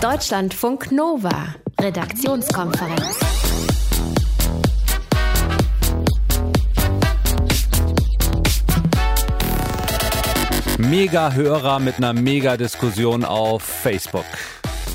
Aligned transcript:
Deutschlandfunk 0.00 0.92
Nova, 0.92 1.54
Redaktionskonferenz. 1.78 3.18
Mega-Hörer 10.78 11.80
mit 11.80 11.98
einer 11.98 12.14
Mega-Diskussion 12.14 13.26
auf 13.26 13.62
Facebook 13.62 14.24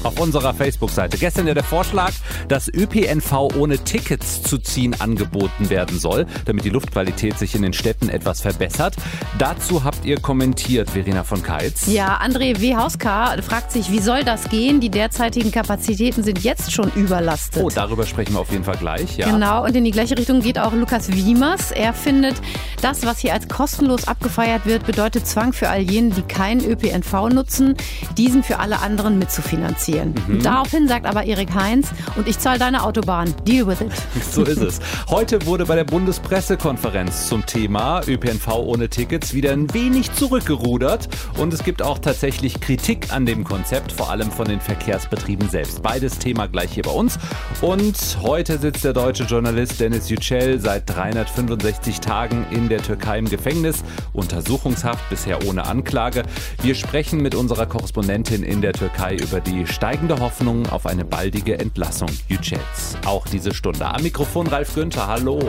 auf 0.05 0.19
unserer 0.19 0.53
Facebook-Seite. 0.53 1.17
Gestern 1.17 1.47
ja 1.47 1.53
der 1.53 1.63
Vorschlag, 1.63 2.11
dass 2.47 2.67
ÖPNV 2.67 3.55
ohne 3.57 3.79
Tickets 3.79 4.43
zu 4.43 4.59
ziehen 4.59 4.95
angeboten 5.01 5.69
werden 5.69 5.99
soll, 5.99 6.27
damit 6.45 6.63
die 6.63 6.69
Luftqualität 6.69 7.37
sich 7.39 7.55
in 7.55 7.63
den 7.63 7.73
Städten 7.73 8.09
etwas 8.09 8.41
verbessert. 8.41 8.95
Dazu 9.39 9.83
habt 9.83 10.05
ihr 10.05 10.19
kommentiert, 10.19 10.91
Verena 10.91 11.23
von 11.23 11.41
Keitz. 11.41 11.87
Ja, 11.87 12.19
André 12.21 12.61
W. 12.61 12.75
Hauska 12.75 13.35
fragt 13.41 13.71
sich, 13.71 13.91
wie 13.91 13.99
soll 13.99 14.23
das 14.23 14.49
gehen? 14.49 14.79
Die 14.79 14.89
derzeitigen 14.89 15.51
Kapazitäten 15.51 16.23
sind 16.23 16.43
jetzt 16.43 16.71
schon 16.71 16.91
überlastet. 16.95 17.63
Oh, 17.63 17.69
darüber 17.73 18.05
sprechen 18.05 18.33
wir 18.33 18.41
auf 18.41 18.51
jeden 18.51 18.63
Fall 18.63 18.77
gleich, 18.77 19.17
ja. 19.17 19.31
Genau, 19.31 19.65
und 19.65 19.75
in 19.75 19.83
die 19.83 19.91
gleiche 19.91 20.17
Richtung 20.17 20.41
geht 20.41 20.59
auch 20.59 20.73
Lukas 20.73 21.11
Wiemers. 21.11 21.71
Er 21.71 21.93
findet, 21.93 22.35
das, 22.81 23.05
was 23.05 23.19
hier 23.19 23.33
als 23.33 23.47
kostenlos 23.47 24.07
abgefeiert 24.07 24.67
wird, 24.67 24.85
bedeutet 24.85 25.25
Zwang 25.25 25.51
für 25.51 25.69
all 25.69 25.81
jene, 25.81 26.11
die 26.11 26.21
keinen 26.21 26.63
ÖPNV 26.63 27.29
nutzen, 27.33 27.75
diesen 28.17 28.43
für 28.43 28.59
alle 28.59 28.79
anderen 28.81 29.17
mitzufinanzieren 29.17 29.94
finanzieren. 29.95 30.13
Mhm. 30.27 30.41
Daraufhin 30.41 30.87
sagt 30.87 31.05
aber 31.05 31.25
Erik 31.25 31.53
Heinz, 31.53 31.89
und 32.15 32.27
ich 32.27 32.39
zahle 32.39 32.59
deine 32.59 32.83
Autobahn. 32.83 33.33
Deal 33.47 33.67
with 33.67 33.81
it. 33.81 33.91
So 34.31 34.43
ist 34.43 34.57
es. 34.57 34.79
Heute 35.09 35.45
wurde 35.45 35.65
bei 35.65 35.75
der 35.75 35.83
Bundespressekonferenz 35.85 37.27
zum 37.27 37.45
Thema 37.45 38.01
ÖPNV 38.05 38.47
ohne 38.55 38.89
Tickets 38.89 39.33
wieder 39.33 39.51
ein 39.51 39.73
wenig 39.73 40.11
zurückgerudert. 40.13 41.07
Und 41.37 41.53
es 41.53 41.63
gibt 41.63 41.81
auch 41.81 41.99
tatsächlich 41.99 42.59
Kritik 42.59 43.13
an 43.13 43.25
dem 43.25 43.43
Konzept, 43.43 43.91
vor 43.91 44.09
allem 44.09 44.31
von 44.31 44.45
den 44.45 44.59
Verkehrsbetrieben 44.59 45.49
selbst. 45.49 45.81
Beides 45.81 46.17
Thema 46.17 46.47
gleich 46.47 46.73
hier 46.73 46.83
bei 46.83 46.91
uns. 46.91 47.17
Und 47.61 48.17
heute 48.21 48.57
sitzt 48.57 48.83
der 48.83 48.93
deutsche 48.93 49.23
Journalist 49.23 49.79
Dennis 49.79 50.09
Yücel 50.09 50.59
seit 50.59 50.89
365 50.89 52.01
Tagen 52.01 52.45
in 52.51 52.67
der 52.67 52.81
Türkei 52.81 53.19
im 53.19 53.29
Gefängnis. 53.29 53.83
Untersuchungshaft, 54.11 55.09
bisher 55.09 55.45
ohne 55.47 55.65
Anklage. 55.65 56.23
Wir 56.61 56.75
sprechen 56.75 57.21
mit 57.21 57.35
unserer 57.35 57.67
Korrespondentin 57.67 58.43
in 58.43 58.61
der 58.61 58.73
Türkei 58.73 59.15
über 59.15 59.39
die 59.39 59.65
steigende 59.75 60.17
Hoffnung 60.19 60.65
auf 60.69 60.85
eine 60.85 61.03
baldige 61.03 61.59
Entlassung 61.59 62.07
Yücels. 62.29 62.95
Auch 63.05 63.27
diese 63.27 63.53
Stunde. 63.53 63.85
Am 63.85 64.03
Mikrofon 64.03 64.47
Ralf 64.47 64.73
Günther, 64.73 65.05
hallo. 65.05 65.39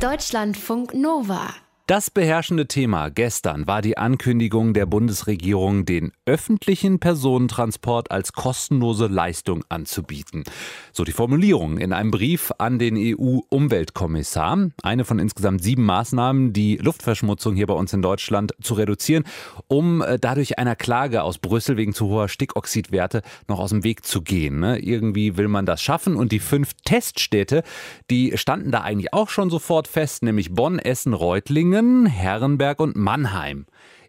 Deutschlandfunk 0.00 0.92
Nova. 0.92 1.63
Das 1.86 2.10
beherrschende 2.10 2.66
Thema 2.66 3.10
gestern 3.10 3.66
war 3.66 3.82
die 3.82 3.98
Ankündigung 3.98 4.72
der 4.72 4.86
Bundesregierung, 4.86 5.84
den 5.84 6.12
öffentlichen 6.24 6.98
Personentransport 6.98 8.10
als 8.10 8.32
kostenlose 8.32 9.06
Leistung 9.06 9.66
anzubieten. 9.68 10.44
So 10.94 11.04
die 11.04 11.12
Formulierung 11.12 11.76
in 11.76 11.92
einem 11.92 12.10
Brief 12.10 12.52
an 12.56 12.78
den 12.78 12.96
EU-Umweltkommissar. 12.96 14.70
Eine 14.82 15.04
von 15.04 15.18
insgesamt 15.18 15.62
sieben 15.62 15.84
Maßnahmen, 15.84 16.54
die 16.54 16.78
Luftverschmutzung 16.78 17.54
hier 17.54 17.66
bei 17.66 17.74
uns 17.74 17.92
in 17.92 18.00
Deutschland 18.00 18.54
zu 18.62 18.72
reduzieren, 18.72 19.24
um 19.68 20.00
äh, 20.00 20.18
dadurch 20.18 20.58
einer 20.58 20.76
Klage 20.76 21.22
aus 21.22 21.36
Brüssel 21.36 21.76
wegen 21.76 21.92
zu 21.92 22.06
hoher 22.06 22.30
Stickoxidwerte 22.30 23.20
noch 23.46 23.58
aus 23.58 23.68
dem 23.68 23.84
Weg 23.84 24.06
zu 24.06 24.22
gehen. 24.22 24.58
Ne? 24.58 24.78
Irgendwie 24.78 25.36
will 25.36 25.48
man 25.48 25.66
das 25.66 25.82
schaffen 25.82 26.16
und 26.16 26.32
die 26.32 26.38
fünf 26.38 26.72
Teststädte, 26.86 27.62
die 28.10 28.38
standen 28.38 28.70
da 28.70 28.80
eigentlich 28.80 29.12
auch 29.12 29.28
schon 29.28 29.50
sofort 29.50 29.86
fest, 29.86 30.22
nämlich 30.22 30.50
Bonn, 30.50 30.78
Essen, 30.78 31.12
Reutlingen, 31.12 31.73
Thüringen, 31.74 32.06
Herrenberg 32.06 32.78
und 32.78 32.94
Mannheim. 32.94 33.66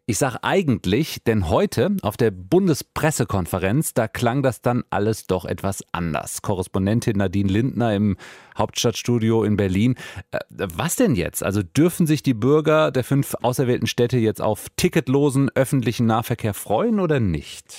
Ich 0.07 0.19
sage 0.19 0.43
eigentlich, 0.43 1.23
denn 1.23 1.49
heute 1.49 1.97
auf 2.03 2.15
der 2.15 2.29
Bundespressekonferenz, 2.29 3.95
da 3.95 4.07
klang 4.07 4.43
das 4.43 4.61
dann 4.61 4.83
alles 4.91 5.25
doch 5.25 5.45
etwas 5.45 5.83
anders. 5.93 6.43
Korrespondentin 6.43 7.17
Nadine 7.17 7.51
Lindner 7.51 7.95
im 7.95 8.15
Hauptstadtstudio 8.55 9.43
in 9.43 9.57
Berlin. 9.57 9.95
Äh, 10.29 10.39
was 10.51 10.95
denn 10.95 11.15
jetzt? 11.15 11.41
Also 11.41 11.63
dürfen 11.63 12.05
sich 12.05 12.21
die 12.21 12.35
Bürger 12.35 12.91
der 12.91 13.03
fünf 13.03 13.35
auserwählten 13.41 13.87
Städte 13.87 14.17
jetzt 14.17 14.43
auf 14.43 14.67
ticketlosen 14.77 15.49
öffentlichen 15.55 16.05
Nahverkehr 16.05 16.53
freuen 16.53 16.99
oder 16.99 17.19
nicht? 17.19 17.75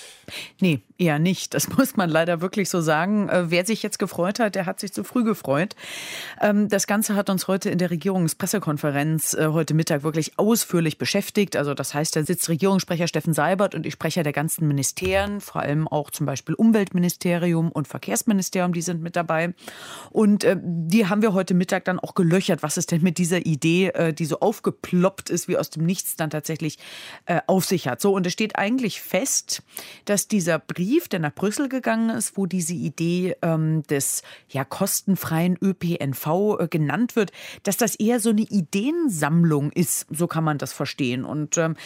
Nee, 0.61 0.81
eher 0.99 1.21
nicht. 1.21 1.55
Das 1.55 1.69
muss 1.77 1.97
man 1.97 2.11
leider 2.11 2.41
wirklich 2.41 2.69
so 2.69 2.81
sagen. 2.81 3.29
Äh, 3.29 3.51
wer 3.51 3.65
sich 3.65 3.85
jetzt 3.85 4.01
gefreut 4.01 4.41
hat, 4.41 4.57
der 4.57 4.67
hat 4.67 4.81
sich 4.81 4.93
zu 4.93 5.05
früh 5.05 5.23
gefreut. 5.23 5.77
Ähm, 6.41 6.69
das 6.69 6.89
Ganze 6.89 7.15
hat 7.15 7.31
uns 7.31 7.47
heute 7.49 7.71
in 7.71 7.79
der 7.79 7.91
Regierungspressekonferenz 7.91 9.35
äh, 9.35 9.49
heute 9.49 9.75
Mittag 9.75 10.03
wirklich 10.03 10.39
ausführlich 10.39 10.99
beschäftigt. 10.99 11.57
Also 11.57 11.73
das 11.73 11.95
heißt, 11.95 12.16
da 12.17 12.25
sitzt 12.25 12.49
Regierungssprecher 12.49 13.07
Steffen 13.07 13.33
Seibert 13.33 13.77
und 13.77 13.85
die 13.85 13.93
Sprecher 13.93 14.25
der 14.25 14.33
ganzen 14.33 14.67
Ministerien, 14.67 15.41
vor 15.41 15.63
allem 15.63 15.87
auch 15.87 16.11
zum 16.11 16.27
Beispiel 16.27 16.57
Umweltministerium 16.57 17.71
und 17.71 17.87
Verkehrsministerium, 17.87 18.73
die 18.73 18.83
sind 18.83 19.03
mit 19.03 19.15
dabei. 19.15 19.55
Und 20.11 20.43
äh, 20.43 20.57
die 20.61 21.07
haben 21.07 21.23
wir 21.23 21.35
heute 21.35 21.55
Mittag 21.55 21.85
dann 21.85 22.01
auch 22.01 22.15
gelöchert, 22.15 22.65
was 22.65 22.77
es 22.77 22.87
denn 22.87 23.03
mit 23.03 23.19
dieser 23.19 23.47
Idee, 23.47 23.93
die 24.13 24.25
so 24.25 24.41
aufgeploppt 24.41 25.31
ist, 25.31 25.47
wie 25.49 25.57
aus 25.57 25.71
dem 25.71 25.85
Nichts 25.85 26.17
dann 26.17 26.31
tatsächlich 26.31 26.79
auf 27.47 27.65
sich 27.65 27.89
hat. 27.89 28.01
So, 28.01 28.15
und 28.15 28.27
es 28.27 28.33
steht 28.33 28.57
eigentlich 28.57 29.01
fest, 29.01 29.63
dass 30.05 30.17
dass 30.17 30.29
dieser 30.29 30.59
Brief, 30.59 31.09
der 31.09 31.21
nach 31.21 31.35
Brüssel 31.35 31.69
gegangen 31.69 32.09
ist, 32.09 32.39
wo 32.39 32.47
diese 32.47 32.73
Idee 32.73 33.37
ähm, 33.43 33.83
des 33.83 34.23
ja 34.49 34.65
kostenfreien 34.65 35.59
ÖPNV 35.61 36.59
äh, 36.59 36.69
genannt 36.69 37.17
wird, 37.17 37.33
dass 37.65 37.77
das 37.77 37.97
eher 37.97 38.19
so 38.19 38.31
eine 38.31 38.41
Ideensammlung 38.41 39.73
ist, 39.73 40.07
so 40.09 40.27
kann 40.27 40.43
man 40.43 40.57
das 40.57 40.73
verstehen. 40.73 41.27
Und 41.27 41.59
ähm, 41.59 41.77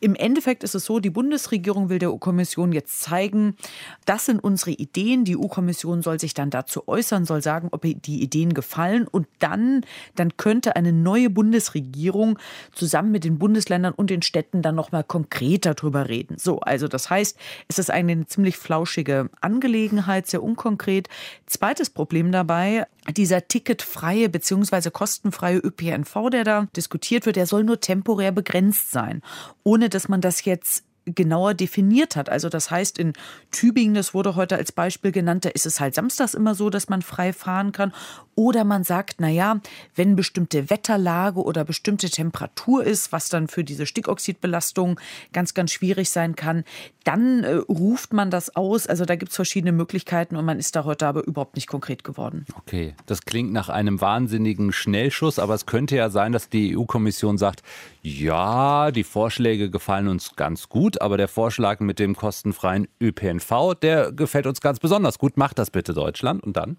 im 0.00 0.14
Endeffekt 0.14 0.64
ist 0.64 0.74
es 0.74 0.84
so, 0.84 1.00
die 1.00 1.10
Bundesregierung 1.10 1.88
will 1.88 1.98
der 1.98 2.12
EU-Kommission 2.12 2.72
jetzt 2.72 3.00
zeigen, 3.00 3.56
das 4.04 4.26
sind 4.26 4.42
unsere 4.42 4.70
Ideen. 4.70 5.24
Die 5.24 5.36
EU-Kommission 5.36 6.02
soll 6.02 6.20
sich 6.20 6.34
dann 6.34 6.50
dazu 6.50 6.86
äußern, 6.86 7.24
soll 7.24 7.42
sagen, 7.42 7.68
ob 7.72 7.82
die 7.82 8.22
Ideen 8.22 8.54
gefallen 8.54 9.06
und 9.06 9.26
dann, 9.38 9.82
dann 10.14 10.36
könnte 10.36 10.76
eine 10.76 10.92
neue 10.92 11.30
Bundesregierung 11.30 12.38
zusammen 12.72 13.10
mit 13.10 13.24
den 13.24 13.38
Bundesländern 13.38 13.94
und 13.94 14.10
den 14.10 14.22
Städten 14.22 14.62
dann 14.62 14.74
noch 14.74 14.92
mal 14.92 15.04
konkreter 15.04 15.74
drüber 15.74 16.08
reden. 16.08 16.36
So, 16.38 16.60
also 16.60 16.88
das 16.88 17.10
heißt, 17.10 17.38
es 17.68 17.78
ist 17.78 17.90
eine 17.90 18.26
ziemlich 18.26 18.56
flauschige 18.56 19.30
Angelegenheit, 19.40 20.26
sehr 20.26 20.42
unkonkret. 20.42 21.08
Zweites 21.46 21.90
Problem 21.90 22.32
dabei, 22.32 22.86
dieser 23.16 23.48
ticketfreie 23.48 24.28
bzw. 24.28 24.90
kostenfreie 24.90 25.58
ÖPNV, 25.58 26.30
der 26.30 26.44
da 26.44 26.66
diskutiert 26.76 27.26
wird, 27.26 27.36
der 27.36 27.46
soll 27.46 27.64
nur 27.64 27.80
temporär 27.80 28.32
begrenzt 28.32 28.90
sein, 28.90 29.22
ohne 29.64 29.88
dass 29.88 30.08
man 30.08 30.20
das 30.20 30.44
jetzt 30.44 30.84
genauer 31.14 31.54
definiert 31.54 32.16
hat. 32.16 32.28
Also 32.28 32.48
das 32.48 32.70
heißt, 32.70 32.98
in 32.98 33.12
Tübingen, 33.50 33.94
das 33.94 34.14
wurde 34.14 34.36
heute 34.36 34.56
als 34.56 34.72
Beispiel 34.72 35.12
genannt, 35.12 35.44
da 35.44 35.50
ist 35.50 35.66
es 35.66 35.80
halt 35.80 35.94
samstags 35.94 36.34
immer 36.34 36.54
so, 36.54 36.70
dass 36.70 36.88
man 36.88 37.02
frei 37.02 37.32
fahren 37.32 37.72
kann. 37.72 37.92
Oder 38.34 38.62
man 38.62 38.84
sagt, 38.84 39.16
na 39.18 39.28
ja, 39.28 39.60
wenn 39.96 40.14
bestimmte 40.14 40.70
Wetterlage 40.70 41.42
oder 41.42 41.64
bestimmte 41.64 42.08
Temperatur 42.08 42.84
ist, 42.84 43.10
was 43.10 43.28
dann 43.30 43.48
für 43.48 43.64
diese 43.64 43.84
Stickoxidbelastung 43.84 45.00
ganz, 45.32 45.54
ganz 45.54 45.72
schwierig 45.72 46.10
sein 46.10 46.36
kann, 46.36 46.62
dann 47.02 47.42
äh, 47.42 47.54
ruft 47.54 48.12
man 48.12 48.30
das 48.30 48.54
aus. 48.54 48.86
Also 48.86 49.06
da 49.06 49.16
gibt 49.16 49.30
es 49.30 49.36
verschiedene 49.36 49.72
Möglichkeiten 49.72 50.36
und 50.36 50.44
man 50.44 50.60
ist 50.60 50.76
da 50.76 50.84
heute 50.84 51.08
aber 51.08 51.26
überhaupt 51.26 51.56
nicht 51.56 51.66
konkret 51.66 52.04
geworden. 52.04 52.46
Okay, 52.56 52.94
das 53.06 53.22
klingt 53.22 53.52
nach 53.52 53.70
einem 53.70 54.00
wahnsinnigen 54.00 54.72
Schnellschuss, 54.72 55.40
aber 55.40 55.54
es 55.54 55.66
könnte 55.66 55.96
ja 55.96 56.08
sein, 56.08 56.30
dass 56.30 56.48
die 56.48 56.76
EU-Kommission 56.76 57.38
sagt, 57.38 57.64
ja, 58.02 58.92
die 58.92 59.04
Vorschläge 59.04 59.70
gefallen 59.70 60.06
uns 60.06 60.36
ganz 60.36 60.68
gut, 60.68 60.97
aber 61.00 61.16
der 61.16 61.28
Vorschlag 61.28 61.80
mit 61.80 61.98
dem 61.98 62.16
kostenfreien 62.16 62.88
ÖPNV, 63.00 63.74
der 63.80 64.12
gefällt 64.12 64.46
uns 64.46 64.60
ganz 64.60 64.78
besonders 64.80 65.18
gut. 65.18 65.36
Macht 65.36 65.58
das 65.58 65.70
bitte 65.70 65.94
Deutschland 65.94 66.42
und 66.42 66.56
dann? 66.56 66.78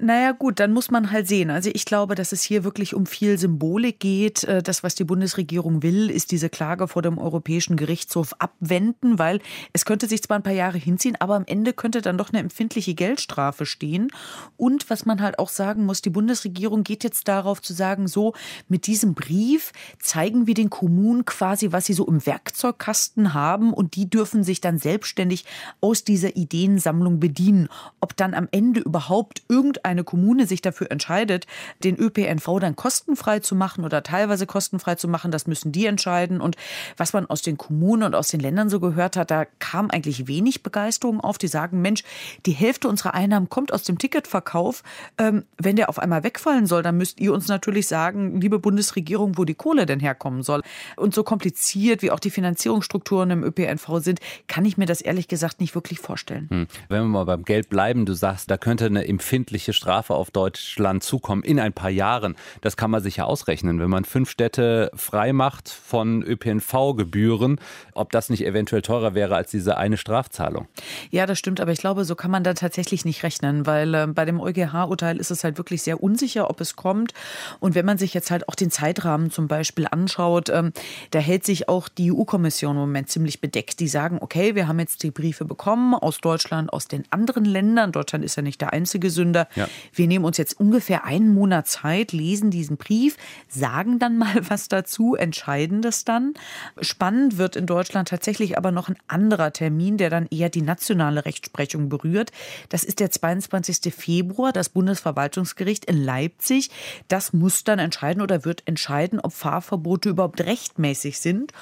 Naja 0.00 0.30
gut, 0.30 0.60
dann 0.60 0.72
muss 0.72 0.92
man 0.92 1.10
halt 1.10 1.26
sehen. 1.26 1.50
Also 1.50 1.70
ich 1.72 1.84
glaube, 1.84 2.14
dass 2.14 2.30
es 2.30 2.42
hier 2.42 2.62
wirklich 2.62 2.94
um 2.94 3.04
viel 3.04 3.36
Symbolik 3.36 3.98
geht. 3.98 4.44
Äh, 4.44 4.62
das, 4.62 4.84
was 4.84 4.94
die 4.94 5.02
Bundesregierung 5.02 5.82
will, 5.82 6.08
ist 6.08 6.30
diese 6.30 6.48
Klage 6.48 6.86
vor 6.86 7.02
dem 7.02 7.18
Europäischen 7.18 7.76
Gerichtshof 7.76 8.32
abwenden, 8.38 9.18
weil 9.18 9.40
es 9.72 9.84
könnte 9.84 10.06
sich 10.06 10.22
zwar 10.22 10.36
ein 10.36 10.44
paar 10.44 10.52
Jahre 10.52 10.78
hinziehen, 10.78 11.16
aber 11.18 11.34
am 11.34 11.42
Ende 11.46 11.72
könnte 11.72 12.00
dann 12.00 12.16
doch 12.16 12.28
eine 12.28 12.38
empfindliche 12.38 12.94
Geldstrafe 12.94 13.66
stehen. 13.66 14.12
Und 14.56 14.88
was 14.88 15.04
man 15.04 15.20
halt 15.20 15.40
auch 15.40 15.48
sagen 15.48 15.84
muss, 15.84 16.00
die 16.00 16.10
Bundesregierung 16.10 16.84
geht 16.84 17.02
jetzt 17.02 17.26
darauf 17.26 17.60
zu 17.60 17.72
sagen, 17.72 18.06
so 18.06 18.34
mit 18.68 18.86
diesem 18.86 19.14
Brief 19.14 19.72
zeigen 19.98 20.46
wir 20.46 20.54
den 20.54 20.70
Kommunen 20.70 21.24
quasi, 21.24 21.72
was 21.72 21.86
sie 21.86 21.92
so 21.92 22.06
im 22.06 22.24
Werkzeugkasten 22.24 23.34
haben 23.34 23.72
und 23.72 23.96
die 23.96 24.08
dürfen 24.08 24.44
sich 24.44 24.60
dann 24.60 24.78
selbstständig 24.78 25.44
aus 25.80 26.04
dieser 26.04 26.36
Ideensammlung 26.36 27.18
bedienen. 27.18 27.68
Ob 28.00 28.16
dann 28.16 28.34
am 28.34 28.46
Ende 28.52 28.78
überhaupt 28.78 29.42
irgendein 29.48 29.87
eine 29.88 30.04
Kommune 30.04 30.46
sich 30.46 30.62
dafür 30.62 30.90
entscheidet, 30.90 31.46
den 31.82 31.96
ÖPNV 31.96 32.60
dann 32.60 32.76
kostenfrei 32.76 33.40
zu 33.40 33.54
machen 33.54 33.84
oder 33.84 34.02
teilweise 34.02 34.46
kostenfrei 34.46 34.94
zu 34.94 35.08
machen, 35.08 35.30
das 35.30 35.46
müssen 35.46 35.72
die 35.72 35.86
entscheiden. 35.86 36.40
Und 36.40 36.56
was 36.96 37.12
man 37.12 37.26
aus 37.26 37.42
den 37.42 37.58
Kommunen 37.58 38.04
und 38.04 38.14
aus 38.14 38.28
den 38.28 38.40
Ländern 38.40 38.68
so 38.68 38.80
gehört 38.80 39.16
hat, 39.16 39.30
da 39.30 39.46
kam 39.58 39.90
eigentlich 39.90 40.26
wenig 40.28 40.62
Begeisterung 40.62 41.20
auf. 41.20 41.38
Die 41.38 41.48
sagen, 41.48 41.80
Mensch, 41.80 42.02
die 42.46 42.52
Hälfte 42.52 42.88
unserer 42.88 43.14
Einnahmen 43.14 43.48
kommt 43.48 43.72
aus 43.72 43.82
dem 43.82 43.98
Ticketverkauf. 43.98 44.82
Ähm, 45.18 45.44
wenn 45.56 45.76
der 45.76 45.88
auf 45.88 45.98
einmal 45.98 46.24
wegfallen 46.24 46.66
soll, 46.66 46.82
dann 46.82 46.96
müsst 46.96 47.20
ihr 47.20 47.32
uns 47.32 47.48
natürlich 47.48 47.88
sagen, 47.88 48.40
liebe 48.40 48.58
Bundesregierung, 48.58 49.38
wo 49.38 49.44
die 49.44 49.54
Kohle 49.54 49.86
denn 49.86 50.00
herkommen 50.00 50.42
soll. 50.42 50.62
Und 50.96 51.14
so 51.14 51.24
kompliziert 51.24 52.02
wie 52.02 52.10
auch 52.10 52.20
die 52.20 52.30
Finanzierungsstrukturen 52.30 53.30
im 53.30 53.44
ÖPNV 53.44 53.98
sind, 53.98 54.20
kann 54.46 54.64
ich 54.64 54.76
mir 54.76 54.86
das 54.86 55.00
ehrlich 55.00 55.28
gesagt 55.28 55.60
nicht 55.60 55.74
wirklich 55.74 55.98
vorstellen. 55.98 56.48
Hm. 56.50 56.66
Wenn 56.88 57.02
wir 57.02 57.08
mal 57.08 57.24
beim 57.24 57.44
Geld 57.44 57.68
bleiben, 57.68 58.06
du 58.06 58.14
sagst, 58.14 58.50
da 58.50 58.56
könnte 58.56 58.86
eine 58.86 59.06
empfindliche 59.06 59.67
Strafe 59.72 60.14
auf 60.14 60.30
Deutschland 60.30 61.02
zukommen 61.02 61.42
in 61.42 61.60
ein 61.60 61.72
paar 61.72 61.90
Jahren. 61.90 62.36
Das 62.60 62.76
kann 62.76 62.90
man 62.90 63.02
sich 63.02 63.16
ja 63.16 63.24
ausrechnen. 63.24 63.80
Wenn 63.80 63.90
man 63.90 64.04
fünf 64.04 64.30
Städte 64.30 64.90
frei 64.94 65.32
macht 65.32 65.68
von 65.68 66.22
ÖPNV-Gebühren, 66.22 67.60
ob 67.94 68.12
das 68.12 68.30
nicht 68.30 68.44
eventuell 68.44 68.82
teurer 68.82 69.14
wäre 69.14 69.36
als 69.36 69.50
diese 69.50 69.76
eine 69.76 69.96
Strafzahlung. 69.96 70.68
Ja, 71.10 71.26
das 71.26 71.38
stimmt, 71.38 71.60
aber 71.60 71.72
ich 71.72 71.78
glaube, 71.78 72.04
so 72.04 72.14
kann 72.14 72.30
man 72.30 72.44
da 72.44 72.54
tatsächlich 72.54 73.04
nicht 73.04 73.22
rechnen, 73.22 73.66
weil 73.66 73.94
äh, 73.94 74.06
bei 74.06 74.24
dem 74.24 74.40
EuGH-Urteil 74.40 75.18
ist 75.18 75.30
es 75.30 75.44
halt 75.44 75.58
wirklich 75.58 75.82
sehr 75.82 76.02
unsicher, 76.02 76.50
ob 76.50 76.60
es 76.60 76.76
kommt. 76.76 77.12
Und 77.60 77.74
wenn 77.74 77.86
man 77.86 77.98
sich 77.98 78.14
jetzt 78.14 78.30
halt 78.30 78.48
auch 78.48 78.54
den 78.54 78.70
Zeitrahmen 78.70 79.30
zum 79.30 79.48
Beispiel 79.48 79.86
anschaut, 79.90 80.48
ähm, 80.48 80.72
da 81.10 81.18
hält 81.18 81.44
sich 81.44 81.68
auch 81.68 81.88
die 81.88 82.12
EU-Kommission 82.12 82.76
im 82.76 82.80
Moment 82.80 83.10
ziemlich 83.10 83.40
bedeckt. 83.40 83.80
Die 83.80 83.88
sagen, 83.88 84.18
okay, 84.20 84.54
wir 84.54 84.68
haben 84.68 84.78
jetzt 84.78 85.02
die 85.02 85.10
Briefe 85.10 85.44
bekommen 85.44 85.94
aus 85.94 86.18
Deutschland, 86.18 86.72
aus 86.72 86.88
den 86.88 87.04
anderen 87.10 87.44
Ländern. 87.44 87.92
Deutschland 87.92 88.24
ist 88.24 88.36
ja 88.36 88.42
nicht 88.42 88.60
der 88.60 88.72
einzige 88.72 89.10
Sünder. 89.10 89.48
Ja. 89.58 89.68
Wir 89.92 90.06
nehmen 90.06 90.24
uns 90.24 90.36
jetzt 90.36 90.58
ungefähr 90.58 91.04
einen 91.04 91.34
Monat 91.34 91.68
Zeit, 91.68 92.12
lesen 92.12 92.50
diesen 92.50 92.76
Brief, 92.76 93.16
sagen 93.48 93.98
dann 93.98 94.18
mal 94.18 94.36
was 94.48 94.68
dazu, 94.68 95.14
entscheiden 95.14 95.82
das 95.82 96.04
dann. 96.04 96.34
Spannend 96.80 97.38
wird 97.38 97.56
in 97.56 97.66
Deutschland 97.66 98.08
tatsächlich 98.08 98.56
aber 98.56 98.70
noch 98.70 98.88
ein 98.88 98.96
anderer 99.06 99.52
Termin, 99.52 99.96
der 99.96 100.10
dann 100.10 100.26
eher 100.30 100.48
die 100.48 100.62
nationale 100.62 101.24
Rechtsprechung 101.24 101.88
berührt. 101.88 102.30
Das 102.68 102.84
ist 102.84 103.00
der 103.00 103.10
22. 103.10 103.92
Februar, 103.94 104.52
das 104.52 104.68
Bundesverwaltungsgericht 104.68 105.84
in 105.84 106.02
Leipzig. 106.02 106.70
Das 107.08 107.32
muss 107.32 107.64
dann 107.64 107.78
entscheiden 107.78 108.22
oder 108.22 108.44
wird 108.44 108.62
entscheiden, 108.66 109.20
ob 109.20 109.32
Fahrverbote 109.32 110.10
überhaupt 110.10 110.40
rechtmäßig 110.40 111.18
sind 111.20 111.52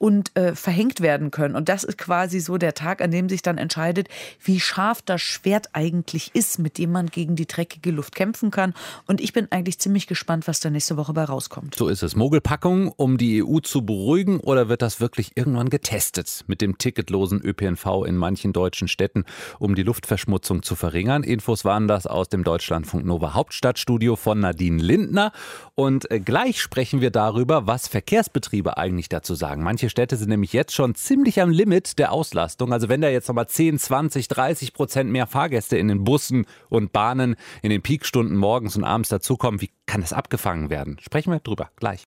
und 0.00 0.34
äh, 0.34 0.54
verhängt 0.54 1.00
werden 1.00 1.30
können. 1.30 1.54
Und 1.54 1.68
das 1.68 1.84
ist 1.84 1.98
quasi 1.98 2.40
so 2.40 2.56
der 2.56 2.72
Tag, 2.72 3.02
an 3.02 3.10
dem 3.10 3.28
sich 3.28 3.42
dann 3.42 3.58
entscheidet, 3.58 4.08
wie 4.42 4.58
scharf 4.58 5.02
das 5.02 5.20
Schwert 5.20 5.68
eigentlich 5.74 6.34
ist, 6.34 6.58
mit 6.58 6.78
dem 6.78 6.90
man 6.90 7.08
gegen 7.08 7.36
die 7.36 7.46
dreckige 7.46 7.90
Luft 7.90 8.14
kämpfen 8.14 8.50
kann. 8.50 8.72
Und 9.06 9.20
ich 9.20 9.34
bin 9.34 9.48
eigentlich 9.50 9.78
ziemlich 9.78 10.06
gespannt, 10.06 10.48
was 10.48 10.58
da 10.60 10.70
nächste 10.70 10.96
Woche 10.96 11.12
bei 11.12 11.24
rauskommt. 11.24 11.74
So 11.74 11.88
ist 11.88 12.02
es. 12.02 12.16
Mogelpackung, 12.16 12.88
um 12.88 13.18
die 13.18 13.44
EU 13.44 13.58
zu 13.58 13.84
beruhigen, 13.84 14.40
oder 14.40 14.70
wird 14.70 14.80
das 14.80 15.00
wirklich 15.00 15.32
irgendwann 15.36 15.68
getestet 15.68 16.44
mit 16.46 16.62
dem 16.62 16.78
ticketlosen 16.78 17.42
ÖPNV 17.42 18.06
in 18.06 18.16
manchen 18.16 18.54
deutschen 18.54 18.88
Städten, 18.88 19.26
um 19.58 19.74
die 19.74 19.82
Luftverschmutzung 19.82 20.62
zu 20.62 20.76
verringern? 20.76 21.22
Infos 21.22 21.66
waren 21.66 21.88
das 21.88 22.06
aus 22.06 22.30
dem 22.30 22.42
Deutschlandfunk 22.42 23.04
Nova 23.04 23.34
Hauptstadtstudio 23.34 24.16
von 24.16 24.40
Nadine 24.40 24.82
Lindner. 24.82 25.32
Und 25.74 26.10
äh, 26.10 26.20
gleich 26.20 26.58
sprechen 26.58 27.02
wir 27.02 27.10
darüber, 27.10 27.66
was 27.66 27.86
Verkehrsbetriebe 27.86 28.78
eigentlich 28.78 29.10
dazu 29.10 29.34
sagen. 29.34 29.62
Manche 29.62 29.89
Städte 29.90 30.16
sind 30.16 30.30
nämlich 30.30 30.52
jetzt 30.52 30.74
schon 30.74 30.94
ziemlich 30.94 31.40
am 31.40 31.50
Limit 31.50 31.98
der 31.98 32.12
Auslastung. 32.12 32.72
Also 32.72 32.88
wenn 32.88 33.02
da 33.02 33.08
jetzt 33.08 33.28
nochmal 33.28 33.48
10, 33.48 33.78
20, 33.78 34.28
30 34.28 34.72
Prozent 34.72 35.10
mehr 35.10 35.26
Fahrgäste 35.26 35.76
in 35.76 35.88
den 35.88 36.04
Bussen 36.04 36.46
und 36.70 36.92
Bahnen 36.92 37.36
in 37.60 37.70
den 37.70 37.82
Peakstunden 37.82 38.36
morgens 38.36 38.76
und 38.76 38.84
abends 38.84 39.10
dazukommen, 39.10 39.60
wie 39.60 39.70
kann 39.86 40.00
das 40.00 40.12
abgefangen 40.12 40.70
werden? 40.70 40.96
Sprechen 41.00 41.32
wir 41.32 41.40
drüber 41.40 41.70
gleich. 41.76 42.04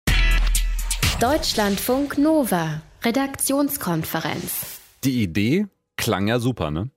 Deutschlandfunk 1.19 2.18
Nova, 2.18 2.81
Redaktionskonferenz. 3.03 4.79
Die 5.03 5.21
Idee 5.21 5.68
klang 5.97 6.27
ja 6.27 6.39
super, 6.39 6.71
ne? 6.71 6.89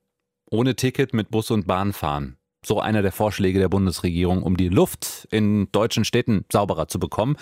Ohne 0.50 0.76
Ticket 0.76 1.12
mit 1.12 1.30
Bus 1.30 1.50
und 1.50 1.66
Bahn 1.66 1.92
fahren. 1.92 2.36
So 2.64 2.80
einer 2.80 3.02
der 3.02 3.12
Vorschläge 3.12 3.58
der 3.58 3.68
Bundesregierung, 3.68 4.42
um 4.42 4.56
die 4.56 4.68
Luft 4.68 5.28
in 5.30 5.68
deutschen 5.72 6.04
Städten 6.04 6.44
sauberer 6.50 6.88
zu 6.88 6.98
bekommen 6.98 7.36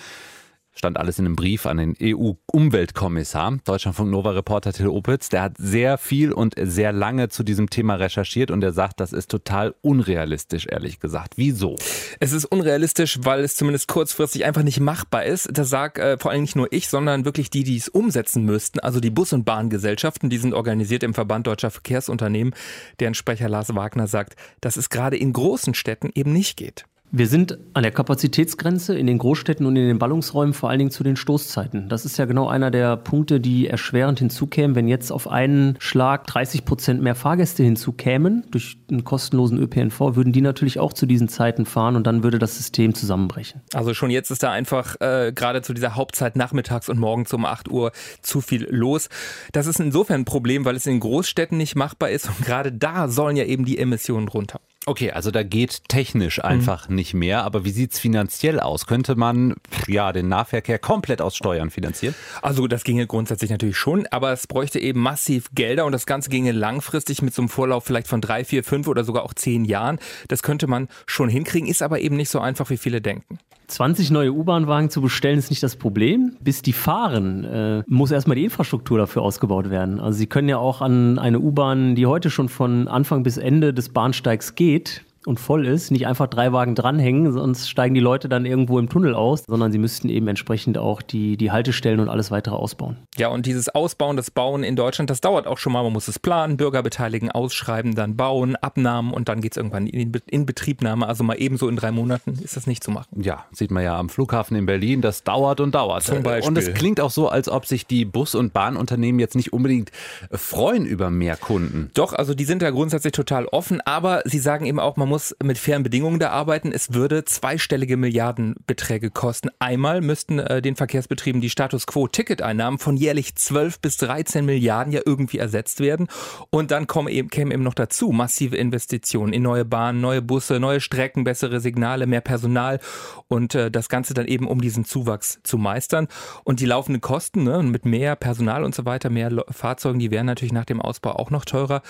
stand 0.75 0.97
alles 0.97 1.17
in 1.19 1.25
einem 1.25 1.35
Brief 1.35 1.65
an 1.65 1.77
den 1.77 1.95
EU-Umweltkommissar. 2.01 3.57
Deutschlandfunk 3.63 4.11
Nova-Reporter 4.11 4.73
Till 4.73 4.87
Opitz, 4.87 5.29
der 5.29 5.41
hat 5.41 5.57
sehr 5.57 5.97
viel 5.97 6.31
und 6.31 6.55
sehr 6.61 6.91
lange 6.91 7.29
zu 7.29 7.43
diesem 7.43 7.69
Thema 7.69 7.95
recherchiert 7.95 8.51
und 8.51 8.63
er 8.63 8.73
sagt, 8.73 8.99
das 8.99 9.13
ist 9.13 9.31
total 9.31 9.73
unrealistisch, 9.81 10.67
ehrlich 10.67 10.99
gesagt. 10.99 11.33
Wieso? 11.37 11.77
Es 12.19 12.33
ist 12.33 12.45
unrealistisch, 12.45 13.19
weil 13.23 13.43
es 13.43 13.55
zumindest 13.55 13.87
kurzfristig 13.87 14.45
einfach 14.45 14.63
nicht 14.63 14.79
machbar 14.79 15.23
ist. 15.25 15.49
Das 15.51 15.69
sagt 15.69 15.97
äh, 15.97 16.17
vor 16.17 16.31
allem 16.31 16.41
nicht 16.41 16.55
nur 16.55 16.71
ich, 16.71 16.89
sondern 16.89 17.25
wirklich 17.25 17.49
die, 17.49 17.63
die 17.63 17.77
es 17.77 17.87
umsetzen 17.87 18.43
müssten. 18.43 18.79
Also 18.79 18.99
die 18.99 19.09
Bus- 19.09 19.33
und 19.33 19.45
Bahngesellschaften, 19.45 20.29
die 20.29 20.37
sind 20.37 20.53
organisiert 20.53 21.03
im 21.03 21.13
Verband 21.13 21.47
Deutscher 21.47 21.71
Verkehrsunternehmen. 21.71 22.53
Deren 22.99 23.13
Sprecher 23.13 23.49
Lars 23.49 23.73
Wagner 23.73 24.07
sagt, 24.07 24.35
dass 24.61 24.77
es 24.77 24.89
gerade 24.89 25.17
in 25.17 25.33
großen 25.33 25.73
Städten 25.73 26.11
eben 26.13 26.33
nicht 26.33 26.57
geht. 26.57 26.85
Wir 27.11 27.27
sind 27.27 27.57
an 27.73 27.83
der 27.83 27.93
Kapazitätsgrenze 27.93 28.97
in 28.97 29.07
den 29.07 29.19
Großstädten 29.19 29.65
und 29.65 29.75
in 29.77 29.87
den 29.87 29.99
Ballungsräumen, 29.99 30.53
vor 30.53 30.69
allen 30.69 30.79
Dingen 30.79 30.91
zu 30.91 31.03
den 31.03 31.15
Stoßzeiten. 31.15 31.87
Das 31.87 32.03
ist 32.03 32.17
ja 32.17 32.25
genau 32.25 32.49
einer 32.49 32.71
der 32.71 32.97
Punkte, 32.97 33.39
die 33.39 33.67
erschwerend 33.67 34.19
hinzukämen, 34.19 34.75
wenn 34.75 34.87
jetzt 34.87 35.11
auf 35.11 35.29
einen 35.29 35.77
Schlag 35.79 36.27
30 36.27 36.65
Prozent 36.65 37.01
mehr 37.01 37.15
Fahrgäste 37.15 37.63
hinzukämen 37.63 38.45
durch 38.51 38.77
einen 38.91 39.05
kostenlosen 39.05 39.57
ÖPNV, 39.59 40.15
würden 40.15 40.33
die 40.33 40.41
natürlich 40.41 40.79
auch 40.79 40.91
zu 40.91 41.05
diesen 41.05 41.29
Zeiten 41.29 41.65
fahren 41.65 41.95
und 41.95 42.05
dann 42.05 42.23
würde 42.23 42.39
das 42.39 42.57
System 42.57 42.93
zusammenbrechen. 42.93 43.61
Also 43.73 43.93
schon 43.93 44.09
jetzt 44.09 44.31
ist 44.31 44.43
da 44.43 44.51
einfach 44.51 44.99
äh, 44.99 45.31
gerade 45.33 45.61
zu 45.61 45.73
dieser 45.73 45.95
Hauptzeit 45.95 46.35
nachmittags 46.35 46.89
und 46.89 46.99
morgens 46.99 47.31
um 47.33 47.45
8 47.45 47.69
Uhr 47.69 47.91
zu 48.23 48.41
viel 48.41 48.67
los. 48.69 49.09
Das 49.53 49.67
ist 49.67 49.79
insofern 49.79 50.21
ein 50.21 50.25
Problem, 50.25 50.65
weil 50.65 50.75
es 50.75 50.85
in 50.85 50.99
Großstädten 50.99 51.57
nicht 51.57 51.75
machbar 51.75 52.09
ist 52.09 52.27
und 52.27 52.45
gerade 52.45 52.73
da 52.73 53.07
sollen 53.07 53.37
ja 53.37 53.45
eben 53.45 53.63
die 53.63 53.77
Emissionen 53.77 54.27
runter. 54.27 54.59
Okay, 54.87 55.11
also 55.11 55.31
da 55.31 55.41
geht 55.41 55.89
technisch 55.89 56.43
einfach 56.43 56.89
mhm. 56.89 56.95
nicht 56.95 57.13
mehr. 57.15 57.43
Aber 57.43 57.65
wie 57.65 57.71
sieht's 57.71 57.97
finanziell 57.97 58.59
aus? 58.59 58.85
Könnte 58.85 59.15
man 59.15 59.55
ja 59.87 60.13
den 60.13 60.27
Nahverkehr 60.27 60.77
komplett 60.77 61.21
aus 61.21 61.35
Steuern 61.35 61.71
finanzieren? 61.71 62.13
Also 62.43 62.67
das 62.67 62.83
ginge 62.83 63.07
grundsätzlich 63.07 63.49
natürlich 63.49 63.77
schon, 63.77 64.05
aber 64.11 64.31
es 64.31 64.45
bräuchte 64.45 64.79
eben 64.79 64.99
massiv 64.99 65.49
Gelder 65.53 65.85
und 65.85 65.91
das 65.91 66.05
Ganze 66.05 66.29
ginge 66.29 66.51
langfristig 66.51 67.23
mit 67.23 67.33
so 67.33 67.41
einem 67.41 67.49
Vorlauf 67.49 67.83
vielleicht 67.83 68.07
von 68.07 68.21
drei, 68.21 68.45
vier, 68.45 68.63
fünf 68.63 68.87
oder 68.87 69.03
sogar 69.03 69.23
auch 69.23 69.33
zehn 69.33 69.65
Jahren. 69.65 69.97
Das 70.27 70.43
könnte 70.43 70.67
man 70.67 70.87
schon 71.07 71.29
hinkriegen, 71.29 71.67
ist 71.67 71.81
aber 71.81 71.99
eben 71.99 72.15
nicht 72.15 72.29
so 72.29 72.39
einfach, 72.39 72.69
wie 72.69 72.77
viele 72.77 73.01
denken. 73.01 73.39
20 73.67 74.11
neue 74.11 74.31
U-Bahn-Wagen 74.31 74.89
zu 74.89 75.01
bestellen 75.01 75.39
ist 75.39 75.49
nicht 75.49 75.63
das 75.63 75.75
Problem. 75.75 76.37
Bis 76.41 76.61
die 76.61 76.73
fahren, 76.73 77.43
äh, 77.43 77.83
muss 77.87 78.11
erstmal 78.11 78.35
die 78.35 78.45
Infrastruktur 78.45 78.97
dafür 78.97 79.21
ausgebaut 79.21 79.69
werden. 79.69 79.99
Also 79.99 80.17
Sie 80.17 80.27
können 80.27 80.49
ja 80.49 80.57
auch 80.57 80.81
an 80.81 81.19
eine 81.19 81.39
U-Bahn, 81.39 81.95
die 81.95 82.05
heute 82.05 82.29
schon 82.29 82.49
von 82.49 82.87
Anfang 82.87 83.23
bis 83.23 83.37
Ende 83.37 83.73
des 83.73 83.89
Bahnsteigs 83.89 84.55
geht, 84.55 85.03
und 85.27 85.39
voll 85.39 85.67
ist, 85.67 85.91
nicht 85.91 86.07
einfach 86.07 86.27
drei 86.27 86.53
Wagen 86.53 86.75
dranhängen, 86.75 87.31
sonst 87.31 87.69
steigen 87.69 87.93
die 87.95 88.01
Leute 88.01 88.29
dann 88.29 88.45
irgendwo 88.45 88.79
im 88.79 88.89
Tunnel 88.89 89.15
aus, 89.15 89.43
sondern 89.47 89.71
sie 89.71 89.77
müssten 89.77 90.09
eben 90.09 90.27
entsprechend 90.27 90.77
auch 90.77 91.01
die, 91.01 91.37
die 91.37 91.51
Haltestellen 91.51 91.99
und 91.99 92.09
alles 92.09 92.31
weitere 92.31 92.55
ausbauen. 92.55 92.97
Ja, 93.17 93.29
und 93.29 93.45
dieses 93.45 93.69
Ausbauen, 93.69 94.17
das 94.17 94.31
Bauen 94.31 94.63
in 94.63 94.75
Deutschland, 94.75 95.09
das 95.09 95.21
dauert 95.21 95.47
auch 95.47 95.57
schon 95.57 95.73
mal. 95.73 95.83
Man 95.83 95.93
muss 95.93 96.07
es 96.07 96.19
planen, 96.19 96.57
Bürger 96.57 96.83
beteiligen, 96.83 97.31
ausschreiben, 97.31 97.95
dann 97.95 98.15
bauen, 98.15 98.55
Abnahmen 98.55 99.13
und 99.13 99.29
dann 99.29 99.41
geht 99.41 99.53
es 99.53 99.57
irgendwann 99.57 99.87
in, 99.87 100.11
in 100.27 100.45
Betriebnahme. 100.45 101.07
Also 101.07 101.23
mal 101.23 101.35
ebenso 101.35 101.67
in 101.69 101.75
drei 101.75 101.91
Monaten 101.91 102.39
ist 102.43 102.55
das 102.57 102.67
nicht 102.67 102.83
zu 102.83 102.91
machen. 102.91 103.21
Ja, 103.21 103.45
sieht 103.51 103.71
man 103.71 103.83
ja 103.83 103.97
am 103.97 104.09
Flughafen 104.09 104.55
in 104.57 104.65
Berlin, 104.65 105.01
das 105.01 105.23
dauert 105.23 105.59
und 105.59 105.75
dauert. 105.75 106.03
Zum 106.03 106.23
Beispiel. 106.23 106.49
Und 106.49 106.57
es 106.57 106.73
klingt 106.73 106.99
auch 106.99 107.11
so, 107.11 107.29
als 107.29 107.49
ob 107.49 107.65
sich 107.65 107.87
die 107.87 108.05
Bus- 108.05 108.35
und 108.35 108.53
Bahnunternehmen 108.53 109.19
jetzt 109.19 109.35
nicht 109.35 109.53
unbedingt 109.53 109.91
freuen 110.31 110.85
über 110.85 111.09
mehr 111.09 111.37
Kunden. 111.37 111.89
Doch, 111.93 112.13
also 112.13 112.33
die 112.33 112.45
sind 112.45 112.61
da 112.61 112.69
grundsätzlich 112.71 113.13
total 113.13 113.45
offen, 113.45 113.81
aber 113.81 114.21
sie 114.25 114.39
sagen 114.39 114.65
eben 114.65 114.79
auch, 114.79 114.97
man 114.97 115.07
muss 115.07 115.14
mit 115.41 115.57
fairen 115.57 115.83
Bedingungen 115.83 116.19
da 116.19 116.29
arbeiten. 116.29 116.71
Es 116.71 116.93
würde 116.93 117.25
zweistellige 117.25 117.97
Milliardenbeträge 117.97 119.11
kosten. 119.11 119.49
Einmal 119.59 120.01
müssten 120.01 120.39
äh, 120.39 120.61
den 120.61 120.75
Verkehrsbetrieben 120.75 121.41
die 121.41 121.49
Status 121.49 121.87
Quo-Ticketeinnahmen 121.87 122.79
von 122.79 122.97
jährlich 122.97 123.35
12 123.35 123.79
bis 123.79 123.97
13 123.97 124.45
Milliarden 124.45 124.91
ja 124.91 125.01
irgendwie 125.05 125.37
ersetzt 125.37 125.79
werden. 125.79 126.07
Und 126.49 126.71
dann 126.71 126.87
kommen 126.87 127.07
eben, 127.07 127.29
kämen 127.29 127.51
eben 127.51 127.63
noch 127.63 127.73
dazu 127.73 128.11
massive 128.11 128.57
Investitionen 128.57 129.33
in 129.33 129.43
neue 129.43 129.65
Bahnen, 129.65 130.01
neue 130.01 130.21
Busse, 130.21 130.59
neue 130.59 130.81
Strecken, 130.81 131.23
bessere 131.23 131.59
Signale, 131.59 132.07
mehr 132.07 132.21
Personal 132.21 132.79
und 133.27 133.55
äh, 133.55 133.71
das 133.71 133.89
Ganze 133.89 134.13
dann 134.13 134.27
eben, 134.27 134.47
um 134.47 134.61
diesen 134.61 134.85
Zuwachs 134.85 135.39
zu 135.43 135.57
meistern. 135.57 136.07
Und 136.43 136.59
die 136.59 136.65
laufenden 136.65 137.01
Kosten 137.01 137.43
ne, 137.43 137.63
mit 137.63 137.85
mehr 137.85 138.15
Personal 138.15 138.63
und 138.63 138.75
so 138.75 138.85
weiter, 138.85 139.09
mehr 139.09 139.31
Fahrzeugen, 139.49 139.99
die 139.99 140.11
wären 140.11 140.25
natürlich 140.25 140.53
nach 140.53 140.65
dem 140.65 140.81
Ausbau 140.81 141.13
auch 141.13 141.31
noch 141.31 141.45
teurer. 141.45 141.81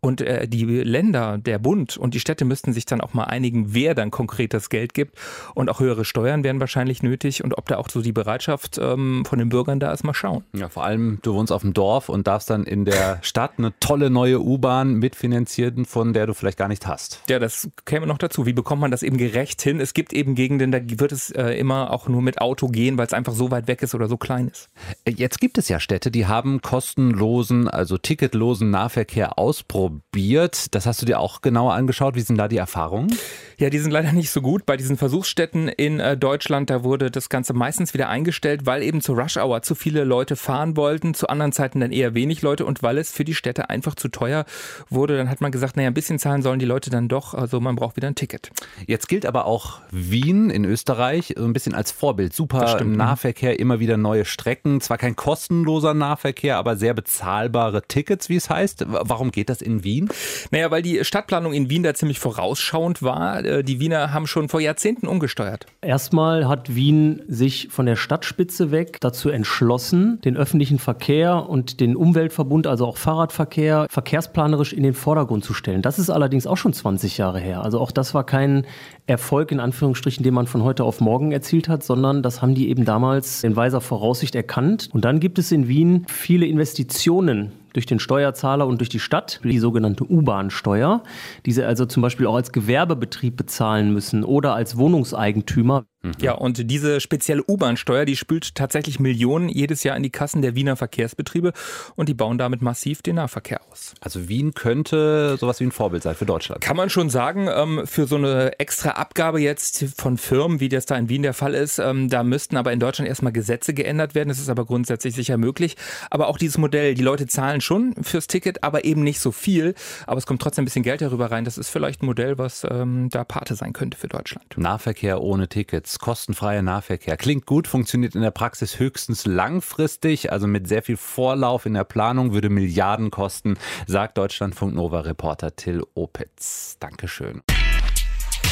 Und 0.00 0.20
äh, 0.20 0.48
die 0.48 0.64
Länder, 0.64 1.38
der 1.38 1.58
Bund 1.58 1.96
und 1.96 2.14
die 2.14 2.20
Städte 2.20 2.44
müssten 2.44 2.71
müssen 2.72 2.74
sich 2.74 2.86
dann 2.86 3.00
auch 3.00 3.14
mal 3.14 3.24
einigen, 3.24 3.74
wer 3.74 3.94
dann 3.94 4.10
konkret 4.10 4.54
das 4.54 4.68
Geld 4.68 4.94
gibt. 4.94 5.18
Und 5.54 5.68
auch 5.68 5.80
höhere 5.80 6.04
Steuern 6.04 6.42
werden 6.42 6.60
wahrscheinlich 6.60 7.02
nötig. 7.02 7.44
Und 7.44 7.58
ob 7.58 7.68
da 7.68 7.76
auch 7.76 7.88
so 7.88 8.00
die 8.00 8.12
Bereitschaft 8.12 8.78
ähm, 8.78 9.24
von 9.26 9.38
den 9.38 9.50
Bürgern 9.50 9.78
da 9.78 9.92
ist, 9.92 10.04
mal 10.04 10.14
schauen. 10.14 10.44
Ja, 10.54 10.68
vor 10.68 10.84
allem, 10.84 11.18
du 11.22 11.34
wohnst 11.34 11.52
auf 11.52 11.62
dem 11.62 11.74
Dorf 11.74 12.08
und 12.08 12.26
darfst 12.26 12.50
dann 12.50 12.64
in 12.64 12.84
der 12.84 13.18
Stadt 13.22 13.52
eine 13.58 13.72
tolle 13.80 14.10
neue 14.10 14.40
U-Bahn 14.40 14.94
mitfinanzieren, 14.94 15.84
von 15.84 16.12
der 16.12 16.26
du 16.26 16.34
vielleicht 16.34 16.58
gar 16.58 16.68
nicht 16.68 16.86
hast. 16.86 17.22
Ja, 17.28 17.38
das 17.38 17.68
käme 17.84 18.06
noch 18.06 18.18
dazu. 18.18 18.46
Wie 18.46 18.52
bekommt 18.52 18.80
man 18.80 18.90
das 18.90 19.02
eben 19.02 19.18
gerecht 19.18 19.60
hin? 19.62 19.80
Es 19.80 19.94
gibt 19.94 20.12
eben 20.12 20.34
Gegenden, 20.34 20.72
da 20.72 20.78
wird 20.82 21.12
es 21.12 21.30
äh, 21.30 21.52
immer 21.58 21.90
auch 21.90 22.08
nur 22.08 22.22
mit 22.22 22.40
Auto 22.40 22.68
gehen, 22.68 22.96
weil 22.96 23.06
es 23.06 23.12
einfach 23.12 23.34
so 23.34 23.50
weit 23.50 23.68
weg 23.68 23.82
ist 23.82 23.94
oder 23.94 24.08
so 24.08 24.16
klein 24.16 24.48
ist. 24.48 24.70
Jetzt 25.06 25.40
gibt 25.40 25.58
es 25.58 25.68
ja 25.68 25.78
Städte, 25.78 26.10
die 26.10 26.26
haben 26.26 26.62
kostenlosen, 26.62 27.68
also 27.68 27.98
ticketlosen 27.98 28.70
Nahverkehr 28.70 29.38
ausprobiert. 29.38 30.74
Das 30.74 30.86
hast 30.86 31.02
du 31.02 31.06
dir 31.06 31.20
auch 31.20 31.42
genauer 31.42 31.74
angeschaut. 31.74 32.14
Wie 32.14 32.20
sind 32.20 32.38
da 32.38 32.48
die 32.48 32.61
Erfahrungen? 32.62 33.14
Ja, 33.58 33.70
die 33.70 33.78
sind 33.78 33.90
leider 33.92 34.12
nicht 34.12 34.30
so 34.30 34.40
gut. 34.40 34.66
Bei 34.66 34.76
diesen 34.76 34.96
Versuchsstätten 34.96 35.68
in 35.68 36.00
äh, 36.00 36.16
Deutschland, 36.16 36.70
da 36.70 36.82
wurde 36.82 37.10
das 37.10 37.28
Ganze 37.28 37.52
meistens 37.52 37.94
wieder 37.94 38.08
eingestellt, 38.08 38.66
weil 38.66 38.82
eben 38.82 39.00
zur 39.00 39.20
Rush 39.20 39.36
Hour 39.36 39.62
zu 39.62 39.74
viele 39.74 40.04
Leute 40.04 40.36
fahren 40.36 40.76
wollten, 40.76 41.14
zu 41.14 41.28
anderen 41.28 41.52
Zeiten 41.52 41.80
dann 41.80 41.92
eher 41.92 42.14
wenig 42.14 42.42
Leute 42.42 42.64
und 42.64 42.82
weil 42.82 42.98
es 42.98 43.12
für 43.12 43.24
die 43.24 43.34
Städte 43.34 43.70
einfach 43.70 43.94
zu 43.94 44.08
teuer 44.08 44.46
wurde, 44.90 45.16
dann 45.16 45.28
hat 45.28 45.40
man 45.40 45.52
gesagt, 45.52 45.76
naja, 45.76 45.88
ein 45.88 45.94
bisschen 45.94 46.18
zahlen 46.18 46.42
sollen 46.42 46.58
die 46.58 46.66
Leute 46.66 46.90
dann 46.90 47.08
doch, 47.08 47.34
also 47.34 47.60
man 47.60 47.76
braucht 47.76 47.96
wieder 47.96 48.08
ein 48.08 48.14
Ticket. 48.14 48.50
Jetzt 48.86 49.08
gilt 49.08 49.26
aber 49.26 49.44
auch 49.46 49.80
Wien 49.90 50.50
in 50.50 50.64
Österreich 50.64 51.34
so 51.36 51.44
ein 51.44 51.52
bisschen 51.52 51.74
als 51.74 51.92
Vorbild. 51.92 52.34
Super 52.34 52.68
stimmt, 52.68 52.96
Nahverkehr, 52.96 53.58
immer 53.58 53.80
wieder 53.80 53.96
neue 53.96 54.24
Strecken, 54.24 54.80
zwar 54.80 54.98
kein 54.98 55.14
kostenloser 55.14 55.94
Nahverkehr, 55.94 56.56
aber 56.56 56.76
sehr 56.76 56.94
bezahlbare 56.94 57.82
Tickets, 57.82 58.28
wie 58.28 58.36
es 58.36 58.50
heißt. 58.50 58.86
Warum 58.88 59.30
geht 59.30 59.48
das 59.48 59.62
in 59.62 59.84
Wien? 59.84 60.08
Naja, 60.50 60.70
weil 60.70 60.82
die 60.82 61.04
Stadtplanung 61.04 61.52
in 61.52 61.70
Wien 61.70 61.82
da 61.82 61.94
ziemlich 61.94 62.18
vorausschauend 62.42 63.02
war. 63.02 63.44
Äh, 63.44 63.62
die 63.62 63.78
Wiener 63.78 64.12
haben 64.12 64.26
schon 64.26 64.48
vor 64.48 64.60
Jahrzehnten 64.60 65.06
umgesteuert. 65.06 65.66
Erstmal 65.80 66.48
hat 66.48 66.74
Wien 66.74 67.22
sich 67.28 67.68
von 67.70 67.86
der 67.86 67.94
Stadtspitze 67.94 68.72
weg 68.72 68.98
dazu 69.00 69.28
entschlossen, 69.28 70.20
den 70.22 70.36
öffentlichen 70.36 70.80
Verkehr 70.80 71.48
und 71.48 71.78
den 71.78 71.94
Umweltverbund, 71.94 72.66
also 72.66 72.86
auch 72.86 72.96
Fahrradverkehr, 72.96 73.86
verkehrsplanerisch 73.88 74.72
in 74.72 74.82
den 74.82 74.94
Vordergrund 74.94 75.44
zu 75.44 75.54
stellen. 75.54 75.82
Das 75.82 76.00
ist 76.00 76.10
allerdings 76.10 76.48
auch 76.48 76.56
schon 76.56 76.72
20 76.72 77.16
Jahre 77.16 77.38
her. 77.38 77.62
Also 77.62 77.78
auch 77.78 77.92
das 77.92 78.12
war 78.12 78.24
kein 78.24 78.66
Erfolg 79.06 79.52
in 79.52 79.60
Anführungsstrichen, 79.60 80.24
den 80.24 80.34
man 80.34 80.48
von 80.48 80.64
heute 80.64 80.82
auf 80.82 81.00
morgen 81.00 81.30
erzielt 81.30 81.68
hat, 81.68 81.84
sondern 81.84 82.24
das 82.24 82.42
haben 82.42 82.56
die 82.56 82.68
eben 82.68 82.84
damals 82.84 83.44
in 83.44 83.54
weiser 83.54 83.80
Voraussicht 83.80 84.34
erkannt. 84.34 84.88
Und 84.92 85.04
dann 85.04 85.20
gibt 85.20 85.38
es 85.38 85.52
in 85.52 85.68
Wien 85.68 86.06
viele 86.08 86.46
Investitionen 86.46 87.52
durch 87.72 87.86
den 87.86 87.98
Steuerzahler 87.98 88.66
und 88.66 88.78
durch 88.78 88.88
die 88.88 89.00
Stadt, 89.00 89.40
die 89.44 89.58
sogenannte 89.58 90.04
U-Bahn-Steuer, 90.10 91.02
die 91.46 91.52
sie 91.52 91.64
also 91.64 91.86
zum 91.86 92.02
Beispiel 92.02 92.26
auch 92.26 92.34
als 92.34 92.52
Gewerbebetrieb 92.52 93.36
bezahlen 93.36 93.92
müssen 93.92 94.24
oder 94.24 94.54
als 94.54 94.76
Wohnungseigentümer. 94.76 95.84
Ja, 96.20 96.32
und 96.32 96.70
diese 96.70 97.00
spezielle 97.00 97.44
U-Bahn-Steuer, 97.46 98.04
die 98.04 98.16
spült 98.16 98.54
tatsächlich 98.54 98.98
Millionen 98.98 99.48
jedes 99.48 99.84
Jahr 99.84 99.96
in 99.96 100.02
die 100.02 100.10
Kassen 100.10 100.42
der 100.42 100.56
Wiener 100.56 100.74
Verkehrsbetriebe 100.74 101.52
und 101.94 102.08
die 102.08 102.14
bauen 102.14 102.38
damit 102.38 102.60
massiv 102.60 103.02
den 103.02 103.16
Nahverkehr 103.16 103.60
aus. 103.70 103.94
Also 104.00 104.28
Wien 104.28 104.52
könnte 104.54 105.36
sowas 105.38 105.60
wie 105.60 105.64
ein 105.64 105.72
Vorbild 105.72 106.02
sein 106.02 106.16
für 106.16 106.26
Deutschland. 106.26 106.60
Kann 106.60 106.76
man 106.76 106.90
schon 106.90 107.08
sagen, 107.08 107.48
ähm, 107.54 107.82
für 107.86 108.06
so 108.06 108.16
eine 108.16 108.58
extra 108.58 108.90
Abgabe 108.90 109.40
jetzt 109.40 109.84
von 109.96 110.18
Firmen, 110.18 110.58
wie 110.58 110.68
das 110.68 110.86
da 110.86 110.96
in 110.96 111.08
Wien 111.08 111.22
der 111.22 111.34
Fall 111.34 111.54
ist, 111.54 111.78
ähm, 111.78 112.08
da 112.08 112.24
müssten 112.24 112.56
aber 112.56 112.72
in 112.72 112.80
Deutschland 112.80 113.08
erstmal 113.08 113.32
Gesetze 113.32 113.72
geändert 113.72 114.16
werden. 114.16 114.28
Das 114.28 114.40
ist 114.40 114.48
aber 114.48 114.64
grundsätzlich 114.64 115.14
sicher 115.14 115.36
möglich. 115.36 115.76
Aber 116.10 116.26
auch 116.26 116.38
dieses 116.38 116.58
Modell, 116.58 116.94
die 116.94 117.02
Leute 117.02 117.28
zahlen 117.28 117.60
schon 117.60 117.94
fürs 118.02 118.26
Ticket, 118.26 118.64
aber 118.64 118.84
eben 118.84 119.04
nicht 119.04 119.20
so 119.20 119.30
viel. 119.30 119.74
Aber 120.06 120.18
es 120.18 120.26
kommt 120.26 120.42
trotzdem 120.42 120.62
ein 120.62 120.66
bisschen 120.66 120.82
Geld 120.82 121.00
darüber 121.00 121.30
rein. 121.30 121.44
Das 121.44 121.58
ist 121.58 121.70
vielleicht 121.70 122.02
ein 122.02 122.06
Modell, 122.06 122.38
was 122.38 122.66
ähm, 122.68 123.08
da 123.08 123.22
Pate 123.24 123.54
sein 123.54 123.72
könnte 123.72 123.96
für 123.96 124.08
Deutschland. 124.08 124.46
Nahverkehr 124.56 125.20
ohne 125.22 125.48
Tickets 125.48 125.91
kostenfreier 125.98 126.62
Nahverkehr. 126.62 127.16
Klingt 127.16 127.46
gut, 127.46 127.66
funktioniert 127.66 128.14
in 128.14 128.22
der 128.22 128.30
Praxis 128.30 128.78
höchstens 128.78 129.26
langfristig, 129.26 130.32
also 130.32 130.46
mit 130.46 130.68
sehr 130.68 130.82
viel 130.82 130.96
Vorlauf 130.96 131.66
in 131.66 131.74
der 131.74 131.84
Planung, 131.84 132.32
würde 132.32 132.48
Milliarden 132.48 133.10
kosten, 133.10 133.56
sagt 133.86 134.18
Deutschlandfunk 134.18 134.74
Nova 134.74 135.00
Reporter 135.00 135.56
Till 135.56 135.82
Opitz. 135.94 136.76
Dankeschön. 136.80 137.42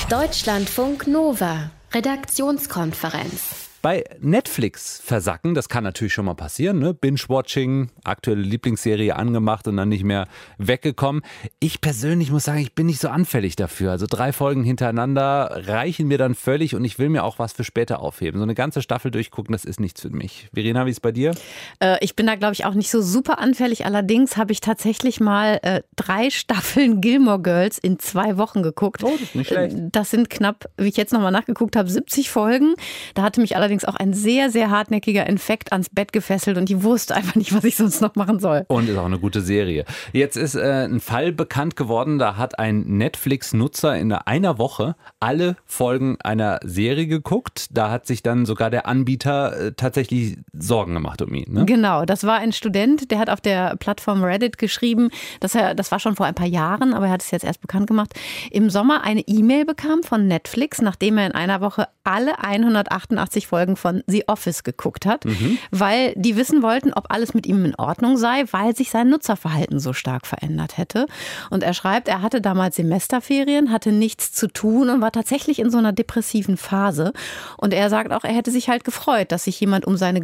Deutschlandfunk 0.09 1.06
Nova 1.06 1.70
Redaktionskonferenz. 1.92 3.69
Bei 3.82 4.04
Netflix 4.20 5.00
versacken, 5.02 5.54
das 5.54 5.70
kann 5.70 5.84
natürlich 5.84 6.12
schon 6.12 6.26
mal 6.26 6.34
passieren, 6.34 6.78
ne? 6.78 6.92
Binge-Watching, 6.92 7.88
aktuelle 8.04 8.42
Lieblingsserie 8.42 9.16
angemacht 9.16 9.66
und 9.68 9.78
dann 9.78 9.88
nicht 9.88 10.04
mehr 10.04 10.28
weggekommen. 10.58 11.22
Ich 11.60 11.80
persönlich 11.80 12.30
muss 12.30 12.44
sagen, 12.44 12.60
ich 12.60 12.75
bin 12.75 12.87
nicht 12.87 13.00
so 13.00 13.08
anfällig 13.08 13.56
dafür. 13.56 13.90
Also 13.92 14.06
drei 14.06 14.32
Folgen 14.32 14.64
hintereinander 14.64 15.62
reichen 15.66 16.08
mir 16.08 16.18
dann 16.18 16.34
völlig 16.34 16.75
und 16.75 16.84
ich 16.84 16.99
will 16.99 17.08
mir 17.08 17.25
auch 17.25 17.38
was 17.38 17.54
für 17.54 17.64
später 17.64 18.00
aufheben. 18.00 18.38
So 18.38 18.42
eine 18.42 18.54
ganze 18.54 18.82
Staffel 18.82 19.10
durchgucken, 19.10 19.52
das 19.52 19.64
ist 19.64 19.80
nichts 19.80 20.02
für 20.02 20.10
mich. 20.10 20.49
Verena, 20.52 20.84
wie 20.84 20.90
ist 20.90 20.96
es 20.96 21.00
bei 21.00 21.12
dir? 21.12 21.34
Äh, 21.78 21.96
ich 22.04 22.14
bin 22.14 22.26
da, 22.26 22.34
glaube 22.34 22.52
ich, 22.52 22.66
auch 22.66 22.75
nicht 22.75 22.90
so 22.90 23.00
super 23.00 23.38
anfällig. 23.38 23.87
Allerdings 23.87 24.37
habe 24.37 24.52
ich 24.52 24.60
tatsächlich 24.60 25.20
mal 25.20 25.58
äh, 25.62 25.80
drei 25.96 26.28
Staffeln 26.40 27.00
Gilmore 27.00 27.40
Girls 27.40 27.78
in 27.78 27.99
zwei 27.99 28.37
Wochen 28.37 28.62
geguckt. 28.62 29.02
Oh, 29.04 29.12
das 29.12 29.22
ist 29.22 29.34
nicht 29.34 29.49
schlecht. 29.49 29.75
Äh, 29.75 29.88
das 29.90 30.10
sind 30.10 30.28
knapp, 30.28 30.68
wie 30.76 30.88
ich 30.88 30.99
jetzt 30.99 31.14
nochmal 31.14 31.32
nachgeguckt 31.32 31.76
habe, 31.76 31.88
70 31.88 32.28
Folgen. 32.28 32.75
Da 33.14 33.22
hatte 33.22 33.40
mich 33.40 33.56
allerdings 33.56 33.69
allerdings 33.70 33.84
auch 33.84 33.94
ein 33.94 34.12
sehr, 34.12 34.50
sehr 34.50 34.70
hartnäckiger 34.70 35.26
Infekt 35.28 35.70
ans 35.70 35.88
Bett 35.88 36.12
gefesselt 36.12 36.58
und 36.58 36.68
die 36.68 36.82
wusste 36.82 37.14
einfach 37.14 37.36
nicht, 37.36 37.54
was 37.54 37.62
ich 37.62 37.76
sonst 37.76 38.00
noch 38.00 38.16
machen 38.16 38.40
soll. 38.40 38.64
Und 38.66 38.88
ist 38.88 38.96
auch 38.96 39.04
eine 39.04 39.20
gute 39.20 39.42
Serie. 39.42 39.84
Jetzt 40.12 40.36
ist 40.36 40.56
äh, 40.56 40.86
ein 40.88 40.98
Fall 40.98 41.32
bekannt 41.32 41.76
geworden, 41.76 42.18
da 42.18 42.36
hat 42.36 42.58
ein 42.58 42.82
Netflix-Nutzer 42.82 43.96
in 43.96 44.12
einer 44.12 44.58
Woche 44.58 44.96
alle 45.20 45.56
Folgen 45.66 46.16
einer 46.22 46.58
Serie 46.64 47.06
geguckt. 47.06 47.68
Da 47.70 47.90
hat 47.90 48.06
sich 48.06 48.24
dann 48.24 48.44
sogar 48.44 48.70
der 48.70 48.86
Anbieter 48.86 49.66
äh, 49.66 49.72
tatsächlich 49.72 50.38
Sorgen 50.52 50.94
gemacht 50.94 51.22
um 51.22 51.32
ihn. 51.32 51.52
Ne? 51.52 51.64
Genau, 51.64 52.04
das 52.04 52.24
war 52.24 52.38
ein 52.38 52.52
Student, 52.52 53.12
der 53.12 53.20
hat 53.20 53.30
auf 53.30 53.40
der 53.40 53.76
Plattform 53.76 54.24
Reddit 54.24 54.58
geschrieben, 54.58 55.10
dass 55.38 55.54
er, 55.54 55.76
das 55.76 55.92
war 55.92 56.00
schon 56.00 56.16
vor 56.16 56.26
ein 56.26 56.34
paar 56.34 56.46
Jahren, 56.46 56.92
aber 56.92 57.06
er 57.06 57.12
hat 57.12 57.22
es 57.22 57.30
jetzt 57.30 57.44
erst 57.44 57.60
bekannt 57.60 57.86
gemacht, 57.86 58.14
im 58.50 58.68
Sommer 58.68 59.04
eine 59.04 59.20
E-Mail 59.20 59.64
bekam 59.64 60.02
von 60.02 60.26
Netflix, 60.26 60.82
nachdem 60.82 61.18
er 61.18 61.26
in 61.26 61.32
einer 61.32 61.60
Woche 61.60 61.86
alle 62.02 62.42
188 62.42 63.46
Folgen 63.46 63.60
Folgen 63.61 63.76
von 63.76 64.02
The 64.07 64.26
Office 64.26 64.64
geguckt 64.64 65.05
hat, 65.05 65.26
mhm. 65.26 65.59
weil 65.71 66.14
die 66.17 66.37
wissen 66.37 66.62
wollten, 66.62 66.95
ob 66.95 67.07
alles 67.11 67.35
mit 67.35 67.47
ihm 67.47 67.62
in 67.67 67.75
Ordnung 67.75 68.17
sei, 68.17 68.45
weil 68.52 68.75
sich 68.75 68.88
sein 68.88 69.11
Nutzerverhalten 69.11 69.79
so 69.81 69.93
stark 69.93 70.26
verändert 70.26 70.79
hätte. 70.79 71.05
Und 71.50 71.62
er 71.62 71.75
schreibt, 71.75 72.09
er 72.09 72.23
hatte 72.23 72.40
damals 72.40 72.76
Semesterferien, 72.76 73.71
hatte 73.71 73.93
nichts 73.93 74.33
zu 74.33 74.47
tun 74.47 74.88
und 74.88 75.02
war 75.02 75.12
tatsächlich 75.12 75.59
in 75.59 75.71
so 75.71 75.76
einer 75.76 75.93
depressiven 75.93 76.57
Phase. 76.57 77.12
Und 77.59 77.75
er 77.75 77.90
sagt 77.90 78.12
auch, 78.12 78.25
er 78.25 78.33
hätte 78.33 78.50
sich 78.50 78.71
halt 78.71 78.85
gefreut, 78.85 79.31
dass 79.31 79.45
sich 79.45 79.61
jemand 79.61 79.85
um 79.85 79.99
seine 79.99 80.23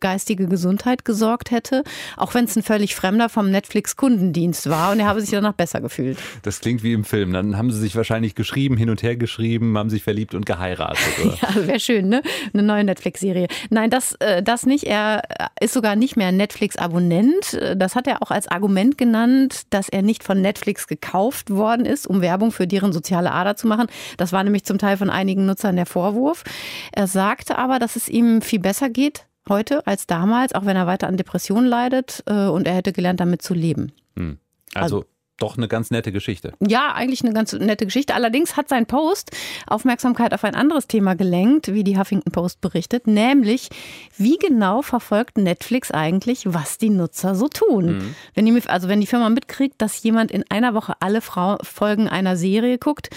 geistige 0.00 0.46
Gesundheit 0.46 1.06
gesorgt 1.06 1.50
hätte, 1.50 1.84
auch 2.18 2.34
wenn 2.34 2.44
es 2.44 2.54
ein 2.54 2.62
völlig 2.62 2.94
Fremder 2.94 3.30
vom 3.30 3.50
Netflix-Kundendienst 3.50 4.68
war. 4.68 4.92
Und 4.92 5.00
er 5.00 5.06
habe 5.06 5.22
sich 5.22 5.30
danach 5.30 5.54
besser 5.54 5.80
gefühlt. 5.80 6.18
Das 6.42 6.60
klingt 6.60 6.82
wie 6.82 6.92
im 6.92 7.04
Film. 7.04 7.32
Dann 7.32 7.56
haben 7.56 7.70
sie 7.70 7.80
sich 7.80 7.96
wahrscheinlich 7.96 8.34
geschrieben, 8.34 8.76
hin 8.76 8.90
und 8.90 9.02
her 9.02 9.16
geschrieben, 9.16 9.78
haben 9.78 9.88
sich 9.88 10.02
verliebt 10.02 10.34
und 10.34 10.44
geheiratet. 10.44 11.00
Oder? 11.24 11.38
ja, 11.54 11.66
wäre 11.66 11.80
schön, 11.80 12.10
ne? 12.10 12.22
Eine 12.52 12.62
neue 12.74 12.84
Netflix-Serie. 12.84 13.48
Nein, 13.70 13.90
das, 13.90 14.14
äh, 14.20 14.42
das 14.42 14.66
nicht. 14.66 14.84
Er 14.84 15.22
ist 15.60 15.74
sogar 15.74 15.96
nicht 15.96 16.16
mehr 16.16 16.32
Netflix-Abonnent. 16.32 17.58
Das 17.76 17.94
hat 17.94 18.06
er 18.06 18.22
auch 18.22 18.30
als 18.30 18.48
Argument 18.48 18.98
genannt, 18.98 19.62
dass 19.70 19.88
er 19.88 20.02
nicht 20.02 20.24
von 20.24 20.40
Netflix 20.40 20.86
gekauft 20.86 21.50
worden 21.50 21.86
ist, 21.86 22.06
um 22.06 22.20
Werbung 22.20 22.52
für 22.52 22.66
deren 22.66 22.92
soziale 22.92 23.32
Ader 23.32 23.56
zu 23.56 23.66
machen. 23.66 23.86
Das 24.16 24.32
war 24.32 24.42
nämlich 24.44 24.64
zum 24.64 24.78
Teil 24.78 24.96
von 24.96 25.10
einigen 25.10 25.46
Nutzern 25.46 25.76
der 25.76 25.86
Vorwurf. 25.86 26.44
Er 26.92 27.06
sagte 27.06 27.58
aber, 27.58 27.78
dass 27.78 27.96
es 27.96 28.08
ihm 28.08 28.42
viel 28.42 28.60
besser 28.60 28.90
geht 28.90 29.26
heute 29.48 29.86
als 29.86 30.06
damals, 30.06 30.54
auch 30.54 30.64
wenn 30.64 30.76
er 30.76 30.86
weiter 30.86 31.06
an 31.06 31.16
Depressionen 31.16 31.66
leidet 31.66 32.22
äh, 32.26 32.46
und 32.46 32.66
er 32.66 32.74
hätte 32.74 32.92
gelernt, 32.92 33.20
damit 33.20 33.42
zu 33.42 33.54
leben. 33.54 33.92
Hm. 34.16 34.38
Also, 34.74 34.96
also 34.98 35.13
doch 35.38 35.56
eine 35.56 35.66
ganz 35.66 35.90
nette 35.90 36.12
Geschichte. 36.12 36.52
Ja, 36.60 36.92
eigentlich 36.92 37.22
eine 37.24 37.32
ganz 37.32 37.52
nette 37.52 37.84
Geschichte. 37.84 38.14
Allerdings 38.14 38.56
hat 38.56 38.68
sein 38.68 38.86
Post 38.86 39.32
Aufmerksamkeit 39.66 40.32
auf 40.32 40.44
ein 40.44 40.54
anderes 40.54 40.86
Thema 40.86 41.14
gelenkt, 41.14 41.72
wie 41.72 41.82
die 41.82 41.98
Huffington 41.98 42.32
Post 42.32 42.60
berichtet, 42.60 43.06
nämlich 43.06 43.68
wie 44.16 44.36
genau 44.36 44.82
verfolgt 44.82 45.36
Netflix 45.36 45.90
eigentlich, 45.90 46.42
was 46.46 46.78
die 46.78 46.90
Nutzer 46.90 47.34
so 47.34 47.48
tun. 47.48 47.98
Mhm. 47.98 48.14
Wenn 48.34 48.46
die, 48.46 48.68
also 48.68 48.88
wenn 48.88 49.00
die 49.00 49.06
Firma 49.06 49.28
mitkriegt, 49.28 49.80
dass 49.82 50.02
jemand 50.02 50.30
in 50.30 50.44
einer 50.50 50.74
Woche 50.74 50.94
alle 51.00 51.20
Folgen 51.20 52.08
einer 52.08 52.36
Serie 52.36 52.78
guckt, 52.78 53.10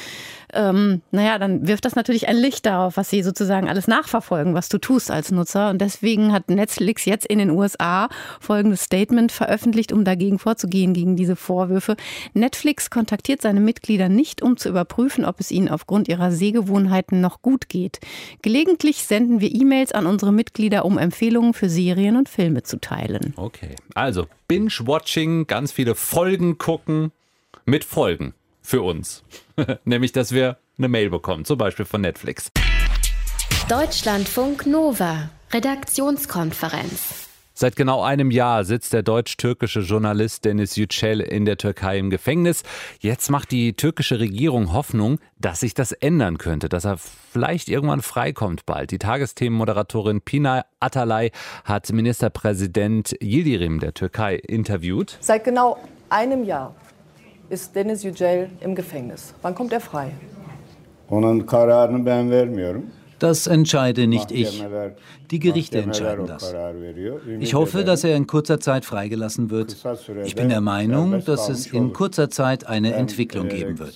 ähm, 0.54 1.02
naja, 1.12 1.40
dann 1.40 1.68
wirft 1.68 1.84
das 1.84 1.96
natürlich 1.96 2.28
ein 2.30 2.38
Licht 2.38 2.66
darauf, 2.66 2.96
was 2.96 3.10
sie 3.10 3.22
sozusagen 3.22 3.68
alles 3.68 3.88
nachverfolgen, 3.88 4.54
was 4.54 4.70
du 4.70 4.78
tust 4.78 5.12
als 5.12 5.32
Nutzer. 5.32 5.70
Und 5.70 5.80
deswegen 5.80 6.32
hat 6.32 6.50
Netflix 6.50 7.04
jetzt 7.06 7.26
in 7.26 7.40
den 7.40 7.50
USA 7.50 8.08
folgendes 8.40 8.84
Statement 8.84 9.32
veröffentlicht, 9.32 9.92
um 9.92 10.06
dagegen 10.06 10.40
vorzugehen, 10.40 10.94
gegen 10.94 11.18
diese 11.18 11.36
Vorwürfe. 11.36 11.98
Netflix 12.34 12.90
kontaktiert 12.90 13.42
seine 13.42 13.60
Mitglieder 13.60 14.08
nicht, 14.08 14.42
um 14.42 14.56
zu 14.56 14.70
überprüfen, 14.70 15.26
ob 15.26 15.40
es 15.42 15.52
ihnen 15.52 15.68
aufgrund 15.68 16.08
ihrer 16.08 16.32
Sehgewohnheiten 16.32 17.20
noch 17.20 17.42
gut 17.42 17.68
geht. 17.68 18.00
Gelegentlich 18.42 19.04
senden 19.04 19.42
wir 19.42 19.54
E-Mails 19.54 19.92
an 19.92 20.06
unsere 20.06 20.32
Mitglieder, 20.32 20.86
um 20.86 20.98
Empfehlungen 20.98 21.54
für 21.54 21.70
Serien 21.70 22.16
und 22.16 22.30
Filme 22.30 22.64
zu 22.64 22.80
teilen. 22.80 23.34
Okay, 23.36 23.76
also 23.96 24.28
Binge-Watching, 24.48 25.48
ganz 25.48 25.74
viele 25.74 25.94
Folgen 25.96 26.58
gucken 26.58 27.12
mit 27.66 27.84
Folgen 27.84 28.34
für 28.68 28.82
uns. 28.82 29.24
Nämlich, 29.86 30.12
dass 30.12 30.34
wir 30.34 30.58
eine 30.78 30.90
Mail 30.90 31.10
bekommen, 31.10 31.46
zum 31.46 31.58
Beispiel 31.58 31.86
von 31.86 32.02
Netflix. 32.02 32.52
Deutschlandfunk 33.70 34.66
Nova, 34.66 35.30
Redaktionskonferenz. 35.54 37.30
Seit 37.54 37.76
genau 37.76 38.04
einem 38.04 38.30
Jahr 38.30 38.66
sitzt 38.66 38.94
der 38.94 39.02
deutsch-türkische 39.02 39.80
Journalist 39.80 40.46
Dennis 40.46 40.76
Yücel 40.76 41.22
in 41.22 41.46
der 41.46 41.58
Türkei 41.58 41.98
im 41.98 42.12
Gefängnis. 42.12 42.62
Jetzt 43.00 43.32
macht 43.32 43.52
die 43.52 43.74
türkische 43.74 44.20
Regierung 44.20 44.74
Hoffnung, 44.74 45.20
dass 45.40 45.62
sich 45.62 45.74
das 45.74 45.92
ändern 45.92 46.38
könnte, 46.38 46.70
dass 46.70 46.86
er 46.86 46.98
vielleicht 46.98 47.70
irgendwann 47.70 48.02
freikommt 48.02 48.68
bald. 48.68 48.92
Die 48.92 49.00
Tagesthemenmoderatorin 49.00 50.22
Pina 50.22 50.66
Atalay 50.80 51.32
hat 51.64 51.92
Ministerpräsident 51.92 53.16
Yildirim 53.24 53.80
der 53.80 53.96
Türkei 53.96 54.36
interviewt. 54.36 55.18
Seit 55.22 55.44
genau 55.44 55.80
einem 56.10 56.44
Jahr 56.44 56.76
ist 57.50 57.76
Dennis 57.76 58.04
Yücel 58.04 58.50
im 58.62 58.76
Gefängnis. 58.76 59.34
Wann 59.42 59.56
kommt 59.56 59.74
er 59.74 59.80
frei? 59.80 60.12
Onun 61.10 61.40
kararını 61.40 62.06
ben 62.06 62.30
vermiyorum. 62.30 62.86
Das 63.20 63.48
entscheide 63.48 64.08
nicht 64.08 64.32
ich. 64.32 64.64
Die 65.32 65.40
Gerichte 65.40 65.80
entscheiden 65.80 66.28
das. 66.28 66.54
Ich 67.40 67.54
hoffe, 67.56 67.84
dass 67.84 68.04
er 68.04 68.16
in 68.16 68.28
kurzer 68.28 68.60
Zeit 68.60 68.86
freigelassen 68.86 69.50
wird. 69.50 69.76
Ich 70.26 70.36
bin 70.36 70.50
der 70.50 70.62
Meinung, 70.62 71.24
dass 71.26 71.50
es 71.50 71.68
in 71.68 71.94
kurzer 71.94 72.30
Zeit 72.30 72.68
eine 72.68 72.94
Entwicklung 72.94 73.48
geben 73.50 73.80
wird. 73.80 73.96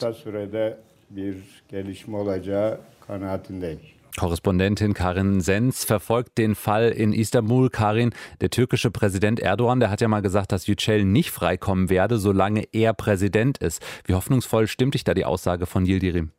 Korrespondentin 4.17 4.93
Karin 4.93 5.41
Sens 5.41 5.85
verfolgt 5.85 6.37
den 6.37 6.55
Fall 6.55 6.89
in 6.89 7.13
Istanbul. 7.13 7.69
Karin, 7.69 8.13
der 8.41 8.49
türkische 8.49 8.91
Präsident 8.91 9.39
Erdogan, 9.39 9.79
der 9.79 9.89
hat 9.89 10.01
ja 10.01 10.07
mal 10.07 10.21
gesagt, 10.21 10.51
dass 10.51 10.67
Yücel 10.67 11.05
nicht 11.05 11.31
freikommen 11.31 11.89
werde, 11.89 12.17
solange 12.17 12.67
er 12.71 12.93
Präsident 12.93 13.57
ist. 13.57 13.81
Wie 14.05 14.13
hoffnungsvoll 14.13 14.67
stimmt 14.67 14.93
dich 14.93 15.03
da 15.03 15.13
die 15.13 15.25
Aussage 15.25 15.65
von 15.65 15.85
Yildirim? 15.85 16.31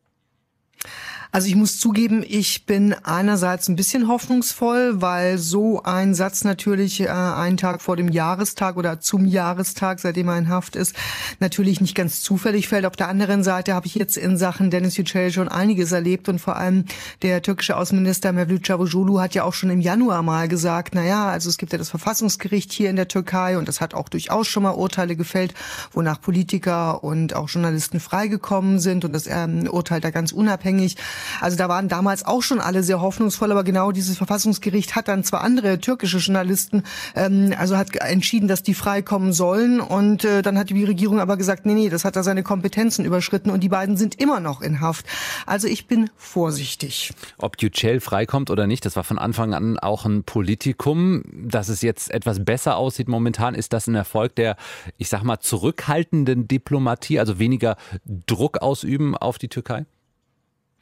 Also 1.34 1.48
ich 1.48 1.56
muss 1.56 1.80
zugeben, 1.80 2.22
ich 2.28 2.66
bin 2.66 2.94
einerseits 3.04 3.66
ein 3.66 3.74
bisschen 3.74 4.06
hoffnungsvoll, 4.06 5.00
weil 5.00 5.38
so 5.38 5.82
ein 5.82 6.14
Satz 6.14 6.44
natürlich 6.44 7.00
äh, 7.00 7.08
einen 7.08 7.56
Tag 7.56 7.80
vor 7.80 7.96
dem 7.96 8.08
Jahrestag 8.08 8.76
oder 8.76 9.00
zum 9.00 9.24
Jahrestag, 9.24 9.98
seitdem 9.98 10.28
er 10.28 10.36
in 10.36 10.50
Haft 10.50 10.76
ist, 10.76 10.94
natürlich 11.40 11.80
nicht 11.80 11.94
ganz 11.94 12.20
zufällig 12.20 12.68
fällt. 12.68 12.84
Auf 12.84 12.96
der 12.96 13.08
anderen 13.08 13.42
Seite 13.44 13.72
habe 13.72 13.86
ich 13.86 13.94
jetzt 13.94 14.18
in 14.18 14.36
Sachen 14.36 14.70
Dennis 14.70 14.98
Yücel 14.98 15.32
schon 15.32 15.48
einiges 15.48 15.90
erlebt 15.92 16.28
und 16.28 16.38
vor 16.38 16.56
allem 16.56 16.84
der 17.22 17.40
türkische 17.40 17.78
Außenminister 17.78 18.30
Mevlüt 18.32 18.64
Cavusoglu 18.64 19.18
hat 19.18 19.34
ja 19.34 19.44
auch 19.44 19.54
schon 19.54 19.70
im 19.70 19.80
Januar 19.80 20.22
mal 20.22 20.48
gesagt, 20.48 20.94
na 20.94 21.02
ja, 21.02 21.28
also 21.28 21.48
es 21.48 21.56
gibt 21.56 21.72
ja 21.72 21.78
das 21.78 21.88
Verfassungsgericht 21.88 22.70
hier 22.70 22.90
in 22.90 22.96
der 22.96 23.08
Türkei 23.08 23.56
und 23.56 23.68
das 23.68 23.80
hat 23.80 23.94
auch 23.94 24.10
durchaus 24.10 24.48
schon 24.48 24.64
mal 24.64 24.72
Urteile 24.72 25.16
gefällt, 25.16 25.54
wonach 25.94 26.20
Politiker 26.20 27.02
und 27.02 27.34
auch 27.34 27.48
Journalisten 27.48 28.00
freigekommen 28.00 28.80
sind 28.80 29.06
und 29.06 29.14
das 29.14 29.26
ähm, 29.26 29.66
Urteil 29.66 30.02
da 30.02 30.10
ganz 30.10 30.32
unabhängig. 30.32 30.98
Also 31.40 31.56
da 31.56 31.68
waren 31.68 31.88
damals 31.88 32.24
auch 32.24 32.42
schon 32.42 32.60
alle 32.60 32.82
sehr 32.82 33.00
hoffnungsvoll, 33.00 33.50
aber 33.50 33.64
genau 33.64 33.92
dieses 33.92 34.16
Verfassungsgericht 34.16 34.94
hat 34.94 35.08
dann 35.08 35.24
zwar 35.24 35.42
andere 35.42 35.78
türkische 35.78 36.18
Journalisten, 36.18 36.82
ähm, 37.14 37.54
also 37.58 37.76
hat 37.76 37.94
entschieden, 37.96 38.48
dass 38.48 38.62
die 38.62 38.74
freikommen 38.74 39.32
sollen 39.32 39.80
und 39.80 40.24
äh, 40.24 40.42
dann 40.42 40.58
hat 40.58 40.70
die 40.70 40.84
Regierung 40.84 41.20
aber 41.20 41.36
gesagt, 41.36 41.66
nee, 41.66 41.74
nee, 41.74 41.88
das 41.88 42.04
hat 42.04 42.16
da 42.16 42.22
seine 42.22 42.42
Kompetenzen 42.42 43.04
überschritten 43.04 43.50
und 43.50 43.60
die 43.60 43.68
beiden 43.68 43.96
sind 43.96 44.20
immer 44.20 44.40
noch 44.40 44.60
in 44.60 44.80
Haft. 44.80 45.06
Also 45.46 45.68
ich 45.68 45.86
bin 45.86 46.10
vorsichtig. 46.16 47.12
Ob 47.38 47.60
Yücel 47.60 48.00
freikommt 48.00 48.50
oder 48.50 48.66
nicht, 48.66 48.84
das 48.84 48.96
war 48.96 49.04
von 49.04 49.18
Anfang 49.18 49.54
an 49.54 49.78
auch 49.78 50.04
ein 50.04 50.24
Politikum. 50.24 51.22
Dass 51.32 51.68
es 51.68 51.82
jetzt 51.82 52.10
etwas 52.10 52.44
besser 52.44 52.76
aussieht 52.76 53.08
momentan, 53.08 53.54
ist 53.54 53.72
das 53.72 53.86
ein 53.86 53.94
Erfolg 53.94 54.34
der, 54.36 54.56
ich 54.98 55.08
sag 55.08 55.22
mal, 55.22 55.40
zurückhaltenden 55.40 56.48
Diplomatie, 56.48 57.18
also 57.18 57.38
weniger 57.38 57.76
Druck 58.04 58.58
ausüben 58.58 59.16
auf 59.16 59.38
die 59.38 59.48
Türkei? 59.48 59.84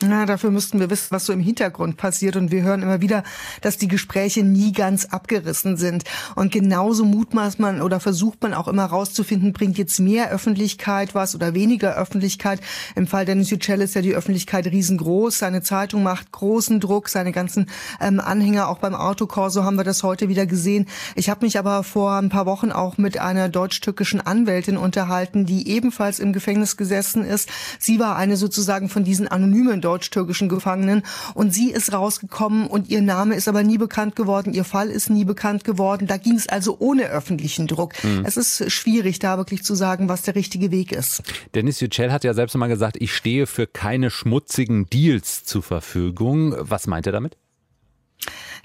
Na, 0.02 0.25
dafür 0.25 0.50
müssten 0.50 0.80
wir 0.80 0.88
wissen, 0.88 1.09
was 1.11 1.26
so 1.26 1.33
im 1.35 1.40
Hintergrund 1.40 1.99
passiert. 1.99 2.37
Und 2.37 2.50
wir 2.50 2.62
hören 2.62 2.80
immer 2.80 3.02
wieder, 3.02 3.23
dass 3.61 3.76
die 3.76 3.88
Gespräche 3.88 4.42
nie 4.42 4.73
ganz 4.73 5.04
abgerissen 5.04 5.76
sind. 5.76 6.04
Und 6.37 6.52
genauso 6.52 7.04
mutmaßt 7.04 7.61
man 7.61 7.83
oder 7.83 8.00
versucht 8.00 8.42
man 8.42 8.54
auch 8.54 8.66
immer 8.66 8.87
rauszufinden, 8.87 9.52
bringt 9.52 9.76
jetzt 9.76 10.00
mehr 10.00 10.30
Öffentlichkeit 10.30 11.14
was 11.14 11.35
oder 11.35 11.52
weniger 11.52 11.97
Öffentlichkeit. 11.97 12.61
Im 12.97 13.07
Fall 13.07 13.26
Dennis 13.26 13.50
Yücel 13.50 13.83
ist 13.83 13.95
ja 13.95 14.00
die 14.00 14.14
Öffentlichkeit 14.14 14.66
riesengroß. 14.66 15.38
Seine 15.38 15.61
Zeitung 15.61 16.02
macht 16.02 16.33
großen 16.33 16.80
Druck, 16.80 17.11
seine 17.11 17.33
ganzen 17.33 17.66
ähm, 18.00 18.21
Anhänger 18.21 18.69
auch 18.69 18.78
beim 18.78 18.95
Autokorso 18.95 19.64
haben 19.64 19.76
wir 19.76 19.85
das 19.85 20.02
heute 20.02 20.30
wieder 20.30 20.47
gesehen. 20.47 20.87
Ich 21.14 21.28
habe 21.28 21.45
mich 21.45 21.59
aber 21.59 21.85
vor 21.85 22.14
ein 22.14 22.30
paar 22.30 22.47
Wochen 22.47 22.73
auch 22.73 22.97
mit 22.97 23.19
einer 23.19 23.50
deutsch-türkischen 23.50 24.23
Anwältin 24.23 24.78
unterhalten, 24.78 25.45
die 25.45 25.69
ebenfalls 25.69 26.21
im 26.21 26.33
Gefängnis 26.33 26.78
gesessen 26.78 27.23
ist. 27.23 27.50
Sie 27.78 27.99
war 27.99 28.16
eine 28.16 28.38
sozusagen 28.38 28.88
von 28.88 29.04
diesen 29.04 29.28
anonymen 29.28 29.83
deutsch-türkischen 29.90 30.49
Gefangenen. 30.49 31.02
Und 31.35 31.52
sie 31.52 31.70
ist 31.70 31.92
rausgekommen 31.92 32.66
und 32.66 32.88
ihr 32.88 33.02
Name 33.02 33.35
ist 33.35 33.49
aber 33.49 33.62
nie 33.62 33.78
bekannt 33.78 34.14
geworden, 34.16 34.52
ihr 34.54 34.64
Fall 34.64 34.88
ist 34.88 35.11
nie 35.11 35.25
bekannt 35.25 35.64
geworden. 35.64 36.06
Da 36.06 36.16
ging 36.16 36.37
es 36.37 36.49
also 36.49 36.76
ohne 36.78 37.06
öffentlichen 37.06 37.66
Druck. 37.66 37.92
Mhm. 38.04 38.25
Es 38.25 38.37
ist 38.37 38.70
schwierig, 38.70 39.18
da 39.18 39.37
wirklich 39.37 39.64
zu 39.64 39.75
sagen, 39.75 40.09
was 40.09 40.23
der 40.23 40.35
richtige 40.35 40.70
Weg 40.70 40.92
ist. 40.92 41.23
Dennis 41.54 41.80
Yücel 41.80 42.12
hat 42.12 42.25
ja 42.25 42.35
selbst 42.35 42.56
mal 42.56 42.68
gesagt, 42.68 42.97
ich 43.00 43.14
stehe 43.14 43.47
für 43.47 43.67
keine 43.67 44.10
schmutzigen 44.10 44.86
Deals 44.86 45.45
zur 45.45 45.62
Verfügung. 45.62 46.54
Was 46.58 46.86
meint 46.86 47.06
er 47.06 47.12
damit? 47.12 47.36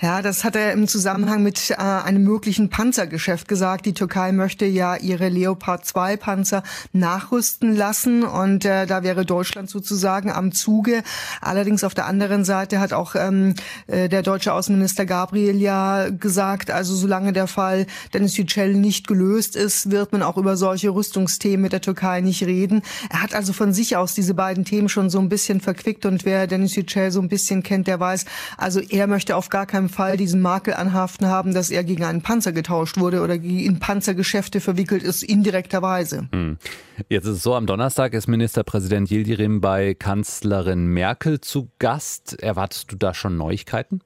Ja, 0.01 0.21
das 0.21 0.43
hat 0.43 0.57
er 0.57 0.73
im 0.73 0.89
Zusammenhang 0.89 1.41
mit 1.41 1.71
äh, 1.71 1.75
einem 1.75 2.23
möglichen 2.23 2.69
Panzergeschäft 2.69 3.47
gesagt. 3.47 3.85
Die 3.85 3.93
Türkei 3.93 4.33
möchte 4.33 4.65
ja 4.65 4.97
ihre 4.97 5.29
Leopard 5.29 5.85
2 5.85 6.17
Panzer 6.17 6.63
nachrüsten 6.91 7.73
lassen 7.73 8.23
und 8.23 8.65
äh, 8.65 8.87
da 8.87 9.03
wäre 9.03 9.25
Deutschland 9.25 9.69
sozusagen 9.69 10.29
am 10.29 10.51
Zuge. 10.51 11.01
Allerdings 11.39 11.85
auf 11.85 11.93
der 11.93 12.07
anderen 12.07 12.43
Seite 12.43 12.81
hat 12.81 12.91
auch 12.91 13.15
ähm, 13.15 13.55
äh, 13.87 14.09
der 14.09 14.21
deutsche 14.21 14.51
Außenminister 14.51 15.05
Gabriel 15.05 15.61
ja 15.61 16.09
gesagt, 16.09 16.71
also 16.71 16.93
solange 16.93 17.31
der 17.31 17.47
Fall 17.47 17.85
Dennis 18.13 18.35
Yücel 18.35 18.73
nicht 18.73 19.07
gelöst 19.07 19.55
ist, 19.55 19.91
wird 19.91 20.11
man 20.11 20.23
auch 20.23 20.35
über 20.35 20.57
solche 20.57 20.89
Rüstungsthemen 20.89 21.61
mit 21.61 21.71
der 21.71 21.81
Türkei 21.81 22.19
nicht 22.19 22.43
reden. 22.43 22.81
Er 23.09 23.21
hat 23.21 23.33
also 23.33 23.53
von 23.53 23.73
sich 23.73 23.95
aus 23.95 24.13
diese 24.13 24.33
beiden 24.33 24.65
Themen 24.65 24.89
schon 24.89 25.09
so 25.09 25.19
ein 25.19 25.29
bisschen 25.29 25.61
verquickt 25.61 26.05
und 26.05 26.25
wer 26.25 26.47
Dennis 26.47 26.75
Yücel 26.75 27.11
so 27.11 27.21
ein 27.21 27.29
bisschen 27.29 27.63
kennt, 27.63 27.87
der 27.87 28.01
weiß, 28.01 28.25
also 28.57 28.81
er 28.81 29.07
möchte 29.07 29.37
auf 29.37 29.47
gar 29.47 29.65
keinen 29.65 29.84
keinem 29.85 29.89
Fall 29.89 30.17
diesen 30.17 30.41
Makel 30.41 30.73
anhaften 30.73 31.27
haben, 31.27 31.53
dass 31.53 31.69
er 31.69 31.83
gegen 31.83 32.03
einen 32.03 32.21
Panzer 32.21 32.51
getauscht 32.51 32.97
wurde 32.97 33.21
oder 33.21 33.35
in 33.35 33.79
Panzergeschäfte 33.79 34.59
verwickelt 34.59 35.03
ist, 35.03 35.23
indirekterweise. 35.23 36.27
Hm. 36.31 36.57
Jetzt 37.09 37.25
ist 37.25 37.37
es 37.37 37.43
so, 37.43 37.55
am 37.55 37.65
Donnerstag 37.65 38.13
ist 38.13 38.27
Ministerpräsident 38.27 39.11
Yildirim 39.11 39.61
bei 39.61 39.93
Kanzlerin 39.93 40.87
Merkel 40.87 41.41
zu 41.41 41.69
Gast. 41.79 42.41
Erwartest 42.41 42.91
du 42.91 42.95
da 42.95 43.13
schon 43.13 43.37
Neuigkeiten? 43.37 44.01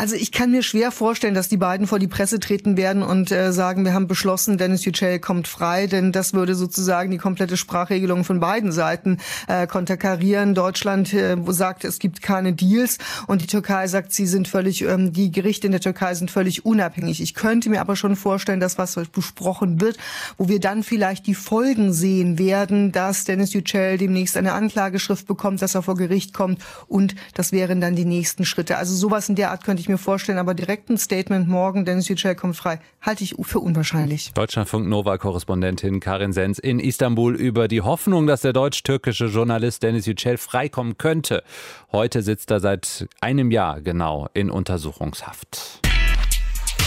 Also 0.00 0.16
ich 0.16 0.32
kann 0.32 0.50
mir 0.50 0.62
schwer 0.62 0.92
vorstellen, 0.92 1.34
dass 1.34 1.50
die 1.50 1.58
beiden 1.58 1.86
vor 1.86 1.98
die 1.98 2.08
Presse 2.08 2.40
treten 2.40 2.78
werden 2.78 3.02
und 3.02 3.30
äh, 3.30 3.52
sagen, 3.52 3.84
wir 3.84 3.92
haben 3.92 4.06
beschlossen, 4.06 4.56
Dennis 4.56 4.86
Yücel 4.86 5.18
kommt 5.18 5.46
frei, 5.46 5.88
denn 5.88 6.10
das 6.10 6.32
würde 6.32 6.54
sozusagen 6.54 7.10
die 7.10 7.18
komplette 7.18 7.58
Sprachregelung 7.58 8.24
von 8.24 8.40
beiden 8.40 8.72
Seiten 8.72 9.18
äh, 9.46 9.66
konterkarieren. 9.66 10.54
Deutschland 10.54 11.12
äh, 11.12 11.36
sagt, 11.48 11.84
es 11.84 11.98
gibt 11.98 12.22
keine 12.22 12.54
Deals 12.54 12.96
und 13.26 13.42
die 13.42 13.46
Türkei 13.46 13.88
sagt, 13.88 14.14
sie 14.14 14.26
sind 14.26 14.48
völlig, 14.48 14.80
ähm, 14.80 15.12
die 15.12 15.30
Gerichte 15.30 15.66
in 15.66 15.72
der 15.72 15.82
Türkei 15.82 16.14
sind 16.14 16.30
völlig 16.30 16.64
unabhängig. 16.64 17.20
Ich 17.20 17.34
könnte 17.34 17.68
mir 17.68 17.82
aber 17.82 17.94
schon 17.94 18.16
vorstellen, 18.16 18.58
dass 18.60 18.78
was 18.78 18.94
besprochen 19.12 19.82
wird, 19.82 19.98
wo 20.38 20.48
wir 20.48 20.60
dann 20.60 20.82
vielleicht 20.82 21.26
die 21.26 21.34
Folgen 21.34 21.92
sehen 21.92 22.38
werden, 22.38 22.90
dass 22.90 23.24
Dennis 23.24 23.52
Yücel 23.52 23.98
demnächst 23.98 24.38
eine 24.38 24.54
Anklageschrift 24.54 25.26
bekommt, 25.26 25.60
dass 25.60 25.74
er 25.74 25.82
vor 25.82 25.96
Gericht 25.96 26.32
kommt 26.32 26.62
und 26.88 27.14
das 27.34 27.52
wären 27.52 27.82
dann 27.82 27.96
die 27.96 28.06
nächsten 28.06 28.46
Schritte. 28.46 28.78
Also 28.78 28.94
sowas 28.94 29.28
in 29.28 29.34
der 29.34 29.50
Art 29.50 29.62
könnte 29.62 29.82
ich 29.82 29.89
mir 29.90 29.98
vorstellen, 29.98 30.38
aber 30.38 30.54
direkt 30.54 30.88
ein 30.88 30.96
Statement 30.96 31.48
morgen, 31.48 31.84
Dennis 31.84 32.08
Yücel 32.08 32.34
kommt 32.34 32.56
frei, 32.56 32.80
halte 33.02 33.24
ich 33.24 33.34
für 33.42 33.58
unwahrscheinlich. 33.58 34.32
Deutschlandfunk 34.32 34.88
Nova-Korrespondentin 34.88 36.00
Karin 36.00 36.32
Sens 36.32 36.58
in 36.58 36.80
Istanbul 36.80 37.34
über 37.34 37.68
die 37.68 37.82
Hoffnung, 37.82 38.26
dass 38.26 38.40
der 38.40 38.54
deutsch-türkische 38.54 39.26
Journalist 39.26 39.82
Dennis 39.82 40.06
Yücel 40.06 40.38
freikommen 40.38 40.96
könnte. 40.96 41.42
Heute 41.92 42.22
sitzt 42.22 42.50
er 42.50 42.60
seit 42.60 43.08
einem 43.20 43.50
Jahr 43.50 43.80
genau 43.82 44.28
in 44.32 44.50
Untersuchungshaft. 44.50 45.80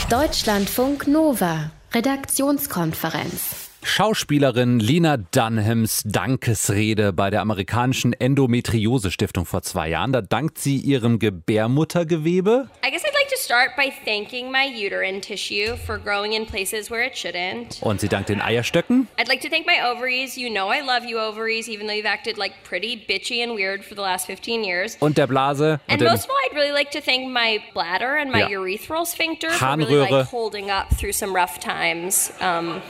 Deutschlandfunk 0.10 1.08
Nova, 1.08 1.72
Redaktionskonferenz. 1.94 3.62
Schauspielerin 3.84 4.80
Lina 4.80 5.17
Dunhams 5.17 6.04
Dankesrede 6.06 7.13
bei 7.13 7.30
der 7.30 7.41
amerikanischen 7.41 8.13
Endometriose 8.13 9.12
Stiftung 9.12 9.46
vor 9.46 9.62
zwei 9.62 9.89
Jahren. 9.89 10.13
Da 10.13 10.22
dankt 10.22 10.58
sie 10.58 10.78
ihrem 10.78 11.19
Gebärmuttergewebe. 11.19 12.69
I 12.86 12.89
guess 12.89 13.04
I'd 13.04 13.13
like 13.13 13.30
to 13.30 13.38
start 13.38 13.76
by 13.76 13.91
thanking 14.06 14.52
my 14.52 14.65
uterine 14.65 15.22
tissue 15.22 15.76
for 15.86 15.98
growing 15.98 16.34
in 16.34 16.46
places 16.46 16.89
where 16.89 17.06
it 17.06 17.15
shouldn't. 17.15 17.82
Und 17.82 18.00
sie 18.02 18.08
dankt 18.08 18.30
den 18.30 18.41
Eierstöcken. 18.41 19.08
I'd 19.19 19.28
like 19.28 19.41
to 19.41 19.50
thank 19.50 19.67
my 19.67 19.82
ovaries. 19.84 20.38
You 20.38 20.50
know 20.50 20.72
I 20.72 20.82
love 20.82 21.06
you 21.06 21.19
ovaries, 21.19 21.67
even 21.67 21.88
though 21.88 21.96
you've 21.96 22.06
acted 22.06 22.38
like 22.38 22.54
pretty 22.63 22.96
bitchy 22.98 23.43
and 23.43 23.54
weird 23.54 23.84
for 23.84 23.96
the 23.96 24.02
last 24.02 24.26
15 24.28 24.63
years. 24.63 24.98
Und 25.02 25.17
der 25.17 25.28
Blase. 25.28 25.80
And 25.88 26.02
most 26.02 26.26
of 26.26 26.30
all, 26.30 26.38
I'd 26.50 26.56
really 26.56 26.72
like 26.72 26.91
to 26.91 27.02
thank 27.02 27.32
my 27.32 27.60
bladder 27.74 28.15
and 28.15 28.32
my 28.32 28.50
ja. 28.50 28.58
urethral 28.58 29.06
sphincter 29.06 29.50
Harnröhre. 29.50 29.84
for 29.84 29.89
really 29.89 30.12
like 30.12 30.28
holding 30.28 30.72
up 30.72 30.96
through 30.98 31.13
some 31.13 31.36
rough 31.36 31.60
times. 31.60 32.32
Um, 32.39 32.82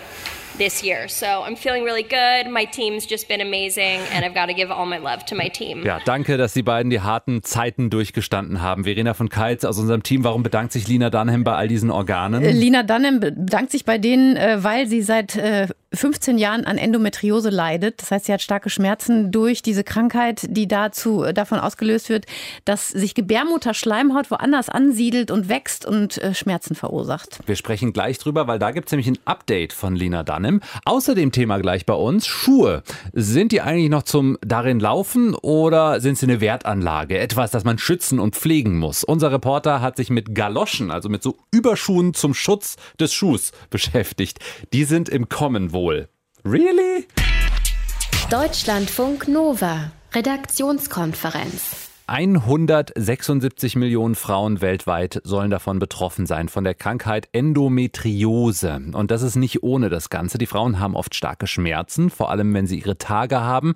this 0.58 0.84
year. 0.84 1.08
So 1.08 1.26
I'm 1.26 1.56
feeling 1.56 1.84
really 1.84 2.04
good. 2.04 2.52
My 2.52 2.66
team's 2.66 3.08
just 3.08 3.28
been 3.28 3.42
amazing 3.42 4.00
and 4.14 4.24
I've 4.24 4.34
got 4.34 4.48
to 4.48 4.54
give 4.54 4.72
all 4.72 4.86
my 4.86 4.98
love 4.98 5.26
to 5.26 5.36
my 5.36 5.50
team. 5.50 5.84
Ja, 5.86 6.00
danke, 6.06 6.38
dass 6.38 6.54
die 6.54 6.64
beiden 6.64 6.90
die 6.90 7.02
harten 7.02 7.44
Zeiten 7.44 7.90
durchgestanden 7.90 8.62
haben. 8.62 8.84
Verena 8.84 9.14
von 9.14 9.30
Keitz 9.30 9.66
aus 9.66 9.80
unserem 9.80 10.04
Team, 10.04 10.24
warum 10.24 10.44
bedankt 10.44 10.74
sich 10.74 10.88
Lina 10.88 11.10
Dunham 11.10 11.44
bei 11.44 11.56
all 11.56 11.68
diesen 11.68 11.92
Organen? 11.92 12.44
Lina 12.44 12.84
Dunham 12.84 13.20
bedankt 13.20 13.72
sich 13.72 13.86
bei 13.86 13.98
denen, 13.98 14.36
äh, 14.36 14.64
weil 14.64 14.88
sie 14.88 15.02
seit 15.02 15.42
15 15.94 16.38
äh, 16.38 16.42
Jahren 16.42 16.66
an 16.66 16.78
Endometriose 16.78 17.50
leidet. 17.50 18.02
Das 18.02 18.12
heißt, 18.12 18.26
sie 18.26 18.34
hat 18.34 18.42
starke 18.42 18.70
Schmerzen 18.70 19.32
durch 19.32 19.62
diese 19.62 19.84
Krankheit, 19.84 20.46
die 20.50 20.68
dazu 20.68 21.24
äh, 21.24 21.34
davon 21.34 21.60
ausgelöst 21.60 22.10
wird, 22.10 22.26
dass 22.66 22.90
sich 22.90 23.16
Gebärmutterschleimhaut 23.16 24.30
woanders 24.32 24.70
ansiedelt 24.70 25.32
und 25.32 25.50
wächst 25.50 25.86
und 25.86 26.22
Schmerzen 26.34 26.76
verursacht. 26.76 27.40
Wir 27.46 27.56
sprechen 27.56 27.94
gleich 27.94 28.18
drüber, 28.18 28.48
weil 28.48 28.60
da 28.60 28.72
gibt 28.72 28.88
es 28.88 28.92
nämlich 28.92 29.08
ein 29.08 29.18
Update 29.26 29.74
von 29.74 29.96
Lina 29.96 30.24
Dunham. 30.24 30.43
Arnim. 30.44 30.60
Außerdem 30.86 31.32
Thema 31.32 31.60
gleich 31.60 31.86
bei 31.86 31.94
uns, 31.94 32.28
Schuhe. 32.28 32.84
Sind 33.14 33.52
die 33.52 33.62
eigentlich 33.62 33.90
noch 33.90 34.04
zum 34.04 34.38
darin 34.42 34.80
laufen 34.80 35.36
oder 35.36 36.02
sind 36.02 36.18
sie 36.18 36.26
eine 36.26 36.42
Wertanlage? 36.42 37.18
Etwas, 37.18 37.52
das 37.52 37.64
man 37.64 37.78
schützen 37.78 38.20
und 38.20 38.36
pflegen 38.36 38.78
muss. 38.78 39.04
Unser 39.04 39.32
Reporter 39.32 39.82
hat 39.82 39.98
sich 39.98 40.10
mit 40.10 40.36
Galoschen, 40.36 40.92
also 40.92 41.10
mit 41.10 41.24
so 41.24 41.38
Überschuhen 41.52 42.14
zum 42.14 42.34
Schutz 42.34 42.76
des 43.00 43.14
Schuhs 43.14 43.52
beschäftigt. 43.70 44.40
Die 44.74 44.84
sind 44.84 45.10
im 45.10 45.30
Kommen 45.30 45.72
wohl. 45.72 46.10
Really? 46.46 47.08
Deutschlandfunk 48.30 49.28
Nova. 49.28 49.92
Redaktionskonferenz. 50.14 51.93
176 52.06 53.78
Millionen 53.78 54.16
Frauen 54.16 54.60
weltweit 54.60 55.22
sollen 55.24 55.50
davon 55.50 55.80
betroffen 55.80 56.26
sein, 56.26 56.50
von 56.50 56.66
der 56.66 56.74
Krankheit 56.74 57.30
Endometriose. 57.32 58.82
Und 58.92 59.10
das 59.10 59.22
ist 59.22 59.38
nicht 59.38 59.64
ohne 59.64 59.90
das 59.90 60.10
Ganze. 60.10 60.38
Die 60.38 60.46
Frauen 60.46 60.82
haben 60.82 60.96
oft 60.96 61.16
starke 61.16 61.48
Schmerzen, 61.48 62.10
vor 62.10 62.30
allem 62.30 62.54
wenn 62.54 62.68
sie 62.68 62.80
ihre 62.80 62.98
Tage 62.98 63.40
haben, 63.40 63.74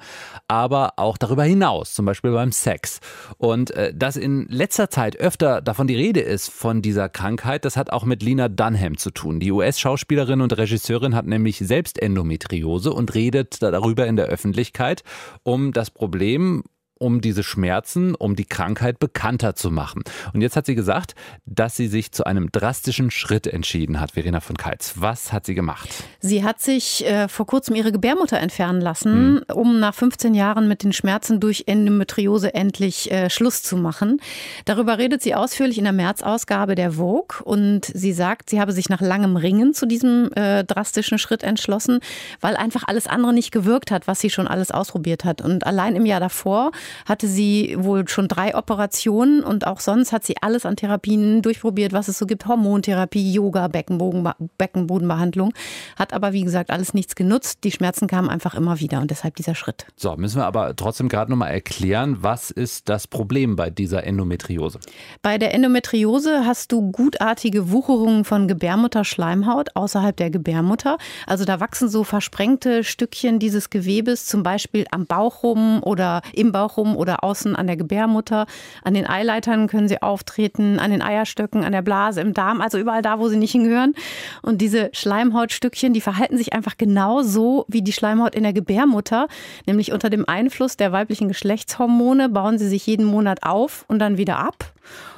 aber 0.50 0.94
auch 0.98 1.18
darüber 1.18 1.46
hinaus, 1.46 1.94
zum 1.94 2.06
Beispiel 2.06 2.32
beim 2.32 2.52
Sex. 2.52 3.00
Und 3.38 3.72
äh, 3.72 3.94
dass 3.96 4.18
in 4.18 4.46
letzter 4.50 4.90
Zeit 4.90 5.16
öfter 5.18 5.62
davon 5.62 5.88
die 5.88 5.96
Rede 5.96 6.20
ist, 6.20 6.50
von 6.50 6.82
dieser 6.82 7.08
Krankheit, 7.08 7.63
das 7.63 7.78
hat 7.78 7.92
auch 7.92 8.04
mit 8.04 8.22
Lina 8.22 8.50
Dunham 8.50 8.98
zu 8.98 9.12
tun. 9.12 9.40
Die 9.40 9.52
US-Schauspielerin 9.54 10.42
und 10.42 10.58
Regisseurin 10.58 11.16
hat 11.16 11.28
nämlich 11.28 11.60
selbst 11.60 11.98
Endometriose 12.02 12.92
und 12.92 13.16
redet 13.16 13.62
darüber 13.62 14.06
in 14.06 14.18
der 14.18 14.26
Öffentlichkeit, 14.26 15.04
um 15.44 15.72
das 15.72 15.92
Problem 15.92 16.63
um 16.99 17.21
diese 17.21 17.43
Schmerzen, 17.43 18.15
um 18.15 18.36
die 18.36 18.45
Krankheit 18.45 18.99
bekannter 18.99 19.55
zu 19.55 19.71
machen. 19.71 20.03
Und 20.33 20.41
jetzt 20.41 20.55
hat 20.55 20.65
sie 20.65 20.75
gesagt, 20.75 21.15
dass 21.45 21.75
sie 21.75 21.88
sich 21.88 22.12
zu 22.12 22.25
einem 22.25 22.51
drastischen 22.51 23.12
Schritt 23.12 23.47
entschieden 23.47 23.99
hat, 23.99 24.12
Verena 24.12 24.39
von 24.39 24.57
Keitz. 24.57 24.93
Was 24.97 25.31
hat 25.31 25.45
sie 25.45 25.55
gemacht? 25.55 25.89
Sie 26.19 26.43
hat 26.43 26.60
sich 26.60 27.05
äh, 27.05 27.27
vor 27.27 27.45
kurzem 27.45 27.75
ihre 27.75 27.91
Gebärmutter 27.91 28.39
entfernen 28.39 28.81
lassen, 28.81 29.33
mhm. 29.33 29.41
um 29.53 29.79
nach 29.79 29.93
15 29.93 30.33
Jahren 30.33 30.67
mit 30.67 30.83
den 30.83 30.93
Schmerzen 30.93 31.39
durch 31.39 31.63
Endometriose 31.67 32.53
endlich 32.53 33.12
äh, 33.12 33.29
Schluss 33.29 33.63
zu 33.63 33.77
machen. 33.77 34.19
Darüber 34.65 34.97
redet 34.97 35.21
sie 35.21 35.36
ausführlich 35.36 35.77
in 35.77 35.83
der 35.83 35.93
März-Ausgabe 35.93 36.75
der 36.75 36.93
Vogue 36.93 37.43
und 37.43 37.86
sie 37.86 38.13
sagt, 38.13 38.49
sie 38.49 38.60
habe 38.60 38.71
sich 38.71 38.89
nach 38.89 39.01
langem 39.01 39.38
Ringen 39.38 39.73
zu 39.73 39.86
diesem 39.86 40.31
äh, 40.36 40.63
drastischen 40.63 41.17
Schritt 41.17 41.43
entschlossen, 41.43 41.99
weil 42.41 42.55
einfach 42.55 42.83
alles 42.88 43.07
andere 43.07 43.33
nicht 43.33 43.51
gewirkt 43.51 43.91
hat, 43.91 44.07
was 44.07 44.19
sie 44.19 44.29
schon 44.29 44.47
alles 44.47 44.71
ausprobiert 44.71 45.25
hat. 45.25 45.41
Und 45.41 45.65
allein 45.65 45.95
im 45.95 46.05
Jahr 46.05 46.19
davor 46.19 46.71
hatte 47.06 47.28
sie 47.28 47.76
wohl 47.78 48.08
schon 48.08 48.28
drei 48.28 48.56
Operationen 48.56 49.43
und 49.43 49.67
auch 49.67 49.80
sonst 49.80 50.12
hat 50.12 50.23
sie 50.23 50.36
alles 50.41 50.65
an 50.65 50.76
Therapien 50.76 51.41
durchprobiert, 51.41 51.93
was 51.93 52.08
es 52.08 52.17
so 52.17 52.26
gibt. 52.26 52.47
Hormontherapie, 52.47 53.32
Yoga, 53.32 53.67
Beckenboden, 53.67 54.30
Beckenbodenbehandlung. 54.58 55.54
Hat 55.95 56.13
aber, 56.13 56.34
wie 56.34 56.43
gesagt, 56.43 56.71
alles 56.71 56.93
nichts 56.93 57.15
genutzt. 57.15 57.63
Die 57.63 57.71
Schmerzen 57.71 58.08
kamen 58.08 58.30
einfach 58.30 58.56
immer 58.56 58.80
wieder 58.80 59.00
und 59.02 59.12
deshalb 59.12 59.36
dieser 59.36 59.56
Schritt. 59.56 59.86
So, 59.95 60.15
müssen 60.15 60.38
wir 60.38 60.45
aber 60.45 60.76
trotzdem 60.76 61.10
gerade 61.10 61.32
nochmal 61.32 61.52
erklären, 61.52 62.17
was 62.21 62.52
ist 62.52 62.89
das 62.89 63.08
Problem 63.08 63.56
bei 63.56 63.69
dieser 63.69 64.04
Endometriose? 64.04 64.80
Bei 65.21 65.38
der 65.38 65.54
Endometriose 65.54 66.45
hast 66.45 66.71
du 66.71 66.91
gutartige 66.91 67.71
Wucherungen 67.71 68.23
von 68.23 68.47
Gebärmutterschleimhaut 68.47 69.76
außerhalb 69.76 70.15
der 70.15 70.30
Gebärmutter. 70.30 70.97
Also 71.26 71.45
da 71.45 71.60
wachsen 71.60 71.89
so 71.89 72.04
versprengte 72.04 72.84
Stückchen 72.84 73.39
dieses 73.39 73.69
Gewebes, 73.69 74.26
zum 74.26 74.43
Beispiel 74.43 74.86
am 74.91 75.06
Bauch 75.06 75.43
rum 75.43 75.82
oder 75.84 76.21
im 76.34 76.52
Bauch 76.52 76.77
rum 76.78 76.96
oder 76.96 77.24
außen 77.24 77.56
an 77.56 77.68
der 77.68 77.78
Gebärmutter. 77.78 78.46
An 78.84 78.94
den 78.94 79.08
Eileitern 79.08 79.68
können 79.68 79.88
sie 79.88 80.02
auftreten, 80.02 80.80
an 80.80 80.92
den 80.92 81.02
Eierstöcken, 81.02 81.63
an 81.63 81.72
der 81.72 81.82
Blase, 81.82 82.22
im 82.22 82.34
Darm, 82.34 82.62
also 82.62 82.78
überall 82.78 83.02
da, 83.02 83.20
wo 83.20 83.28
sie 83.28 83.38
nicht 83.38 83.52
hingehören. 83.52 83.94
Und 84.42 84.62
diese 84.62 84.90
Schleimhautstückchen, 84.94 85.94
die 85.94 86.02
verhalten 86.02 86.38
sich 86.38 86.54
einfach 86.54 86.78
genauso 86.78 87.66
wie 87.68 87.82
die 87.82 87.94
Schleimhaut 87.94 88.36
in 88.36 88.44
der 88.44 88.54
Gebärmutter, 88.54 89.28
nämlich 89.66 89.92
unter 89.92 90.10
dem 90.10 90.28
Einfluss 90.28 90.78
der 90.78 90.92
weiblichen 90.92 91.28
Geschlechtshormone 91.28 92.30
bauen 92.30 92.58
sie 92.58 92.68
sich 92.68 92.86
jeden 92.86 93.06
Monat 93.06 93.44
auf 93.44 93.86
und 93.88 94.00
dann 94.00 94.18
wieder 94.18 94.40
ab. 94.40 94.72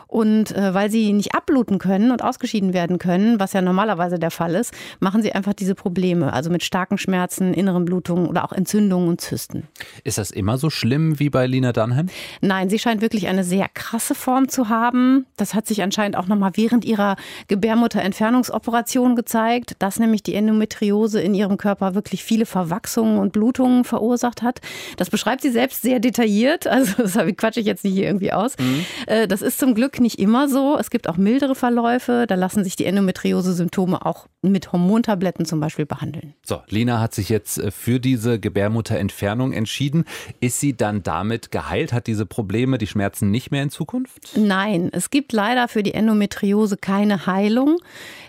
Und 0.10 0.56
äh, 0.56 0.74
weil 0.74 0.90
sie 0.90 1.14
nicht 1.14 1.36
abbluten 1.36 1.78
können 1.78 2.12
und 2.12 2.24
ausgeschieden 2.24 2.74
werden 2.74 2.98
können, 2.98 3.40
was 3.40 3.54
ja 3.54 3.62
normalerweise 3.62 4.18
der 4.18 4.32
Fall 4.32 4.56
ist, 4.56 4.74
machen 5.00 5.22
sie 5.22 5.34
einfach 5.34 5.54
diese 5.54 5.76
Probleme. 5.76 6.34
Also 6.34 6.50
mit 6.50 6.64
starken 6.64 6.98
Schmerzen, 6.98 7.54
inneren 7.54 7.86
Blutungen 7.86 8.26
oder 8.26 8.44
auch 8.44 8.52
Entzündungen 8.52 9.08
und 9.08 9.22
Zysten. 9.22 9.68
Ist 10.04 10.18
das 10.18 10.32
immer 10.32 10.58
so 10.58 10.72
schlimm 10.72 11.20
wie 11.20 11.30
bei 11.30 11.46
Lina 11.46 11.74
Dunham? 11.74 12.08
Nein, 12.42 12.72
sie 12.72 12.80
scheint 12.80 13.02
wirklich 13.02 13.28
eine 13.28 13.44
sehr 13.44 13.68
krasse 13.72 14.16
Form 14.16 14.50
zu 14.50 14.68
haben. 14.68 15.28
Das 15.38 15.54
hat 15.54 15.68
sich 15.68 15.84
anscheinend 15.84 16.18
auch 16.18 16.26
nochmal 16.26 16.54
während 16.56 16.86
ihrer 16.86 17.16
Gebärmutterentfernungsoperation 17.48 19.16
gezeigt, 19.16 19.76
dass 19.78 20.00
nämlich 20.00 20.24
die 20.24 20.34
Endometriose 20.34 21.22
in 21.22 21.36
ihrem 21.36 21.58
Körper 21.58 21.94
wirklich 21.94 22.24
viele 22.24 22.48
Verwachsungen 22.48 23.20
und 23.20 23.32
Blutungen 23.32 23.84
verursacht 23.84 24.42
hat. 24.42 24.60
Das 24.98 25.12
beschreibt 25.12 25.44
sie 25.44 25.52
selbst 25.52 25.84
sehr 25.84 26.00
detailliert. 26.00 26.68
Also 26.80 27.04
das 27.04 27.18
quatsche 27.36 27.60
ich 27.60 27.66
jetzt 27.66 27.84
nicht 27.84 27.94
hier 27.94 28.06
irgendwie 28.06 28.32
aus. 28.32 28.54
Mhm. 28.58 28.86
Äh, 29.08 29.28
das 29.28 29.42
ist 29.42 29.60
zum 29.60 29.76
Glück 29.76 29.99
nicht 30.00 30.20
immer 30.20 30.48
so. 30.48 30.78
Es 30.78 30.90
gibt 30.90 31.08
auch 31.08 31.18
mildere 31.18 31.56
Verläufe. 31.56 32.26
Da 32.28 32.36
lassen 32.36 32.64
sich 32.64 32.76
die 32.76 32.86
Endometriose-Symptome 32.86 34.06
auch 34.06 34.28
mit 34.42 34.72
Hormontabletten 34.72 35.46
zum 35.46 35.60
Beispiel 35.60 35.86
behandeln. 35.86 36.34
So, 36.44 36.62
Lina 36.70 37.00
hat 37.00 37.14
sich 37.14 37.30
jetzt 37.30 37.58
äh, 37.58 37.72
für 37.72 38.00
diese 38.00 38.40
Gebärmutterentfernung 38.40 39.54
entschieden. 39.54 40.06
Ist 40.40 40.60
sie 40.60 40.76
dann 40.76 41.04
damit 41.04 41.52
geheilt? 41.52 41.94
Hat 41.94 42.08
diese 42.08 42.26
Probleme, 42.26 42.78
die 42.78 42.88
Schmerzen 42.88 43.32
nicht 43.32 43.52
mehr 43.52 43.64
in 43.64 43.70
Zukunft? 43.70 44.38
Nein, 44.38 44.90
es 44.92 45.10
gibt 45.10 45.34
leider 45.34 45.68
für 45.68 45.84
die 45.84 45.94
Endometriose 45.94 46.78
keine 46.78 47.26
Heilung. 47.26 47.78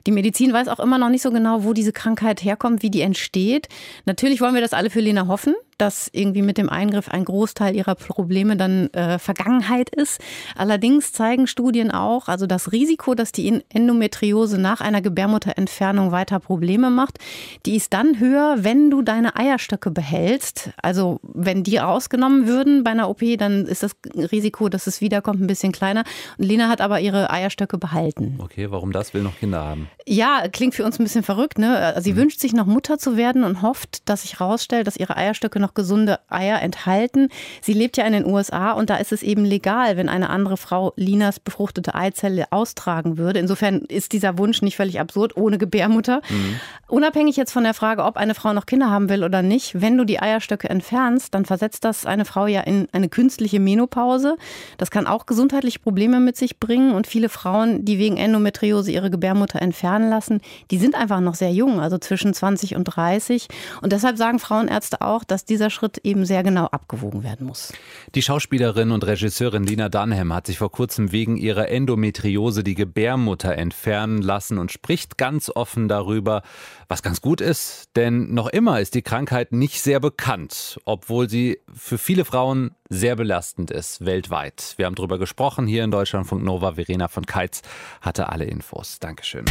Die 0.06 0.12
Medizin 0.12 0.52
weiß 0.52 0.68
auch 0.68 0.80
immer 0.80 0.98
noch 0.98 1.10
nicht 1.10 1.22
so 1.22 1.30
genau, 1.30 1.64
wo 1.64 1.72
diese 1.72 1.92
Krankheit 1.92 2.42
herkommt, 2.42 2.82
wie 2.82 2.90
die 2.90 3.02
entsteht. 3.02 3.68
Natürlich 4.06 4.40
wollen 4.40 4.54
wir 4.54 4.62
das 4.62 4.72
alle 4.72 4.90
für 4.90 5.00
Lena 5.00 5.26
hoffen 5.26 5.54
dass 5.80 6.10
irgendwie 6.12 6.42
mit 6.42 6.58
dem 6.58 6.68
Eingriff 6.68 7.08
ein 7.08 7.24
Großteil 7.24 7.74
ihrer 7.74 7.94
Probleme 7.94 8.56
dann 8.56 8.88
äh, 8.88 9.18
Vergangenheit 9.18 9.90
ist. 9.90 10.20
Allerdings 10.56 11.12
zeigen 11.12 11.46
Studien 11.46 11.90
auch, 11.90 12.28
also 12.28 12.46
das 12.46 12.72
Risiko, 12.72 13.14
dass 13.14 13.32
die 13.32 13.62
Endometriose 13.70 14.58
nach 14.58 14.80
einer 14.80 15.00
Gebärmutterentfernung 15.00 16.12
weiter 16.12 16.40
Probleme 16.40 16.90
macht, 16.90 17.18
die 17.66 17.76
ist 17.76 17.92
dann 17.92 18.18
höher, 18.18 18.56
wenn 18.60 18.90
du 18.90 19.02
deine 19.02 19.36
Eierstöcke 19.36 19.90
behältst. 19.90 20.70
Also 20.82 21.20
wenn 21.22 21.62
die 21.62 21.78
rausgenommen 21.78 22.46
würden 22.46 22.84
bei 22.84 22.90
einer 22.90 23.08
OP, 23.08 23.22
dann 23.38 23.66
ist 23.66 23.82
das 23.82 23.92
Risiko, 24.14 24.68
dass 24.68 24.86
es 24.86 25.00
wiederkommt, 25.00 25.40
ein 25.40 25.46
bisschen 25.46 25.72
kleiner. 25.72 26.04
Und 26.38 26.44
Lena 26.44 26.68
hat 26.68 26.80
aber 26.80 27.00
ihre 27.00 27.30
Eierstöcke 27.30 27.78
behalten. 27.78 28.38
Okay, 28.38 28.70
warum 28.70 28.92
das? 28.92 29.14
Will 29.14 29.22
noch 29.22 29.38
Kinder 29.38 29.62
haben? 29.64 29.88
Ja, 30.06 30.42
klingt 30.50 30.74
für 30.74 30.84
uns 30.84 30.98
ein 30.98 31.04
bisschen 31.04 31.22
verrückt. 31.22 31.58
Ne? 31.58 31.94
Sie 32.00 32.12
mhm. 32.12 32.16
wünscht 32.16 32.40
sich 32.40 32.52
noch 32.52 32.66
Mutter 32.66 32.98
zu 32.98 33.16
werden 33.16 33.44
und 33.44 33.62
hofft, 33.62 34.08
dass 34.08 34.22
sich 34.22 34.40
herausstellt, 34.40 34.86
dass 34.86 34.96
ihre 34.96 35.16
Eierstöcke 35.16 35.60
noch 35.60 35.69
noch 35.70 35.74
gesunde 35.74 36.18
Eier 36.28 36.60
enthalten. 36.60 37.28
Sie 37.60 37.72
lebt 37.72 37.96
ja 37.96 38.04
in 38.04 38.12
den 38.12 38.26
USA 38.26 38.72
und 38.72 38.90
da 38.90 38.96
ist 38.96 39.12
es 39.12 39.22
eben 39.22 39.44
legal, 39.44 39.96
wenn 39.96 40.08
eine 40.08 40.30
andere 40.30 40.56
Frau 40.56 40.92
Linas 40.96 41.38
befruchtete 41.40 41.94
Eizelle 41.94 42.46
austragen 42.50 43.18
würde. 43.18 43.38
Insofern 43.38 43.80
ist 43.80 44.12
dieser 44.12 44.38
Wunsch 44.38 44.62
nicht 44.62 44.76
völlig 44.76 45.00
absurd, 45.00 45.36
ohne 45.36 45.58
Gebärmutter. 45.58 46.22
Mhm. 46.28 46.60
Unabhängig 46.88 47.36
jetzt 47.36 47.52
von 47.52 47.62
der 47.62 47.74
Frage, 47.74 48.04
ob 48.04 48.16
eine 48.16 48.34
Frau 48.34 48.52
noch 48.52 48.66
Kinder 48.66 48.90
haben 48.90 49.08
will 49.08 49.22
oder 49.22 49.42
nicht, 49.42 49.80
wenn 49.80 49.96
du 49.96 50.04
die 50.04 50.20
Eierstöcke 50.20 50.68
entfernst, 50.68 51.34
dann 51.34 51.44
versetzt 51.44 51.84
das 51.84 52.04
eine 52.04 52.24
Frau 52.24 52.46
ja 52.46 52.62
in 52.62 52.88
eine 52.92 53.08
künstliche 53.08 53.60
Menopause. 53.60 54.36
Das 54.76 54.90
kann 54.90 55.06
auch 55.06 55.26
gesundheitliche 55.26 55.78
Probleme 55.78 56.18
mit 56.18 56.36
sich 56.36 56.58
bringen 56.58 56.92
und 56.92 57.06
viele 57.06 57.28
Frauen, 57.28 57.84
die 57.84 57.98
wegen 57.98 58.16
Endometriose 58.16 58.90
ihre 58.90 59.10
Gebärmutter 59.10 59.62
entfernen 59.62 60.10
lassen, 60.10 60.40
die 60.70 60.78
sind 60.78 60.94
einfach 60.94 61.20
noch 61.20 61.34
sehr 61.34 61.52
jung, 61.52 61.80
also 61.80 61.98
zwischen 61.98 62.34
20 62.34 62.74
und 62.74 62.84
30. 62.84 63.46
Und 63.82 63.92
deshalb 63.92 64.16
sagen 64.16 64.40
Frauenärzte 64.40 65.00
auch, 65.00 65.22
dass 65.24 65.44
diese 65.44 65.59
dieser 65.60 65.68
Schritt 65.68 65.98
eben 66.04 66.24
sehr 66.24 66.42
genau 66.42 66.66
abgewogen 66.66 67.22
werden 67.22 67.46
muss. 67.46 67.72
Die 68.14 68.22
Schauspielerin 68.22 68.92
und 68.92 69.04
Regisseurin 69.04 69.62
Lina 69.62 69.90
Dunham 69.90 70.32
hat 70.32 70.46
sich 70.46 70.56
vor 70.56 70.72
kurzem 70.72 71.12
wegen 71.12 71.36
ihrer 71.36 71.68
Endometriose 71.68 72.64
die 72.64 72.74
Gebärmutter 72.74 73.58
entfernen 73.58 74.22
lassen 74.22 74.56
und 74.56 74.72
spricht 74.72 75.18
ganz 75.18 75.50
offen 75.54 75.86
darüber, 75.86 76.42
was 76.88 77.02
ganz 77.02 77.20
gut 77.20 77.42
ist, 77.42 77.90
denn 77.94 78.32
noch 78.32 78.48
immer 78.48 78.80
ist 78.80 78.94
die 78.94 79.02
Krankheit 79.02 79.52
nicht 79.52 79.82
sehr 79.82 80.00
bekannt, 80.00 80.80
obwohl 80.86 81.28
sie 81.28 81.60
für 81.70 81.98
viele 81.98 82.24
Frauen 82.24 82.70
sehr 82.88 83.16
belastend 83.16 83.70
ist 83.70 84.06
weltweit. 84.06 84.74
Wir 84.78 84.86
haben 84.86 84.94
darüber 84.94 85.18
gesprochen 85.18 85.66
hier 85.66 85.84
in 85.84 85.90
Deutschlandfunk 85.90 86.42
Nova. 86.42 86.72
Verena 86.72 87.08
von 87.08 87.26
Keitz 87.26 87.60
hatte 88.00 88.30
alle 88.30 88.46
Infos. 88.46 88.98
Dankeschön. 88.98 89.44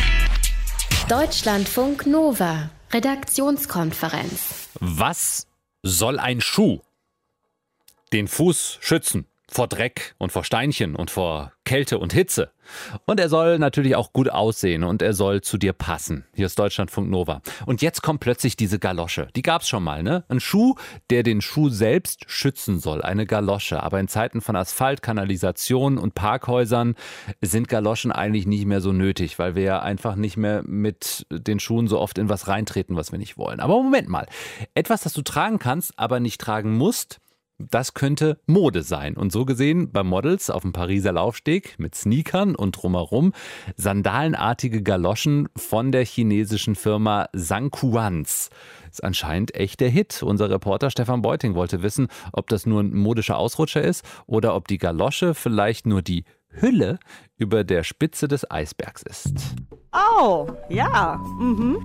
Deutschlandfunk 1.08 2.08
Nova 2.08 2.72
Redaktionskonferenz. 2.92 4.70
Was 4.80 5.49
soll 5.84 6.20
ein 6.20 6.42
Schuh? 6.42 6.82
Den 8.12 8.28
Fuß 8.28 8.80
schützen 8.82 9.29
vor 9.52 9.68
Dreck 9.68 10.16
und 10.18 10.32
vor 10.32 10.44
Steinchen 10.44 10.96
und 10.96 11.12
vor 11.12 11.52
Kälte 11.66 12.00
und 12.00 12.14
Hitze. 12.14 12.52
Und 13.06 13.20
er 13.20 13.30
soll 13.30 13.60
natürlich 13.60 13.96
auch 13.96 14.14
gut 14.14 14.30
aussehen 14.30 14.84
und 14.84 15.02
er 15.02 15.14
soll 15.14 15.42
zu 15.42 15.58
dir 15.58 15.74
passen. 15.74 16.26
Hier 16.34 16.46
ist 16.46 16.58
Deutschlandfunk 16.58 17.10
Nova. 17.10 17.42
Und 17.66 17.82
jetzt 17.82 18.02
kommt 18.02 18.20
plötzlich 18.20 18.56
diese 18.56 18.80
Galosche. 18.80 19.28
Die 19.36 19.42
gab's 19.42 19.68
schon 19.68 19.84
mal, 19.84 20.04
ne? 20.04 20.24
Ein 20.30 20.40
Schuh, 20.40 20.76
der 21.10 21.24
den 21.24 21.42
Schuh 21.42 21.70
selbst 21.70 22.26
schützen 22.28 22.80
soll. 22.80 23.02
Eine 23.02 23.26
Galosche. 23.26 23.82
Aber 23.84 24.00
in 24.00 24.08
Zeiten 24.08 24.42
von 24.42 24.56
Asphalt, 24.56 25.02
Kanalisation 25.02 25.98
und 25.98 26.16
Parkhäusern 26.16 26.96
sind 27.42 27.68
Galoschen 27.70 28.12
eigentlich 28.12 28.48
nicht 28.48 28.66
mehr 28.66 28.82
so 28.82 28.92
nötig, 28.92 29.40
weil 29.40 29.56
wir 29.56 29.64
ja 29.64 29.80
einfach 29.80 30.16
nicht 30.16 30.38
mehr 30.38 30.64
mit 30.66 31.26
den 31.32 31.60
Schuhen 31.60 31.88
so 31.88 32.00
oft 32.00 32.18
in 32.18 32.30
was 32.30 32.48
reintreten, 32.48 32.96
was 32.96 33.12
wir 33.12 33.20
nicht 33.20 33.38
wollen. 33.38 33.60
Aber 33.60 33.82
Moment 33.82 34.10
mal. 34.10 34.28
Etwas, 34.74 35.02
das 35.02 35.14
du 35.14 35.22
tragen 35.22 35.60
kannst, 35.60 35.94
aber 35.98 36.20
nicht 36.20 36.42
tragen 36.42 36.78
musst, 36.78 37.20
das 37.60 37.94
könnte 37.94 38.40
Mode 38.48 38.84
sein. 38.84 39.16
Und 39.16 39.32
so 39.32 39.46
gesehen 39.46 39.92
bei 39.92 40.04
Models 40.04 40.50
auf 40.50 40.64
dem 40.64 40.74
Pariser 40.74 41.12
Laufsteg 41.12 41.78
mit 41.78 41.94
Sneakern 41.94 42.56
und 42.56 42.72
drumherum 42.72 43.34
sandalenartige 43.76 44.82
Galoschen 44.82 45.50
von 45.56 45.92
der 45.92 46.06
chinesischen 46.06 46.76
Firma 46.76 47.28
Sankuans. 47.34 48.50
Ist 48.90 49.04
anscheinend 49.04 49.56
echt 49.56 49.82
der 49.82 49.90
Hit. 49.90 50.24
Unser 50.24 50.50
Reporter 50.50 50.90
Stefan 50.90 51.22
Beuting 51.22 51.54
wollte 51.54 51.84
wissen, 51.84 52.08
ob 52.32 52.48
das 52.48 52.66
nur 52.66 52.82
ein 52.82 52.94
modischer 52.94 53.38
Ausrutscher 53.38 53.82
ist 53.82 54.04
oder 54.26 54.56
ob 54.56 54.68
die 54.68 54.78
Galosche 54.78 55.34
vielleicht 55.34 55.86
nur 55.86 56.02
die 56.02 56.24
Hülle 56.50 57.00
über 57.38 57.64
der 57.64 57.84
Spitze 57.84 58.28
des 58.28 58.50
Eisbergs 58.50 59.04
ist. 59.04 59.34
Oh, 59.94 60.48
ja. 60.70 61.20
Mhm. 61.40 61.78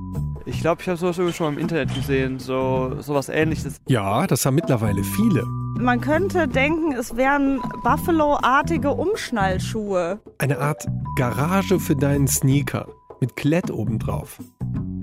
Ich 0.47 0.61
glaube, 0.61 0.83
ich 0.83 0.89
habe 0.89 0.99
sowas 0.99 1.17
irgendwie 1.17 1.35
schon 1.35 1.47
mal 1.47 1.53
im 1.55 1.59
Internet 1.59 1.95
gesehen, 1.95 2.39
so 2.39 2.97
sowas 3.01 3.31
ähnliches. 3.31 3.81
Ja, 3.89 4.27
das 4.27 4.45
haben 4.45 4.57
mittlerweile 4.57 5.03
viele. 5.03 5.45
Man 5.79 6.01
könnte 6.01 6.47
denken, 6.47 6.93
es 6.93 7.17
wären 7.17 7.61
Buffalo-artige 7.83 8.91
Umschnallschuhe. 8.91 10.21
Eine 10.39 10.59
Art 10.59 10.87
Garage 11.17 11.81
für 11.81 11.97
deinen 11.97 12.29
Sneaker 12.29 12.87
mit 13.21 13.37
Klett 13.37 13.71
obendrauf. 13.71 14.39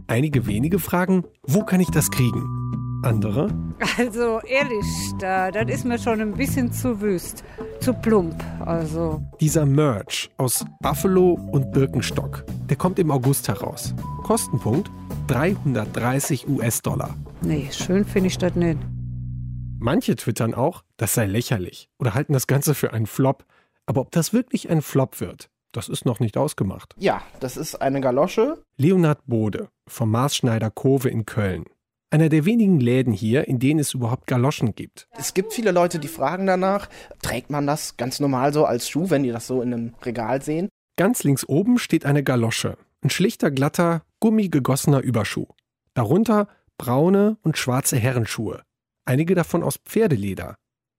Einige 0.08 0.46
wenige 0.46 0.78
fragen, 0.78 1.24
wo 1.44 1.64
kann 1.64 1.80
ich 1.80 1.90
das 1.90 2.12
kriegen? 2.12 2.44
Andere? 3.04 3.50
Also 3.98 4.40
ehrlich, 4.42 4.86
da, 5.20 5.50
das 5.50 5.70
ist 5.70 5.86
mir 5.86 5.98
schon 5.98 6.22
ein 6.22 6.34
bisschen 6.34 6.72
zu 6.72 7.02
wüst, 7.02 7.44
zu 7.80 7.94
plump. 7.94 8.36
Also. 8.60 9.22
Dieser 9.40 9.66
Merch 9.66 10.30
aus 10.38 10.64
Buffalo 10.82 11.34
und 11.52 11.72
Birkenstock, 11.72 12.46
der 12.70 12.78
kommt 12.78 13.00
im 13.00 13.10
August 13.10 13.48
heraus. 13.48 13.96
Kostenpunkt 14.24 14.92
330 15.28 16.48
US-Dollar. 16.48 17.16
Nee, 17.42 17.70
schön 17.72 18.06
finde 18.06 18.28
ich 18.28 18.38
das 18.38 18.56
nicht. 18.56 18.80
Manche 19.80 20.16
twittern 20.16 20.54
auch, 20.54 20.84
das 20.98 21.16
sei 21.16 21.26
lächerlich 21.26 21.90
oder 21.98 22.14
halten 22.14 22.34
das 22.34 22.46
Ganze 22.46 22.76
für 22.76 22.94
einen 22.94 23.08
Flop. 23.08 23.46
Aber 23.88 24.02
ob 24.02 24.12
das 24.12 24.32
wirklich 24.32 24.70
ein 24.70 24.84
Flop 24.84 25.20
wird, 25.20 25.50
das 25.72 25.90
ist 25.90 26.06
noch 26.06 26.20
nicht 26.20 26.38
ausgemacht. 26.38 26.94
Ja, 27.00 27.24
das 27.40 27.58
ist 27.58 27.82
eine 27.82 28.00
Galosche. 28.00 28.64
Leonhard 28.78 29.26
Bode 29.26 29.70
vom 29.88 30.12
Maßschneider 30.12 30.70
Kurve 30.70 31.10
in 31.10 31.26
Köln. 31.26 31.66
Einer 32.14 32.28
der 32.28 32.44
wenigen 32.44 32.82
Läden 32.82 33.14
hier, 33.14 33.48
in 33.48 33.58
denen 33.60 33.80
es 33.80 33.94
überhaupt 33.94 34.28
Galoschen 34.28 34.76
gibt. 34.76 35.08
Es 35.18 35.34
gibt 35.34 35.54
viele 35.54 35.72
Leute, 35.72 35.98
die 35.98 36.10
fragen 36.10 36.46
danach, 36.46 36.90
trägt 37.22 37.50
man 37.50 37.66
das 37.66 37.96
ganz 37.96 38.20
normal 38.20 38.52
so 38.52 38.66
als 38.66 38.90
Schuh, 38.90 39.10
wenn 39.10 39.24
die 39.24 39.32
das 39.32 39.48
so 39.48 39.62
in 39.62 39.74
einem 39.74 39.94
Regal 40.04 40.42
sehen? 40.42 40.68
Ganz 40.98 41.24
links 41.24 41.48
oben 41.48 41.80
steht 41.80 42.06
eine 42.06 42.22
Galosche. 42.22 42.78
Ein 43.02 43.12
schlichter, 43.12 43.50
glatter, 43.50 44.04
gummigegossener 44.20 45.00
Überschuh. 45.00 45.48
Darunter 45.94 46.50
braune 46.78 47.38
und 47.44 47.58
schwarze 47.58 47.96
Herrenschuhe. 47.96 48.62
Einige 49.06 49.34
davon 49.34 49.64
aus 49.64 49.78
Pferdeleder. 49.78 50.56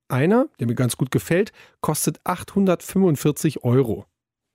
Einer, 0.09 0.47
der 0.61 0.67
mir 0.67 0.75
ganz 0.75 0.97
gut 0.97 1.11
gefällt, 1.11 1.53
kostet 1.83 2.21
845 2.25 3.65
Euro. 3.65 4.07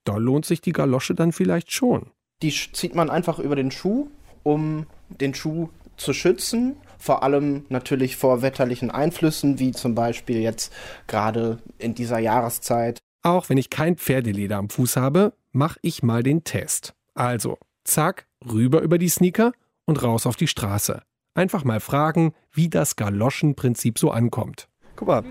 Da 0.06 0.18
lohnt 0.18 0.46
sich 0.46 0.62
die 0.62 0.74
Galosche 0.74 1.14
dann 1.14 1.34
vielleicht 1.34 1.72
schon. 1.72 2.10
Die 2.42 2.52
zieht 2.52 2.96
man 2.96 3.12
einfach 3.12 3.38
über 3.38 3.56
den 3.56 3.70
Schuh, 3.70 4.08
um 4.42 4.88
den 5.10 5.36
Schuh 5.36 5.70
zu 5.98 6.14
schützen, 6.14 6.78
vor 6.98 7.24
allem 7.24 7.66
natürlich 7.70 8.16
vor 8.18 8.42
wetterlichen 8.42 8.92
Einflüssen, 8.92 9.60
wie 9.60 9.72
zum 9.72 9.96
Beispiel 9.96 10.40
jetzt 10.40 10.74
gerade 11.08 11.60
in 11.78 11.96
dieser 11.96 12.20
Jahreszeit. 12.20 13.00
Auch 13.24 13.50
wenn 13.50 13.58
ich 13.58 13.70
kein 13.70 13.98
Pferdeleder 13.98 14.58
am 14.58 14.70
Fuß 14.70 14.96
habe, 14.96 15.34
mache 15.52 15.80
ich 15.82 16.04
mal 16.04 16.24
den 16.24 16.44
Test. 16.44 16.94
Also, 17.14 17.58
zack, 17.84 18.28
rüber 18.50 18.82
über 18.82 18.98
die 18.98 19.10
Sneaker 19.10 19.52
und 19.86 20.02
raus 20.04 20.26
auf 20.26 20.36
die 20.36 20.48
Straße. 20.48 21.02
Einfach 21.34 21.64
mal 21.64 21.80
fragen, 21.80 22.34
wie 22.52 22.70
das 22.70 22.96
Galoschenprinzip 22.96 24.00
so 24.00 24.12
ankommt. 24.12 24.68
Guck 24.96 25.08
mal, 25.08 25.24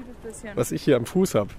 was 0.54 0.72
ich 0.72 0.82
hier 0.82 0.96
am 0.96 1.06
Fuß 1.06 1.34
habe. 1.34 1.50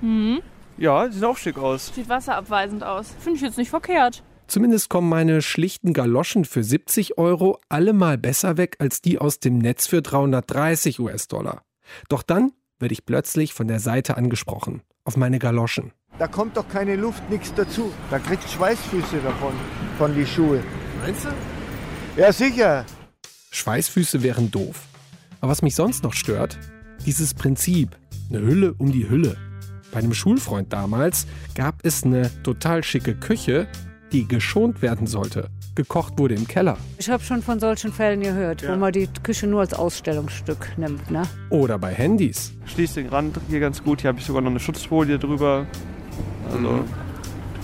Mhm. 0.00 0.40
Ja, 0.76 1.10
sieht 1.10 1.24
auch 1.24 1.36
schick 1.36 1.58
aus. 1.58 1.92
Sieht 1.92 2.08
wasserabweisend 2.08 2.84
aus. 2.84 3.12
Finde 3.18 3.36
ich 3.36 3.42
jetzt 3.42 3.58
nicht 3.58 3.70
verkehrt. 3.70 4.22
Zumindest 4.48 4.88
kommen 4.88 5.10
meine 5.10 5.42
schlichten 5.42 5.92
Galoschen 5.92 6.46
für 6.46 6.64
70 6.64 7.18
Euro 7.18 7.60
allemal 7.68 8.16
besser 8.16 8.56
weg 8.56 8.76
als 8.78 9.02
die 9.02 9.18
aus 9.18 9.40
dem 9.40 9.58
Netz 9.58 9.86
für 9.86 10.00
330 10.00 11.00
US-Dollar. 11.00 11.62
Doch 12.08 12.22
dann 12.22 12.52
werde 12.78 12.94
ich 12.94 13.04
plötzlich 13.04 13.52
von 13.52 13.68
der 13.68 13.78
Seite 13.78 14.16
angesprochen. 14.16 14.80
Auf 15.04 15.18
meine 15.18 15.38
Galoschen. 15.38 15.92
Da 16.18 16.28
kommt 16.28 16.56
doch 16.56 16.66
keine 16.66 16.96
Luft, 16.96 17.28
nichts 17.28 17.52
dazu. 17.54 17.92
Da 18.10 18.18
kriegt 18.18 18.48
Schweißfüße 18.48 19.18
davon, 19.22 19.52
von 19.98 20.14
die 20.14 20.26
Schuhe. 20.26 20.62
Meinst 21.02 21.26
du? 21.26 21.28
Ja, 22.20 22.32
sicher. 22.32 22.86
Schweißfüße 23.50 24.22
wären 24.22 24.50
doof. 24.50 24.80
Aber 25.42 25.50
was 25.52 25.60
mich 25.60 25.74
sonst 25.74 26.02
noch 26.02 26.14
stört, 26.14 26.58
dieses 27.04 27.34
Prinzip, 27.34 27.96
eine 28.30 28.40
Hülle 28.40 28.74
um 28.78 28.92
die 28.92 29.10
Hülle. 29.10 29.36
Bei 29.92 29.98
einem 29.98 30.14
Schulfreund 30.14 30.72
damals 30.72 31.26
gab 31.54 31.84
es 31.84 32.02
eine 32.02 32.30
total 32.42 32.82
schicke 32.82 33.14
Küche, 33.14 33.68
die 34.12 34.26
geschont 34.26 34.82
werden 34.82 35.06
sollte. 35.06 35.48
Gekocht 35.74 36.18
wurde 36.18 36.34
im 36.34 36.46
Keller. 36.46 36.76
Ich 36.98 37.08
habe 37.08 37.22
schon 37.22 37.42
von 37.42 37.60
solchen 37.60 37.92
Fällen 37.92 38.20
gehört, 38.20 38.62
ja. 38.62 38.72
wo 38.72 38.76
man 38.76 38.92
die 38.92 39.08
Küche 39.22 39.46
nur 39.46 39.60
als 39.60 39.74
Ausstellungsstück 39.74 40.76
nimmt. 40.76 41.10
Ne? 41.10 41.22
Oder 41.50 41.78
bei 41.78 41.92
Handys. 41.92 42.52
Schließt 42.66 42.96
den 42.96 43.08
Rand 43.08 43.38
hier 43.48 43.60
ganz 43.60 43.82
gut. 43.82 44.00
Hier 44.00 44.08
habe 44.08 44.18
ich 44.18 44.24
sogar 44.24 44.42
noch 44.42 44.50
eine 44.50 44.60
Schutzfolie 44.60 45.18
drüber. 45.18 45.66
Also 46.50 46.68
mhm. 46.68 46.84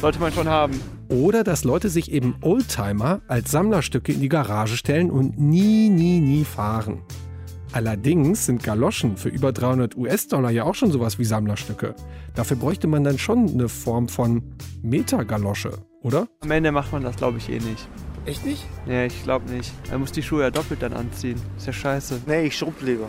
sollte 0.00 0.20
man 0.20 0.32
schon 0.32 0.48
haben. 0.48 0.80
Oder 1.08 1.44
dass 1.44 1.64
Leute 1.64 1.88
sich 1.88 2.10
eben 2.12 2.36
Oldtimer 2.40 3.20
als 3.28 3.50
Sammlerstücke 3.50 4.12
in 4.12 4.20
die 4.20 4.28
Garage 4.28 4.76
stellen 4.76 5.10
und 5.10 5.38
nie, 5.38 5.88
nie, 5.88 6.20
nie 6.20 6.44
fahren. 6.44 7.02
Allerdings 7.72 8.46
sind 8.46 8.62
Galoschen 8.62 9.16
für 9.16 9.28
über 9.28 9.52
300 9.52 9.96
US-Dollar 9.96 10.50
ja 10.50 10.62
auch 10.62 10.76
schon 10.76 10.92
sowas 10.92 11.18
wie 11.18 11.24
Sammlerstücke. 11.24 11.96
Dafür 12.36 12.56
bräuchte 12.56 12.86
man 12.86 13.02
dann 13.02 13.18
schon 13.18 13.48
eine 13.48 13.68
Form 13.68 14.08
von 14.08 14.54
Metagalosche, 14.82 15.78
oder? 16.04 16.28
Am 16.40 16.50
Ende 16.50 16.70
macht 16.70 16.92
man 16.92 17.02
das, 17.02 17.16
glaube 17.16 17.38
ich, 17.38 17.48
eh 17.48 17.58
nicht. 17.58 17.88
Echt 18.26 18.44
nicht? 18.46 18.64
Nee, 18.86 19.06
ich 19.06 19.22
glaube 19.24 19.50
nicht. 19.50 19.72
Er 19.90 19.98
muss 19.98 20.12
die 20.12 20.22
Schuhe 20.22 20.42
ja 20.42 20.50
doppelt 20.50 20.82
dann 20.82 20.92
anziehen. 20.92 21.40
Ist 21.56 21.66
ja 21.66 21.72
scheiße. 21.72 22.22
Nee, 22.26 22.44
ich 22.44 22.56
schrub 22.56 22.80
lieber. 22.80 23.08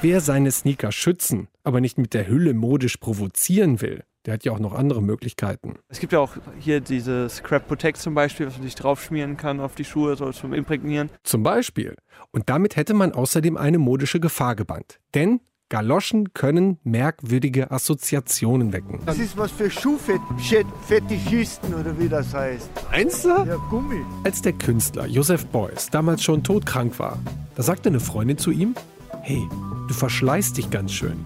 Wer 0.00 0.20
seine 0.20 0.50
Sneaker 0.50 0.92
schützen, 0.92 1.48
aber 1.62 1.80
nicht 1.80 1.98
mit 1.98 2.14
der 2.14 2.26
Hülle 2.26 2.54
modisch 2.54 2.96
provozieren 2.96 3.82
will, 3.82 4.04
der 4.24 4.34
hat 4.34 4.44
ja 4.44 4.52
auch 4.52 4.58
noch 4.58 4.72
andere 4.72 5.02
Möglichkeiten. 5.02 5.74
Es 5.88 6.00
gibt 6.00 6.12
ja 6.12 6.20
auch 6.20 6.36
hier 6.58 6.80
diese 6.80 7.28
Scrap 7.28 7.68
Protect 7.68 7.98
zum 7.98 8.14
Beispiel, 8.14 8.46
was 8.46 8.54
man 8.54 8.64
sich 8.64 8.74
draufschmieren 8.74 9.36
kann 9.36 9.60
auf 9.60 9.74
die 9.74 9.84
Schuhe, 9.84 10.16
so 10.16 10.30
zum 10.32 10.54
Imprägnieren. 10.54 11.10
Zum 11.22 11.42
Beispiel. 11.42 11.96
Und 12.30 12.48
damit 12.48 12.76
hätte 12.76 12.94
man 12.94 13.12
außerdem 13.12 13.56
eine 13.56 13.78
modische 13.78 14.20
Gefahr 14.20 14.56
gebannt. 14.56 15.00
Denn 15.14 15.40
Galoschen 15.70 16.34
können 16.34 16.78
merkwürdige 16.82 17.70
Assoziationen 17.70 18.72
wecken. 18.72 18.98
Das 19.06 19.18
ist 19.18 19.36
was 19.36 19.52
für 19.52 19.70
Schuhfetischisten 19.70 21.74
oder 21.74 21.96
wie 21.96 22.08
das 22.08 22.34
heißt. 22.34 22.68
Meinst 22.90 23.24
du? 23.24 23.28
Ja, 23.28 23.56
Gummi. 23.70 24.00
Als 24.24 24.42
der 24.42 24.52
Künstler 24.52 25.06
Joseph 25.06 25.46
Beuys 25.46 25.88
damals 25.88 26.24
schon 26.24 26.42
todkrank 26.42 26.98
war, 26.98 27.18
da 27.54 27.62
sagte 27.62 27.88
eine 27.88 28.00
Freundin 28.00 28.36
zu 28.36 28.50
ihm, 28.50 28.74
hey, 29.22 29.40
du 29.86 29.94
verschleißt 29.94 30.56
dich 30.56 30.70
ganz 30.70 30.92
schön. 30.92 31.24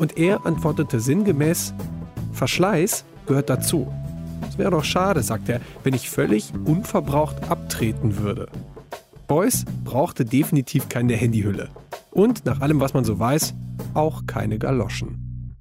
Und 0.00 0.18
er 0.18 0.44
antwortete 0.44 0.98
sinngemäß, 0.98 1.72
Verschleiß 2.32 3.04
gehört 3.26 3.48
dazu. 3.48 3.86
Es 4.48 4.58
wäre 4.58 4.72
doch 4.72 4.84
schade, 4.84 5.22
sagt 5.22 5.48
er, 5.48 5.60
wenn 5.84 5.94
ich 5.94 6.10
völlig 6.10 6.52
unverbraucht 6.64 7.50
abtreten 7.50 8.18
würde. 8.18 8.48
Beuys 9.28 9.64
brauchte 9.84 10.24
definitiv 10.24 10.88
keine 10.88 11.14
Handyhülle. 11.14 11.68
Und 12.10 12.44
nach 12.46 12.60
allem, 12.60 12.80
was 12.80 12.92
man 12.92 13.04
so 13.04 13.18
weiß, 13.18 13.54
auch 13.94 14.26
keine 14.26 14.58
Galoschen. 14.58 15.54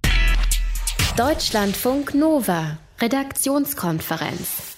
Deutschlandfunk 1.17 2.13
Nova, 2.13 2.77
Redaktionskonferenz. 2.99 4.75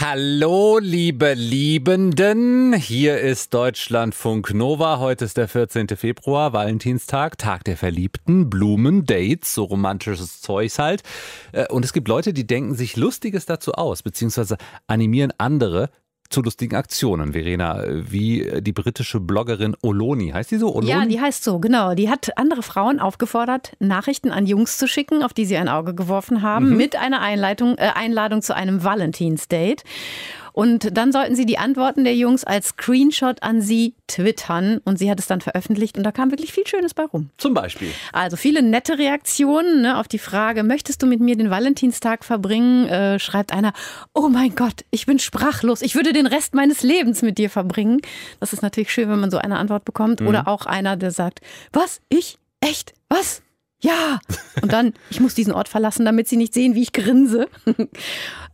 Hallo, 0.00 0.78
liebe 0.78 1.34
Liebenden. 1.34 2.74
Hier 2.74 3.20
ist 3.20 3.54
Deutschlandfunk 3.54 4.52
Nova. 4.52 4.98
Heute 4.98 5.24
ist 5.24 5.36
der 5.36 5.46
14. 5.46 5.88
Februar, 5.96 6.52
Valentinstag, 6.52 7.38
Tag 7.38 7.64
der 7.64 7.76
Verliebten, 7.76 8.50
Blumen, 8.50 9.04
Dates, 9.04 9.54
so 9.54 9.64
romantisches 9.64 10.42
Zeugs 10.42 10.80
halt. 10.80 11.02
Äh, 11.52 11.68
und 11.68 11.84
es 11.84 11.92
gibt 11.92 12.08
Leute, 12.08 12.32
die 12.32 12.46
denken 12.46 12.74
sich 12.74 12.96
Lustiges 12.96 13.46
dazu 13.46 13.72
aus, 13.72 14.02
beziehungsweise 14.02 14.56
animieren 14.88 15.32
andere, 15.38 15.90
zu 16.28 16.42
lustigen 16.42 16.76
Aktionen, 16.76 17.32
Verena, 17.32 17.82
wie 17.88 18.60
die 18.60 18.72
britische 18.72 19.20
Bloggerin 19.20 19.76
Oloni. 19.82 20.30
Heißt 20.30 20.50
die 20.50 20.56
so? 20.56 20.74
Oloni? 20.74 20.90
Ja, 20.90 21.06
die 21.06 21.20
heißt 21.20 21.44
so, 21.44 21.58
genau. 21.58 21.94
Die 21.94 22.10
hat 22.10 22.36
andere 22.36 22.62
Frauen 22.62 23.00
aufgefordert, 23.00 23.72
Nachrichten 23.78 24.30
an 24.30 24.46
Jungs 24.46 24.78
zu 24.78 24.88
schicken, 24.88 25.22
auf 25.22 25.32
die 25.32 25.44
sie 25.44 25.56
ein 25.56 25.68
Auge 25.68 25.94
geworfen 25.94 26.42
haben, 26.42 26.70
mhm. 26.70 26.76
mit 26.76 26.96
einer 26.96 27.20
Einleitung, 27.20 27.76
äh, 27.78 27.90
Einladung 27.94 28.42
zu 28.42 28.54
einem 28.54 28.84
Valentinsdate. 28.84 29.84
Und 30.56 30.96
dann 30.96 31.12
sollten 31.12 31.36
sie 31.36 31.44
die 31.44 31.58
Antworten 31.58 32.04
der 32.04 32.16
Jungs 32.16 32.42
als 32.42 32.68
Screenshot 32.68 33.42
an 33.42 33.60
sie 33.60 33.92
twittern. 34.06 34.80
Und 34.86 34.98
sie 34.98 35.10
hat 35.10 35.20
es 35.20 35.26
dann 35.26 35.42
veröffentlicht 35.42 35.98
und 35.98 36.02
da 36.02 36.12
kam 36.12 36.30
wirklich 36.30 36.54
viel 36.54 36.66
Schönes 36.66 36.94
bei 36.94 37.04
rum. 37.04 37.28
Zum 37.36 37.52
Beispiel. 37.52 37.90
Also 38.14 38.38
viele 38.38 38.62
nette 38.62 38.98
Reaktionen 38.98 39.82
ne, 39.82 39.98
auf 39.98 40.08
die 40.08 40.18
Frage, 40.18 40.62
möchtest 40.62 41.02
du 41.02 41.06
mit 41.06 41.20
mir 41.20 41.36
den 41.36 41.50
Valentinstag 41.50 42.24
verbringen? 42.24 42.88
Äh, 42.88 43.18
schreibt 43.18 43.52
einer, 43.52 43.74
oh 44.14 44.30
mein 44.30 44.54
Gott, 44.54 44.86
ich 44.90 45.04
bin 45.04 45.18
sprachlos. 45.18 45.82
Ich 45.82 45.94
würde 45.94 46.14
den 46.14 46.26
Rest 46.26 46.54
meines 46.54 46.82
Lebens 46.82 47.20
mit 47.20 47.36
dir 47.36 47.50
verbringen. 47.50 48.00
Das 48.40 48.54
ist 48.54 48.62
natürlich 48.62 48.90
schön, 48.90 49.10
wenn 49.10 49.20
man 49.20 49.30
so 49.30 49.36
eine 49.36 49.58
Antwort 49.58 49.84
bekommt. 49.84 50.22
Mhm. 50.22 50.28
Oder 50.28 50.48
auch 50.48 50.64
einer, 50.64 50.96
der 50.96 51.10
sagt, 51.10 51.42
was? 51.74 52.00
Ich? 52.08 52.38
Echt? 52.62 52.94
Was? 53.10 53.42
Ja. 53.80 54.18
Und 54.62 54.72
dann, 54.72 54.94
ich 55.10 55.20
muss 55.20 55.34
diesen 55.34 55.52
Ort 55.52 55.68
verlassen, 55.68 56.04
damit 56.04 56.28
sie 56.28 56.36
nicht 56.36 56.54
sehen, 56.54 56.74
wie 56.74 56.82
ich 56.82 56.92
grinse. 56.92 57.48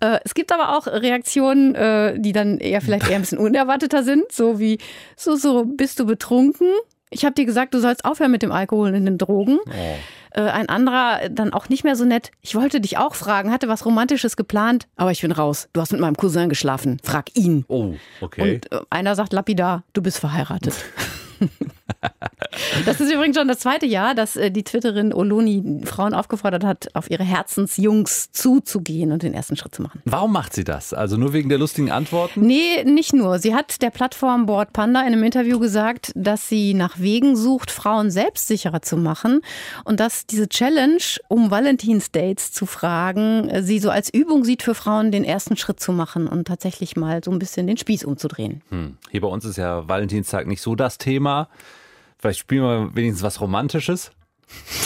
Äh, 0.01 0.19
es 0.25 0.35
gibt 0.35 0.51
aber 0.51 0.77
auch 0.77 0.89
Reaktionen, 0.89 1.77
äh, 1.77 2.19
die 2.19 2.33
dann 2.33 2.59
eher 2.59 2.81
vielleicht 2.81 3.09
eher 3.09 3.15
ein 3.15 3.21
bisschen 3.23 3.39
unerwarteter 3.39 4.03
sind, 4.03 4.33
so 4.33 4.59
wie, 4.59 4.79
so, 5.17 5.37
so, 5.37 5.65
bist 5.65 6.01
du 6.01 6.07
betrunken? 6.07 6.67
Ich 7.11 7.25
habe 7.25 7.37
dir 7.37 7.45
gesagt, 7.45 7.73
du 7.73 7.79
sollst 7.79 8.05
aufhören 8.05 8.33
mit 8.33 8.43
dem 8.43 8.51
Alkohol 8.51 8.93
und 8.93 9.05
den 9.05 9.17
Drogen. 9.17 9.61
Oh. 9.65 9.71
Äh, 10.35 10.41
ein 10.41 10.69
anderer 10.69 11.29
dann 11.29 11.53
auch 11.53 11.69
nicht 11.69 11.85
mehr 11.85 11.95
so 11.95 12.05
nett. 12.05 12.33
Ich 12.41 12.57
wollte 12.57 12.81
dich 12.81 12.99
auch 12.99 13.15
fragen, 13.15 13.53
hatte 13.53 13.69
was 13.69 13.87
Romantisches 13.87 14.37
geplant, 14.37 14.89
aber 14.97 15.13
ich 15.13 15.21
bin 15.21 15.31
raus. 15.31 15.69
Du 15.73 15.81
hast 15.81 15.93
mit 15.93 16.01
meinem 16.01 16.17
Cousin 16.17 16.49
geschlafen. 16.49 16.99
Frag 17.05 17.37
ihn. 17.37 17.65
Oh, 17.69 17.95
okay. 18.21 18.55
Und 18.55 18.71
einer 18.91 19.15
sagt 19.15 19.33
lapidar, 19.33 19.85
du 19.93 20.03
bist 20.03 20.19
verheiratet. 20.19 20.75
Das 22.85 23.01
ist 23.01 23.13
übrigens 23.13 23.37
schon 23.37 23.49
das 23.49 23.61
zweite 23.61 23.87
Jahr, 23.87 24.15
dass 24.15 24.37
äh, 24.37 24.51
die 24.51 24.63
Twitterin 24.63 25.13
Oloni 25.13 25.83
Frauen 25.85 26.15
aufgefordert 26.15 26.65
hat, 26.65 26.89
auf 26.95 27.11
ihre 27.11 27.25
Herzensjungs 27.25 28.33
zuzugehen 28.33 29.13
und 29.13 29.23
den 29.23 29.35
ersten 29.35 29.57
Schritt 29.57 29.75
zu 29.75 29.83
machen. 29.83 30.03
Warum 30.05 30.33
macht 30.33 30.53
sie 30.53 30.65
das? 30.65 30.93
Also 30.93 31.17
nur 31.17 31.33
wegen 31.33 31.49
der 31.49 31.59
lustigen 31.59 31.91
Antworten? 31.91 32.41
Nee, 32.41 32.85
nicht 32.85 33.13
nur. 33.13 33.39
Sie 33.39 33.55
hat 33.55 33.83
der 33.83 33.91
Plattform 33.91 34.47
Board 34.47 34.73
Panda 34.73 35.01
in 35.01 35.09
einem 35.09 35.23
Interview 35.25 35.59
gesagt, 35.59 36.13
dass 36.15 36.49
sie 36.49 36.75
nach 36.75 36.99
Wegen 36.99 37.37
sucht, 37.37 37.71
Frauen 37.71 38.11
selbstsicherer 38.11 38.83
zu 38.83 38.97
machen 38.97 39.41
und 39.85 40.01
dass 40.01 40.27
diese 40.27 40.49
Challenge, 40.49 41.03
um 41.29 41.51
Valentinsdates 41.51 42.53
zu 42.53 42.67
fragen, 42.67 43.49
äh, 43.49 43.63
sie 43.63 43.79
so 43.79 43.91
als 43.91 44.13
Übung 44.13 44.45
sieht 44.45 44.63
für 44.63 44.75
Frauen, 44.75 45.13
den 45.13 45.25
ersten 45.25 45.57
Schritt 45.57 45.81
zu 45.81 45.93
machen 45.93 46.27
und 46.27 46.47
tatsächlich 46.47 46.97
mal 46.97 47.23
so 47.25 47.31
ein 47.31 47.39
bisschen 47.39 47.67
den 47.67 47.77
Spieß 47.77 48.05
umzudrehen. 48.05 48.63
Hm. 48.71 48.97
Hier 49.11 49.21
bei 49.21 49.29
uns 49.29 49.45
ist 49.45 49.57
ja 49.57 49.89
Valentinstag 49.89 50.47
nicht 50.47 50.61
so 50.61 50.75
das 50.75 50.99
Thema. 50.99 51.49
Vielleicht 52.23 52.39
spielen 52.39 52.63
wir 52.63 52.95
wenigstens 52.95 53.25
was 53.25 53.41
Romantisches. 53.41 54.13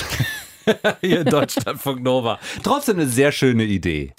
Hier 1.03 1.21
in 1.21 1.27
Deutschlandfunk 1.27 2.03
Nova. 2.03 2.39
Trotzdem 2.63 2.97
eine 2.97 3.07
sehr 3.07 3.31
schöne 3.31 3.65
Idee. 3.65 4.15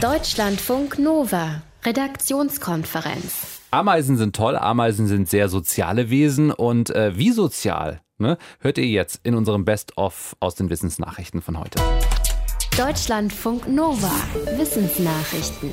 Deutschlandfunk 0.00 1.00
Nova. 1.00 1.62
Redaktionskonferenz. 1.84 3.60
Ameisen 3.72 4.16
sind 4.16 4.36
toll, 4.36 4.56
Ameisen 4.56 5.08
sind 5.08 5.28
sehr 5.28 5.48
soziale 5.48 6.08
Wesen 6.08 6.52
und 6.52 6.90
äh, 6.90 7.18
wie 7.18 7.32
sozial, 7.32 8.00
ne, 8.18 8.38
hört 8.60 8.78
ihr 8.78 8.86
jetzt 8.86 9.20
in 9.24 9.34
unserem 9.34 9.64
Best-of 9.64 10.36
aus 10.38 10.54
den 10.54 10.70
Wissensnachrichten 10.70 11.42
von 11.42 11.58
heute. 11.58 11.80
Deutschlandfunk 12.76 13.66
Nova. 13.68 14.12
Wissensnachrichten. 14.58 15.72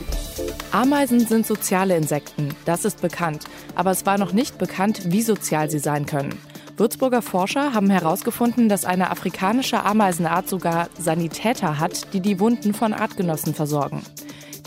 Ameisen 0.72 1.20
sind 1.20 1.46
soziale 1.46 1.98
Insekten, 1.98 2.56
das 2.64 2.86
ist 2.86 3.02
bekannt. 3.02 3.44
Aber 3.76 3.92
es 3.92 4.06
war 4.06 4.18
noch 4.18 4.32
nicht 4.32 4.58
bekannt, 4.58 5.12
wie 5.12 5.22
sozial 5.22 5.70
sie 5.70 5.80
sein 5.80 6.06
können. 6.06 6.40
Würzburger 6.78 7.22
Forscher 7.22 7.74
haben 7.74 7.90
herausgefunden, 7.90 8.70
dass 8.70 8.86
eine 8.86 9.12
afrikanische 9.12 9.84
Ameisenart 9.84 10.48
sogar 10.48 10.88
Sanitäter 10.98 11.78
hat, 11.78 12.14
die 12.14 12.22
die 12.22 12.40
Wunden 12.40 12.74
von 12.74 12.94
Artgenossen 12.94 13.54
versorgen. 13.54 14.02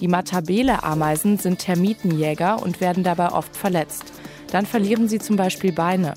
Die 0.00 0.08
Matabele-Ameisen 0.08 1.38
sind 1.38 1.60
Termitenjäger 1.60 2.62
und 2.62 2.82
werden 2.82 3.02
dabei 3.02 3.32
oft 3.32 3.56
verletzt. 3.56 4.12
Dann 4.52 4.66
verlieren 4.66 5.08
sie 5.08 5.20
zum 5.20 5.36
Beispiel 5.36 5.72
Beine. 5.72 6.12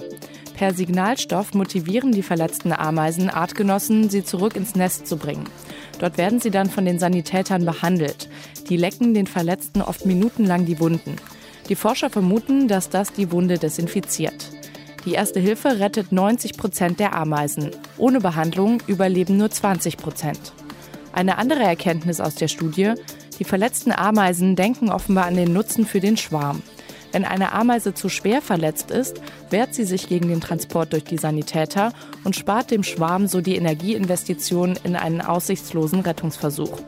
Per 0.58 0.74
Signalstoff 0.74 1.54
motivieren 1.54 2.12
die 2.12 2.24
verletzten 2.24 2.74
Ameisen 2.74 3.30
Artgenossen, 3.30 4.10
sie 4.10 4.26
zurück 4.26 4.58
ins 4.58 4.76
Nest 4.76 5.08
zu 5.08 5.16
bringen. 5.16 5.46
Dort 6.00 6.18
werden 6.18 6.40
sie 6.40 6.50
dann 6.50 6.70
von 6.70 6.86
den 6.86 6.98
Sanitätern 6.98 7.66
behandelt. 7.66 8.30
Die 8.70 8.78
lecken 8.78 9.14
den 9.14 9.28
Verletzten 9.28 9.82
oft 9.82 10.06
minutenlang 10.06 10.66
die 10.66 10.80
Wunden. 10.80 11.18
Die 11.68 11.76
Forscher 11.76 12.10
vermuten, 12.10 12.68
dass 12.68 12.90
das 12.90 13.14
die 13.14 13.32
Wunde 13.32 13.60
desinfiziert. 13.60 14.50
Die 15.06 15.14
erste 15.14 15.40
Hilfe 15.40 15.80
rettet 15.80 16.12
90 16.12 16.58
Prozent 16.58 17.00
der 17.00 17.14
Ameisen. 17.14 17.72
Ohne 17.98 18.20
Behandlung 18.20 18.82
überleben 18.88 19.38
nur 19.38 19.52
20 19.52 19.98
Prozent. 19.98 20.54
Eine 21.14 21.38
andere 21.38 21.64
Erkenntnis 21.64 22.20
aus 22.20 22.36
der 22.36 22.48
Studie, 22.48 22.94
die 23.40 23.44
verletzten 23.44 23.92
Ameisen 23.92 24.56
denken 24.56 24.90
offenbar 24.90 25.26
an 25.26 25.36
den 25.36 25.54
Nutzen 25.54 25.86
für 25.86 26.00
den 26.00 26.18
Schwarm. 26.18 26.62
Wenn 27.12 27.26
eine 27.26 27.54
Ameise 27.54 27.94
zu 27.94 28.10
schwer 28.10 28.42
verletzt 28.42 28.92
ist, 28.92 29.22
wehrt 29.50 29.74
sie 29.74 29.84
sich 29.84 30.08
gegen 30.08 30.30
den 30.30 30.42
Transport 30.42 30.94
durch 30.94 31.04
die 31.04 31.18
Sanitäter 31.18 31.92
und 32.24 32.36
spart 32.36 32.72
dem 32.72 32.84
Schwarm 32.84 33.28
so 33.28 33.42
die 33.42 33.56
Energieinvestitionen 33.56 34.78
in 34.84 34.96
einen 34.96 35.22
aussichtslosen 35.22 36.02
Rettungsversuch. 36.02 36.80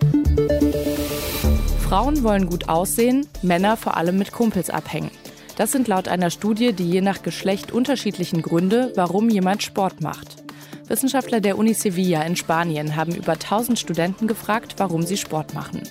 Frauen 1.81 2.23
wollen 2.23 2.47
gut 2.47 2.69
aussehen, 2.69 3.27
Männer 3.41 3.77
vor 3.77 3.97
allem 3.97 4.17
mit 4.17 4.31
Kumpels 4.31 4.69
abhängen. 4.69 5.11
Das 5.57 5.71
sind 5.71 5.87
laut 5.87 6.07
einer 6.07 6.29
Studie 6.29 6.73
die 6.73 6.89
je 6.89 7.01
nach 7.01 7.23
Geschlecht 7.23 7.71
unterschiedlichen 7.71 8.41
Gründe, 8.41 8.93
warum 8.95 9.29
jemand 9.29 9.63
Sport 9.63 10.01
macht. 10.01 10.41
Wissenschaftler 10.87 11.41
der 11.41 11.57
Uni 11.57 11.73
Sevilla 11.73 12.21
in 12.23 12.35
Spanien 12.35 12.95
haben 12.95 13.15
über 13.15 13.33
1000 13.33 13.79
Studenten 13.79 14.27
gefragt, 14.27 14.75
warum 14.77 15.03
sie 15.03 15.17
Sport 15.17 15.53
machen. 15.53 15.81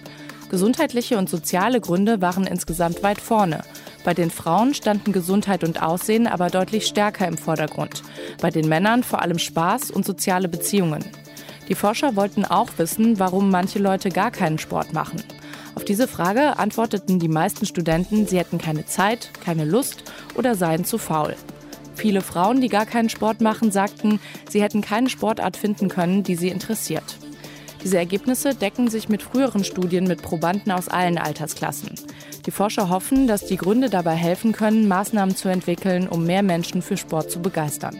Gesundheitliche 0.51 1.17
und 1.17 1.31
soziale 1.31 1.81
Gründe 1.81 2.21
waren 2.21 2.47
insgesamt 2.47 3.03
weit 3.03 3.21
vorne. 3.21 3.63
Bei 4.05 4.15
den 4.15 4.31
Frauen 4.31 4.75
standen 4.75 5.13
Gesundheit 5.13 5.63
und 5.63 5.83
Aussehen 5.83 6.27
aber 6.27 6.49
deutlich 6.49 6.87
stärker 6.87 7.29
im 7.29 7.37
Vordergrund. 7.37 8.03
Bei 8.41 8.51
den 8.51 8.69
Männern 8.69 9.03
vor 9.03 9.21
allem 9.21 9.39
Spaß 9.39 9.91
und 9.91 10.07
soziale 10.07 10.49
Beziehungen. 10.49 11.05
Die 11.69 11.75
Forscher 11.75 12.17
wollten 12.17 12.45
auch 12.45 12.71
wissen, 12.79 13.19
warum 13.19 13.51
manche 13.51 13.79
Leute 13.79 14.09
gar 14.09 14.31
keinen 14.31 14.59
Sport 14.59 14.93
machen. 14.93 15.23
Auf 15.75 15.85
diese 15.85 16.09
Frage 16.09 16.59
antworteten 16.59 17.19
die 17.19 17.29
meisten 17.29 17.65
Studenten, 17.67 18.27
sie 18.27 18.39
hätten 18.39 18.59
keine 18.59 18.87
Zeit, 18.87 19.31
keine 19.45 19.65
Lust 19.65 20.03
oder 20.35 20.57
seien 20.57 20.85
zu 20.85 20.99
faul. 20.99 21.37
Viele 21.95 22.23
Frauen, 22.23 22.61
die 22.61 22.69
gar 22.69 22.87
keinen 22.87 23.09
Sport 23.09 23.41
machen, 23.41 23.71
sagten, 23.71 24.19
sie 24.49 24.63
hätten 24.63 24.81
keine 24.81 25.11
Sportart 25.11 25.57
finden 25.57 25.89
können, 25.89 26.25
die 26.25 26.35
sie 26.35 26.49
interessiert. 26.49 27.20
Diese 27.83 27.99
Ergebnisse 27.99 28.55
decken 28.55 28.89
sich 28.89 29.09
mit 29.09 29.23
früheren 29.23 29.65
Studien 29.65 30.05
mit 30.05 30.23
Probanden 30.23 30.71
aus 30.73 30.89
allen 30.89 31.19
Altersklassen. 31.19 31.95
Die 32.47 32.51
Forscher 32.51 32.89
hoffen, 32.89 33.27
dass 33.27 33.47
die 33.47 33.57
Gründe 33.57 33.89
dabei 33.91 34.15
helfen 34.15 34.53
können, 34.53 34.89
Maßnahmen 34.89 35.35
zu 35.35 35.49
entwickeln, 35.49 36.09
um 36.09 36.25
mehr 36.25 36.43
Menschen 36.43 36.83
für 36.83 36.97
Sport 36.97 37.31
zu 37.31 37.41
begeistern. 37.41 37.97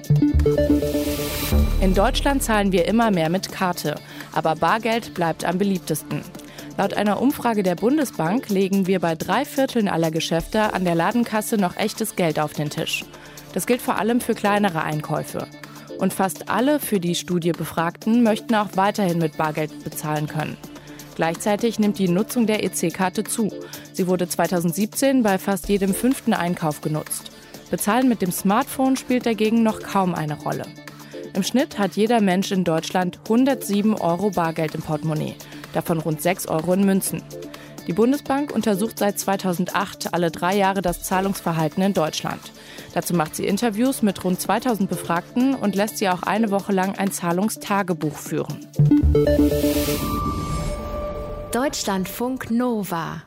In 1.81 1.95
Deutschland 1.95 2.43
zahlen 2.43 2.73
wir 2.73 2.87
immer 2.87 3.11
mehr 3.11 3.31
mit 3.31 3.53
Karte, 3.53 3.95
aber 4.33 4.55
Bargeld 4.55 5.15
bleibt 5.15 5.45
am 5.45 5.59
beliebtesten. 5.59 6.23
Laut 6.77 6.95
einer 6.95 7.21
Umfrage 7.21 7.63
der 7.63 7.75
Bundesbank 7.75 8.49
legen 8.49 8.87
wir 8.87 9.01
bei 9.01 9.15
drei 9.15 9.45
Vierteln 9.45 9.89
aller 9.89 10.11
Geschäfte 10.11 10.73
an 10.73 10.85
der 10.85 10.95
Ladenkasse 10.95 11.57
noch 11.57 11.77
echtes 11.77 12.17
Geld 12.17 12.39
auf 12.39 12.53
den 12.53 12.71
Tisch. 12.71 13.05
Das 13.53 13.67
gilt 13.67 13.83
vor 13.83 13.99
allem 13.99 14.21
für 14.21 14.35
kleinere 14.35 14.83
Einkäufe. 14.83 15.47
Und 16.01 16.15
fast 16.15 16.49
alle 16.49 16.81
für 16.81 16.99
die 16.99 17.15
Studie 17.15 17.53
Befragten 17.53 18.23
möchten 18.23 18.55
auch 18.55 18.69
weiterhin 18.75 19.19
mit 19.19 19.37
Bargeld 19.37 19.85
bezahlen 19.85 20.27
können. 20.27 20.57
Gleichzeitig 21.15 21.79
nimmt 21.79 21.99
die 21.99 22.09
Nutzung 22.09 22.47
der 22.47 22.65
EC-Karte 22.65 23.23
zu. 23.23 23.53
Sie 23.93 24.07
wurde 24.07 24.27
2017 24.27 25.23
bei 25.23 25.37
fast 25.37 25.69
jedem 25.69 25.93
fünften 25.93 26.33
Einkauf 26.33 26.81
genutzt. 26.81 27.31
Bezahlen 27.71 28.09
mit 28.09 28.23
dem 28.23 28.33
Smartphone 28.33 28.97
spielt 28.97 29.27
dagegen 29.27 29.63
noch 29.63 29.81
kaum 29.81 30.15
eine 30.15 30.41
Rolle. 30.41 30.65
Im 31.35 31.43
Schnitt 31.43 31.79
hat 31.79 31.97
jeder 31.97 32.23
Mensch 32.23 32.51
in 32.51 32.65
Deutschland 32.65 33.21
107 33.25 33.93
Euro 33.95 34.31
Bargeld 34.31 34.75
im 34.75 34.81
Portemonnaie, 34.81 35.37
davon 35.75 36.01
rund 36.01 36.23
6 36.23 36.47
Euro 36.47 36.73
in 36.73 36.87
Münzen. 36.87 37.23
Die 37.91 37.95
Bundesbank 37.95 38.53
untersucht 38.53 39.01
seit 39.01 39.19
2008 39.19 40.15
alle 40.15 40.31
drei 40.31 40.55
Jahre 40.57 40.81
das 40.81 41.03
Zahlungsverhalten 41.03 41.83
in 41.83 41.93
Deutschland. 41.93 42.41
Dazu 42.95 43.15
macht 43.15 43.35
sie 43.35 43.45
Interviews 43.45 44.03
mit 44.03 44.23
rund 44.23 44.41
2000 44.41 44.89
Befragten 44.89 45.57
und 45.57 45.75
lässt 45.75 45.99
sie 45.99 46.09
auch 46.09 46.23
eine 46.23 46.53
Woche 46.53 46.71
lang 46.71 46.97
ein 46.97 47.11
Zahlungstagebuch 47.11 48.15
führen. 48.15 48.65
Deutschlandfunk 51.51 52.53
Nova. 52.53 53.25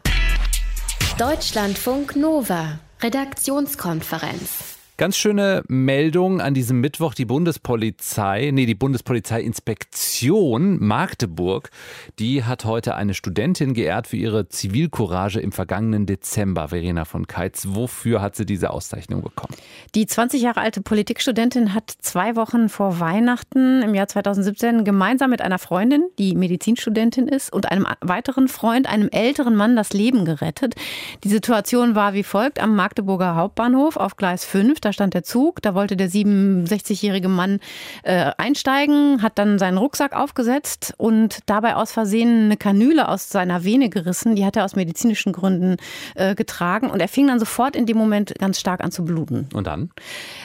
Deutschlandfunk 1.20 2.16
Nova. 2.16 2.80
Redaktionskonferenz. 3.02 4.73
Ganz 4.96 5.18
schöne 5.18 5.64
Meldung 5.68 6.40
an 6.40 6.54
diesem 6.54 6.80
Mittwoch. 6.80 7.16
Die 7.16 7.26
Bundespolizei, 7.26 8.52
nee, 8.54 8.68
die 8.68 8.76
Bundespolizeiinspektion 8.76 10.86
Magdeburg, 10.86 11.72
die 12.20 12.44
hat 12.44 12.66
heute 12.66 12.94
eine 12.94 13.16
Studentin 13.16 13.74
geehrt 13.74 14.06
für 14.06 14.18
ihre 14.18 14.50
Zivilcourage 14.50 15.40
im 15.40 15.52
vergangenen 15.52 16.06
Dezember. 16.06 16.68
Verena 16.68 17.06
von 17.06 17.26
Keitz, 17.26 17.66
wofür 17.70 18.22
hat 18.22 18.36
sie 18.36 18.46
diese 18.46 18.70
Auszeichnung 18.70 19.24
bekommen? 19.24 19.56
Die 19.96 20.06
20 20.06 20.44
Jahre 20.44 20.62
alte 20.62 20.82
Politikstudentin 20.82 21.74
hat 21.74 21.90
zwei 21.90 22.36
Wochen 22.36 22.70
vor 22.70 23.00
Weihnachten 23.00 23.82
im 23.82 23.96
Jahr 23.96 24.08
2017 24.08 24.84
gemeinsam 24.84 25.32
mit 25.32 25.42
einer 25.42 25.58
Freundin, 25.58 26.04
die 26.20 26.36
Medizinstudentin 26.36 27.28
ist, 27.28 27.52
und 27.52 27.72
einem 27.72 27.88
weiteren 28.02 28.48
Freund, 28.48 28.88
einem 28.88 29.10
älteren 29.10 29.56
Mann, 29.56 29.76
das 29.76 29.92
Leben 29.92 30.24
gerettet. 30.24 30.76
Die 31.24 31.30
Situation 31.30 31.96
war 31.96 32.14
wie 32.14 32.22
folgt 32.22 32.62
am 32.62 32.76
Magdeburger 32.76 33.34
Hauptbahnhof 33.34 33.98
auf 33.98 34.18
Gleis 34.18 34.46
5 34.46 34.83
da 34.86 34.94
stand 34.94 35.14
der 35.14 35.24
Zug, 35.24 35.62
da 35.62 35.76
wollte 35.76 35.96
der 35.96 36.10
67-jährige 36.10 37.28
Mann 37.28 37.60
äh, 38.04 38.32
einsteigen, 38.38 39.22
hat 39.22 39.38
dann 39.38 39.60
seinen 39.60 39.78
Rucksack 39.78 40.16
aufgesetzt 40.16 40.94
und 40.98 41.40
dabei 41.46 41.76
aus 41.76 41.92
Versehen 41.92 42.46
eine 42.46 42.58
Kanüle 42.58 43.08
aus 43.08 43.30
seiner 43.30 43.64
Vene 43.64 43.90
gerissen. 43.90 44.36
Die 44.36 44.46
hat 44.46 44.56
er 44.56 44.66
aus 44.66 44.76
medizinischen 44.76 45.34
Gründen 45.34 45.78
äh, 46.16 46.36
getragen 46.36 46.90
und 46.90 47.00
er 47.00 47.08
fing 47.08 47.28
dann 47.28 47.40
sofort 47.40 47.76
in 47.76 47.86
dem 47.86 47.98
Moment 47.98 48.34
ganz 48.40 48.60
stark 48.60 48.84
an 48.84 48.92
zu 48.92 49.06
bluten. 49.06 49.48
Und 49.54 49.68
dann? 49.68 49.90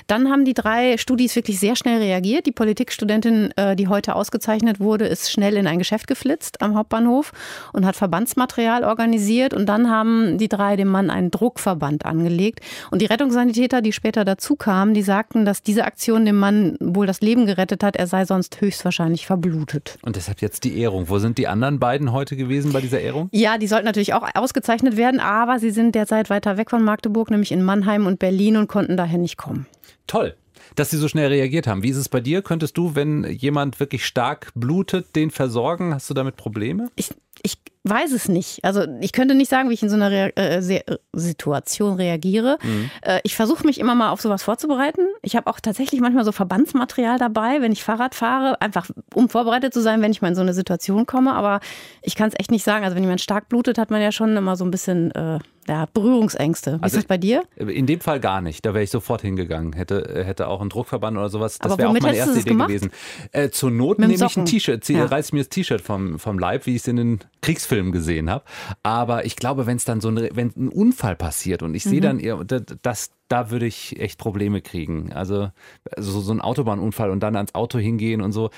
Dann 0.06 0.30
haben 0.30 0.44
die 0.44 0.54
drei 0.54 0.96
Studis 0.96 1.36
wirklich 1.36 1.58
sehr 1.60 1.76
schnell 1.76 1.98
reagiert. 1.98 2.46
Die 2.46 2.52
Politikstudentin, 2.52 3.50
äh, 3.56 3.76
die 3.76 3.88
heute 3.88 4.14
ausgezeichnet 4.14 4.80
wurde, 4.80 5.06
ist 5.06 5.30
schnell 5.30 5.56
in 5.56 5.66
ein 5.66 5.78
Geschäft 5.78 6.06
geflitzt 6.06 6.62
am 6.62 6.74
Hauptbahnhof 6.74 7.32
und 7.72 7.84
hat 7.84 7.96
Verbandsmaterial 7.96 8.84
organisiert. 8.84 9.54
Und 9.54 9.66
dann 9.66 9.90
haben 9.90 10.38
die 10.38 10.48
drei 10.48 10.76
dem 10.76 10.88
Mann 10.88 11.10
einen 11.10 11.30
Druckverband 11.30 12.04
angelegt. 12.04 12.60
Und 12.90 13.02
die 13.02 13.06
Rettungssanitäter, 13.06 13.82
die 13.82 13.92
später 13.92 14.24
dazu 14.28 14.54
kamen, 14.54 14.94
die 14.94 15.02
sagten, 15.02 15.44
dass 15.44 15.62
diese 15.62 15.84
Aktion 15.84 16.24
dem 16.24 16.36
Mann 16.36 16.76
wohl 16.80 17.06
das 17.06 17.20
Leben 17.20 17.46
gerettet 17.46 17.82
hat. 17.82 17.96
Er 17.96 18.06
sei 18.06 18.24
sonst 18.24 18.60
höchstwahrscheinlich 18.60 19.26
verblutet. 19.26 19.98
Und 20.02 20.16
deshalb 20.16 20.40
jetzt 20.40 20.64
die 20.64 20.78
Ehrung. 20.78 21.08
Wo 21.08 21.18
sind 21.18 21.38
die 21.38 21.48
anderen 21.48 21.80
beiden 21.80 22.12
heute 22.12 22.36
gewesen 22.36 22.72
bei 22.72 22.80
dieser 22.80 23.00
Ehrung? 23.00 23.28
Ja, 23.32 23.58
die 23.58 23.66
sollten 23.66 23.86
natürlich 23.86 24.14
auch 24.14 24.28
ausgezeichnet 24.34 24.96
werden, 24.96 25.20
aber 25.20 25.58
sie 25.58 25.70
sind 25.70 25.94
derzeit 25.94 26.30
weiter 26.30 26.56
weg 26.56 26.70
von 26.70 26.84
Magdeburg, 26.84 27.30
nämlich 27.30 27.52
in 27.52 27.62
Mannheim 27.62 28.06
und 28.06 28.18
Berlin 28.18 28.56
und 28.56 28.68
konnten 28.68 28.96
daher 28.96 29.18
nicht 29.18 29.36
kommen. 29.36 29.66
Toll 30.06 30.34
dass 30.74 30.90
sie 30.90 30.96
so 30.96 31.08
schnell 31.08 31.28
reagiert 31.28 31.66
haben. 31.66 31.82
Wie 31.82 31.90
ist 31.90 31.96
es 31.96 32.08
bei 32.08 32.20
dir? 32.20 32.42
Könntest 32.42 32.76
du, 32.76 32.94
wenn 32.94 33.24
jemand 33.24 33.80
wirklich 33.80 34.06
stark 34.06 34.52
blutet, 34.54 35.14
den 35.16 35.30
versorgen? 35.30 35.94
Hast 35.94 36.08
du 36.10 36.14
damit 36.14 36.36
Probleme? 36.36 36.88
Ich, 36.96 37.10
ich 37.42 37.58
weiß 37.84 38.12
es 38.12 38.28
nicht. 38.28 38.64
Also 38.64 38.84
ich 39.00 39.12
könnte 39.12 39.34
nicht 39.34 39.50
sagen, 39.50 39.70
wie 39.70 39.74
ich 39.74 39.82
in 39.82 39.88
so 39.88 39.96
einer 39.96 40.10
Re 40.10 40.36
äh, 40.36 40.80
Situation 41.12 41.94
reagiere. 41.94 42.58
Mhm. 42.62 42.90
Äh, 43.02 43.20
ich 43.24 43.36
versuche 43.36 43.66
mich 43.66 43.80
immer 43.80 43.94
mal 43.94 44.10
auf 44.10 44.20
sowas 44.20 44.42
vorzubereiten. 44.42 45.06
Ich 45.22 45.36
habe 45.36 45.46
auch 45.48 45.60
tatsächlich 45.60 46.00
manchmal 46.00 46.24
so 46.24 46.32
Verbandsmaterial 46.32 47.18
dabei, 47.18 47.60
wenn 47.60 47.72
ich 47.72 47.82
Fahrrad 47.82 48.14
fahre, 48.14 48.60
einfach 48.60 48.90
um 49.14 49.28
vorbereitet 49.28 49.72
zu 49.72 49.80
sein, 49.80 50.02
wenn 50.02 50.10
ich 50.10 50.22
mal 50.22 50.28
in 50.28 50.34
so 50.34 50.42
eine 50.42 50.54
Situation 50.54 51.06
komme. 51.06 51.32
Aber 51.34 51.60
ich 52.02 52.14
kann 52.14 52.28
es 52.28 52.34
echt 52.38 52.50
nicht 52.50 52.64
sagen. 52.64 52.84
Also 52.84 52.96
wenn 52.96 53.02
jemand 53.02 53.20
stark 53.20 53.48
blutet, 53.48 53.78
hat 53.78 53.90
man 53.90 54.02
ja 54.02 54.12
schon 54.12 54.36
immer 54.36 54.56
so 54.56 54.64
ein 54.64 54.70
bisschen 54.70 55.10
äh, 55.12 55.38
ja, 55.68 55.86
Berührungsängste. 55.92 56.78
Wie 56.78 56.82
also 56.82 56.96
ist 56.96 57.04
das 57.04 57.08
bei 57.08 57.18
dir? 57.18 57.44
In 57.56 57.86
dem 57.86 58.00
Fall 58.00 58.20
gar 58.20 58.40
nicht. 58.40 58.64
Da 58.64 58.72
wäre 58.72 58.82
ich 58.82 58.90
sofort 58.90 59.20
hingegangen. 59.20 59.74
Hätte, 59.74 60.24
hätte 60.24 60.48
auch 60.48 60.62
ein 60.62 60.70
Druckverband 60.70 61.16
oder 61.16 61.28
sowas. 61.28 61.58
Das 61.58 61.76
wäre 61.76 61.90
auch 61.90 61.92
meine 61.92 62.16
erste 62.16 62.40
Idee 62.40 62.50
gemacht? 62.50 62.68
gewesen. 62.68 62.90
Äh, 63.32 63.50
zur 63.50 63.70
Not 63.70 63.98
nehme 63.98 64.14
ich 64.14 64.36
ein 64.36 64.46
T-Shirt, 64.46 64.88
ja. 64.88 65.04
reiß 65.04 65.32
mir 65.32 65.40
das 65.40 65.50
T-Shirt 65.50 65.82
vom, 65.82 66.18
vom 66.18 66.38
Leib, 66.38 66.64
wie 66.66 66.74
ich 66.74 66.82
es 66.82 66.88
in 66.88 66.96
den 66.96 67.20
Kriegsfilmen 67.42 67.92
gesehen 67.92 68.30
habe. 68.30 68.44
Aber 68.82 69.26
ich 69.26 69.36
glaube, 69.36 69.66
wenn 69.66 69.76
es 69.76 69.84
dann 69.84 70.00
so 70.00 70.08
ein, 70.08 70.28
wenn 70.32 70.52
ein 70.56 70.68
Unfall 70.68 71.16
passiert 71.16 71.62
und 71.62 71.74
ich 71.74 71.84
mhm. 71.84 71.90
sehe 71.90 72.00
dann, 72.00 72.46
das, 72.82 73.10
da 73.28 73.50
würde 73.50 73.66
ich 73.66 74.00
echt 74.00 74.18
Probleme 74.18 74.62
kriegen. 74.62 75.12
Also, 75.12 75.50
also 75.94 76.20
so 76.20 76.32
ein 76.32 76.40
Autobahnunfall 76.40 77.10
und 77.10 77.20
dann 77.20 77.36
ans 77.36 77.54
Auto 77.54 77.78
hingehen 77.78 78.22
und 78.22 78.32
so, 78.32 78.50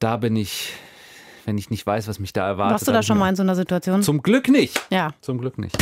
da 0.00 0.16
bin 0.16 0.34
ich 0.34 0.72
wenn 1.46 1.58
ich 1.58 1.70
nicht 1.70 1.86
weiß, 1.86 2.08
was 2.08 2.18
mich 2.18 2.32
da 2.32 2.46
erwartet. 2.46 2.72
Warst 2.72 2.88
du 2.88 2.92
da 2.92 3.02
schon 3.02 3.18
mal 3.18 3.28
in 3.28 3.36
so 3.36 3.42
einer 3.42 3.54
Situation? 3.54 4.02
Zum 4.02 4.22
Glück 4.22 4.48
nicht. 4.48 4.80
Ja. 4.90 5.10
Zum 5.20 5.38
Glück 5.38 5.58
nicht. 5.58 5.76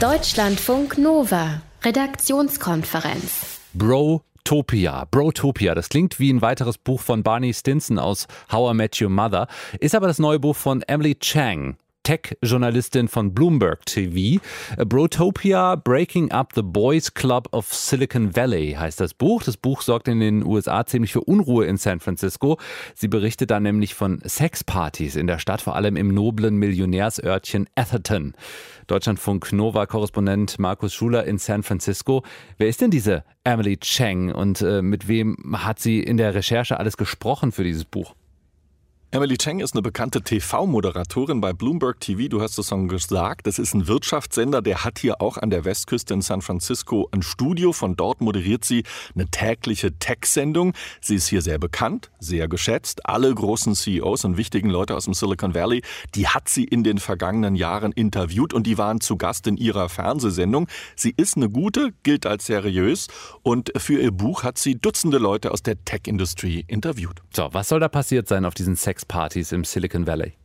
Deutschlandfunk 0.00 0.98
Nova, 0.98 1.62
Redaktionskonferenz. 1.84 3.60
Brotopia. 3.74 5.06
Brotopia, 5.10 5.74
das 5.74 5.88
klingt 5.88 6.18
wie 6.18 6.32
ein 6.32 6.42
weiteres 6.42 6.78
Buch 6.78 7.00
von 7.00 7.22
Barney 7.22 7.54
Stinson 7.54 7.98
aus 7.98 8.26
How 8.50 8.72
I 8.72 8.74
Met 8.76 9.00
Your 9.00 9.10
Mother, 9.10 9.46
ist 9.78 9.94
aber 9.94 10.08
das 10.08 10.18
neue 10.18 10.40
Buch 10.40 10.56
von 10.56 10.82
Emily 10.82 11.14
Chang. 11.14 11.76
Tech-Journalistin 12.02 13.08
von 13.08 13.32
Bloomberg 13.32 13.86
TV. 13.86 14.40
Brotopia 14.76 15.76
Breaking 15.76 16.30
Up 16.32 16.52
the 16.54 16.62
Boys 16.62 17.14
Club 17.14 17.48
of 17.52 17.72
Silicon 17.72 18.34
Valley 18.34 18.76
heißt 18.78 19.00
das 19.00 19.14
Buch. 19.14 19.42
Das 19.42 19.56
Buch 19.56 19.82
sorgt 19.82 20.08
in 20.08 20.20
den 20.20 20.44
USA 20.44 20.84
ziemlich 20.86 21.12
für 21.12 21.20
Unruhe 21.20 21.66
in 21.66 21.76
San 21.76 22.00
Francisco. 22.00 22.58
Sie 22.94 23.08
berichtet 23.08 23.50
da 23.50 23.60
nämlich 23.60 23.94
von 23.94 24.20
Sexpartys 24.24 25.16
in 25.16 25.26
der 25.26 25.38
Stadt, 25.38 25.62
vor 25.62 25.76
allem 25.76 25.96
im 25.96 26.08
noblen 26.12 26.56
Millionärsörtchen 26.56 27.68
Atherton. 27.74 28.34
Deutschlandfunk 28.86 29.52
Nova-Korrespondent 29.52 30.58
Markus 30.58 30.94
Schuler 30.94 31.24
in 31.24 31.38
San 31.38 31.62
Francisco. 31.62 32.22
Wer 32.58 32.68
ist 32.68 32.80
denn 32.80 32.90
diese 32.90 33.24
Emily 33.44 33.76
Cheng 33.76 34.32
und 34.32 34.60
äh, 34.60 34.82
mit 34.82 35.08
wem 35.08 35.36
hat 35.64 35.78
sie 35.78 36.00
in 36.00 36.16
der 36.16 36.34
Recherche 36.34 36.78
alles 36.78 36.96
gesprochen 36.96 37.52
für 37.52 37.64
dieses 37.64 37.84
Buch? 37.84 38.14
Emily 39.14 39.36
Cheng 39.36 39.60
ist 39.60 39.74
eine 39.74 39.82
bekannte 39.82 40.22
TV-Moderatorin 40.22 41.42
bei 41.42 41.52
Bloomberg 41.52 42.00
TV. 42.00 42.28
Du 42.28 42.40
hast 42.40 42.56
es 42.56 42.68
schon 42.68 42.88
gesagt. 42.88 43.46
Das 43.46 43.58
ist 43.58 43.74
ein 43.74 43.86
Wirtschaftssender. 43.86 44.62
Der 44.62 44.84
hat 44.84 44.98
hier 44.98 45.20
auch 45.20 45.36
an 45.36 45.50
der 45.50 45.66
Westküste 45.66 46.14
in 46.14 46.22
San 46.22 46.40
Francisco 46.40 47.10
ein 47.12 47.20
Studio. 47.20 47.74
Von 47.74 47.94
dort 47.94 48.22
moderiert 48.22 48.64
sie 48.64 48.84
eine 49.14 49.26
tägliche 49.26 49.92
Tech-Sendung. 49.98 50.72
Sie 51.02 51.16
ist 51.16 51.28
hier 51.28 51.42
sehr 51.42 51.58
bekannt, 51.58 52.10
sehr 52.20 52.48
geschätzt. 52.48 53.04
Alle 53.04 53.34
großen 53.34 53.74
CEOs 53.74 54.24
und 54.24 54.38
wichtigen 54.38 54.70
Leute 54.70 54.96
aus 54.96 55.04
dem 55.04 55.12
Silicon 55.12 55.54
Valley, 55.54 55.82
die 56.14 56.28
hat 56.28 56.48
sie 56.48 56.64
in 56.64 56.82
den 56.82 56.96
vergangenen 56.96 57.54
Jahren 57.54 57.92
interviewt 57.92 58.54
und 58.54 58.66
die 58.66 58.78
waren 58.78 59.02
zu 59.02 59.18
Gast 59.18 59.46
in 59.46 59.58
ihrer 59.58 59.90
Fernsehsendung. 59.90 60.68
Sie 60.96 61.12
ist 61.14 61.36
eine 61.36 61.50
gute, 61.50 61.92
gilt 62.02 62.24
als 62.24 62.46
seriös 62.46 63.08
und 63.42 63.72
für 63.76 64.00
ihr 64.00 64.10
Buch 64.10 64.42
hat 64.42 64.56
sie 64.56 64.76
Dutzende 64.76 65.18
Leute 65.18 65.50
aus 65.50 65.62
der 65.62 65.84
Tech-Industrie 65.84 66.64
interviewt. 66.66 67.20
So, 67.36 67.50
was 67.52 67.68
soll 67.68 67.80
da 67.80 67.90
passiert 67.90 68.26
sein 68.26 68.46
auf 68.46 68.54
diesen 68.54 68.74
Sex 68.74 69.01
Sexpartys 69.02 69.50
im 69.50 69.64
Silicon 69.64 70.06
Valley. 70.06 70.41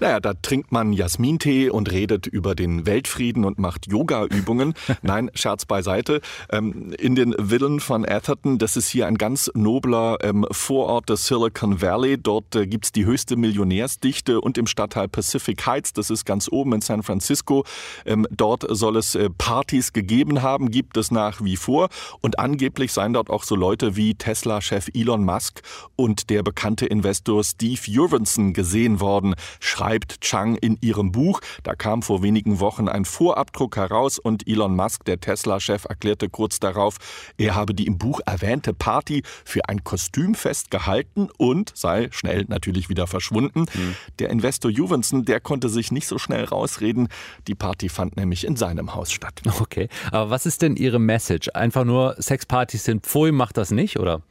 Naja, 0.00 0.20
da 0.20 0.34
trinkt 0.34 0.72
man 0.72 0.92
Jasmintee 0.92 1.70
und 1.70 1.90
redet 1.92 2.26
über 2.26 2.54
den 2.54 2.86
Weltfrieden 2.86 3.44
und 3.44 3.58
macht 3.58 3.86
Yoga-Übungen. 3.86 4.74
Nein, 5.02 5.30
Scherz 5.34 5.64
beiseite. 5.64 6.20
Ähm, 6.50 6.92
in 6.98 7.14
den 7.14 7.34
Villen 7.34 7.80
von 7.80 8.04
Atherton, 8.08 8.58
das 8.58 8.76
ist 8.76 8.88
hier 8.88 9.06
ein 9.06 9.16
ganz 9.16 9.50
nobler 9.54 10.18
ähm, 10.22 10.46
Vorort 10.50 11.08
des 11.08 11.26
Silicon 11.26 11.80
Valley. 11.80 12.18
Dort 12.18 12.54
äh, 12.56 12.66
es 12.82 12.92
die 12.92 13.04
höchste 13.04 13.36
Millionärsdichte 13.36 14.40
und 14.40 14.58
im 14.58 14.66
Stadtteil 14.66 15.08
Pacific 15.08 15.64
Heights, 15.66 15.92
das 15.92 16.10
ist 16.10 16.24
ganz 16.24 16.48
oben 16.50 16.74
in 16.74 16.80
San 16.80 17.02
Francisco. 17.02 17.64
Ähm, 18.04 18.26
dort 18.30 18.64
soll 18.68 18.96
es 18.96 19.14
äh, 19.14 19.30
Partys 19.30 19.92
gegeben 19.92 20.42
haben, 20.42 20.70
gibt 20.70 20.96
es 20.96 21.10
nach 21.10 21.42
wie 21.42 21.56
vor. 21.56 21.88
Und 22.20 22.38
angeblich 22.38 22.92
seien 22.92 23.12
dort 23.12 23.30
auch 23.30 23.44
so 23.44 23.54
Leute 23.54 23.96
wie 23.96 24.14
Tesla-Chef 24.14 24.88
Elon 24.94 25.24
Musk 25.24 25.62
und 25.96 26.30
der 26.30 26.42
bekannte 26.42 26.86
Investor 26.86 27.44
Steve 27.44 27.80
Jurvenson 27.84 28.52
gesehen 28.52 29.00
worden 29.00 29.34
schreibt 29.60 30.20
Chang 30.20 30.56
in 30.56 30.78
ihrem 30.80 31.12
Buch. 31.12 31.40
Da 31.62 31.74
kam 31.74 32.02
vor 32.02 32.22
wenigen 32.22 32.60
Wochen 32.60 32.88
ein 32.88 33.04
Vorabdruck 33.04 33.76
heraus 33.76 34.18
und 34.18 34.48
Elon 34.48 34.74
Musk, 34.74 35.04
der 35.04 35.20
Tesla-Chef, 35.20 35.84
erklärte 35.84 36.28
kurz 36.28 36.60
darauf, 36.60 36.96
er 37.36 37.54
habe 37.54 37.74
die 37.74 37.86
im 37.86 37.98
Buch 37.98 38.20
erwähnte 38.26 38.74
Party 38.74 39.22
für 39.44 39.68
ein 39.68 39.84
Kostümfest 39.84 40.70
gehalten 40.70 41.28
und 41.36 41.72
sei 41.74 42.08
schnell 42.10 42.44
natürlich 42.48 42.88
wieder 42.88 43.06
verschwunden. 43.06 43.66
Mhm. 43.72 43.96
Der 44.18 44.30
Investor 44.30 44.70
Juvenson, 44.70 45.24
der 45.24 45.40
konnte 45.40 45.68
sich 45.68 45.92
nicht 45.92 46.06
so 46.06 46.18
schnell 46.18 46.44
rausreden. 46.44 47.08
Die 47.46 47.54
Party 47.54 47.88
fand 47.88 48.16
nämlich 48.16 48.46
in 48.46 48.56
seinem 48.56 48.94
Haus 48.94 49.12
statt. 49.12 49.42
Okay, 49.60 49.88
aber 50.10 50.30
was 50.30 50.46
ist 50.46 50.62
denn 50.62 50.76
Ihre 50.76 50.98
Message? 50.98 51.48
Einfach 51.54 51.84
nur 51.84 52.16
Sexpartys 52.20 52.84
sind 52.84 53.06
Pfui, 53.06 53.32
macht 53.32 53.56
das 53.56 53.70
nicht, 53.70 53.98
oder? 53.98 54.22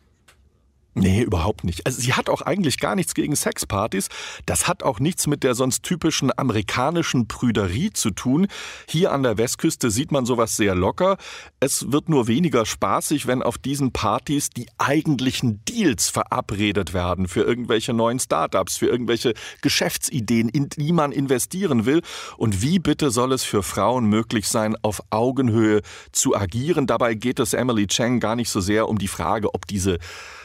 Nee, 0.93 1.21
überhaupt 1.21 1.63
nicht. 1.63 1.85
Also 1.85 2.01
sie 2.01 2.13
hat 2.13 2.29
auch 2.29 2.41
eigentlich 2.41 2.77
gar 2.77 2.95
nichts 2.95 3.13
gegen 3.13 3.33
Sexpartys. 3.33 4.09
Das 4.45 4.67
hat 4.67 4.83
auch 4.83 4.99
nichts 4.99 5.25
mit 5.25 5.43
der 5.43 5.55
sonst 5.55 5.83
typischen 5.83 6.37
amerikanischen 6.37 7.29
Prüderie 7.29 7.91
zu 7.93 8.11
tun. 8.11 8.47
Hier 8.89 9.13
an 9.13 9.23
der 9.23 9.37
Westküste 9.37 9.89
sieht 9.89 10.11
man 10.11 10.25
sowas 10.25 10.57
sehr 10.57 10.75
locker. 10.75 11.15
Es 11.61 11.93
wird 11.93 12.09
nur 12.09 12.27
weniger 12.27 12.65
spaßig, 12.65 13.25
wenn 13.25 13.41
auf 13.41 13.57
diesen 13.57 13.93
Partys 13.93 14.49
die 14.49 14.67
eigentlichen 14.79 15.63
Deals 15.63 16.09
verabredet 16.09 16.93
werden 16.93 17.29
für 17.29 17.43
irgendwelche 17.43 17.93
neuen 17.93 18.19
Startups, 18.19 18.75
für 18.75 18.87
irgendwelche 18.87 19.33
Geschäftsideen, 19.61 20.49
in 20.49 20.67
die 20.67 20.91
man 20.91 21.13
investieren 21.13 21.85
will. 21.85 22.01
Und 22.35 22.61
wie 22.61 22.79
bitte 22.79 23.11
soll 23.11 23.31
es 23.31 23.45
für 23.45 23.63
Frauen 23.63 24.07
möglich 24.07 24.49
sein, 24.49 24.75
auf 24.81 25.01
Augenhöhe 25.09 25.83
zu 26.11 26.35
agieren? 26.35 26.85
Dabei 26.85 27.13
geht 27.13 27.39
es 27.39 27.53
Emily 27.53 27.87
Chang 27.87 28.19
gar 28.19 28.35
nicht 28.35 28.49
so 28.49 28.59
sehr 28.59 28.89
um 28.89 28.97
die 28.97 29.07
Frage, 29.07 29.53
ob 29.53 29.67
diese 29.67 29.97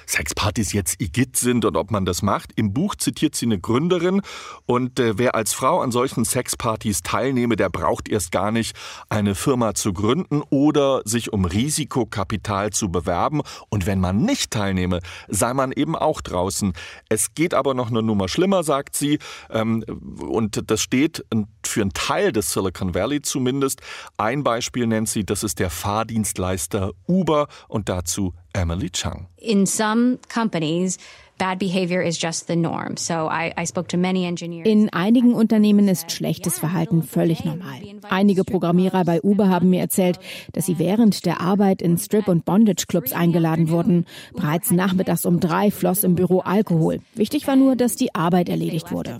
Sexpartys 0.06 0.72
jetzt 0.72 1.00
Igitt 1.00 1.36
sind 1.36 1.64
und 1.64 1.76
ob 1.76 1.90
man 1.90 2.04
das 2.04 2.22
macht. 2.22 2.52
Im 2.56 2.72
Buch 2.72 2.94
zitiert 2.94 3.34
sie 3.34 3.46
eine 3.46 3.58
Gründerin 3.58 4.22
und 4.66 4.98
äh, 5.00 5.18
wer 5.18 5.34
als 5.34 5.52
Frau 5.52 5.80
an 5.80 5.90
solchen 5.90 6.24
Sexpartys 6.24 7.02
teilnehme, 7.02 7.56
der 7.56 7.70
braucht 7.70 8.08
erst 8.08 8.32
gar 8.32 8.50
nicht 8.50 8.76
eine 9.08 9.34
Firma 9.34 9.74
zu 9.74 9.92
gründen 9.92 10.42
oder 10.50 11.02
sich 11.04 11.32
um 11.32 11.44
Risikokapital 11.44 12.70
zu 12.70 12.90
bewerben. 12.90 13.42
Und 13.68 13.86
wenn 13.86 14.00
man 14.00 14.22
nicht 14.22 14.50
teilnehme, 14.50 15.00
sei 15.28 15.54
man 15.54 15.72
eben 15.72 15.96
auch 15.96 16.20
draußen. 16.20 16.72
Es 17.08 17.34
geht 17.34 17.54
aber 17.54 17.74
noch 17.74 17.90
eine 17.90 18.02
Nummer 18.02 18.28
schlimmer, 18.28 18.62
sagt 18.62 18.96
sie. 18.96 19.18
Ähm, 19.50 19.84
und 20.20 20.70
das 20.70 20.80
steht 20.80 21.24
für 21.64 21.82
einen 21.82 21.92
Teil 21.92 22.32
des 22.32 22.52
Silicon 22.52 22.94
Valley 22.94 23.22
zumindest. 23.22 23.80
Ein 24.16 24.42
Beispiel 24.42 24.86
nennt 24.86 25.08
sie, 25.08 25.24
das 25.24 25.42
ist 25.42 25.58
der 25.58 25.70
Fahrdienstleister 25.70 26.92
Uber 27.06 27.48
und 27.68 27.88
dazu 27.88 28.34
Emily 28.56 28.90
Chung. 28.90 29.26
In 29.38 29.66
some 29.66 30.18
companies, 30.28 30.98
Bad 31.38 31.58
behavior 31.58 32.00
is 32.00 32.18
just 32.18 32.46
the 32.46 32.56
norm. 32.56 32.96
So 32.96 33.28
I, 33.28 33.52
I 33.58 33.66
spoke 33.66 33.88
to 33.88 33.98
many 33.98 34.24
engineers. 34.24 34.66
In 34.66 34.88
einigen 34.90 35.34
Unternehmen 35.34 35.86
ist 35.86 36.10
schlechtes 36.10 36.58
Verhalten 36.58 37.02
völlig 37.02 37.44
normal. 37.44 37.82
Einige 38.08 38.42
Programmierer 38.42 39.04
bei 39.04 39.20
Uber 39.22 39.50
haben 39.50 39.68
mir 39.68 39.80
erzählt, 39.80 40.18
dass 40.52 40.64
sie 40.64 40.78
während 40.78 41.26
der 41.26 41.42
Arbeit 41.42 41.82
in 41.82 41.98
Strip- 41.98 42.28
und 42.28 42.46
Bondage-Clubs 42.46 43.12
eingeladen 43.12 43.68
wurden. 43.68 44.06
Bereits 44.34 44.70
nachmittags 44.70 45.26
um 45.26 45.38
drei 45.38 45.70
floss 45.70 46.04
im 46.04 46.14
Büro 46.14 46.40
Alkohol. 46.40 47.00
Wichtig 47.14 47.46
war 47.46 47.56
nur, 47.56 47.76
dass 47.76 47.96
die 47.96 48.14
Arbeit 48.14 48.48
erledigt 48.48 48.90
wurde. 48.90 49.18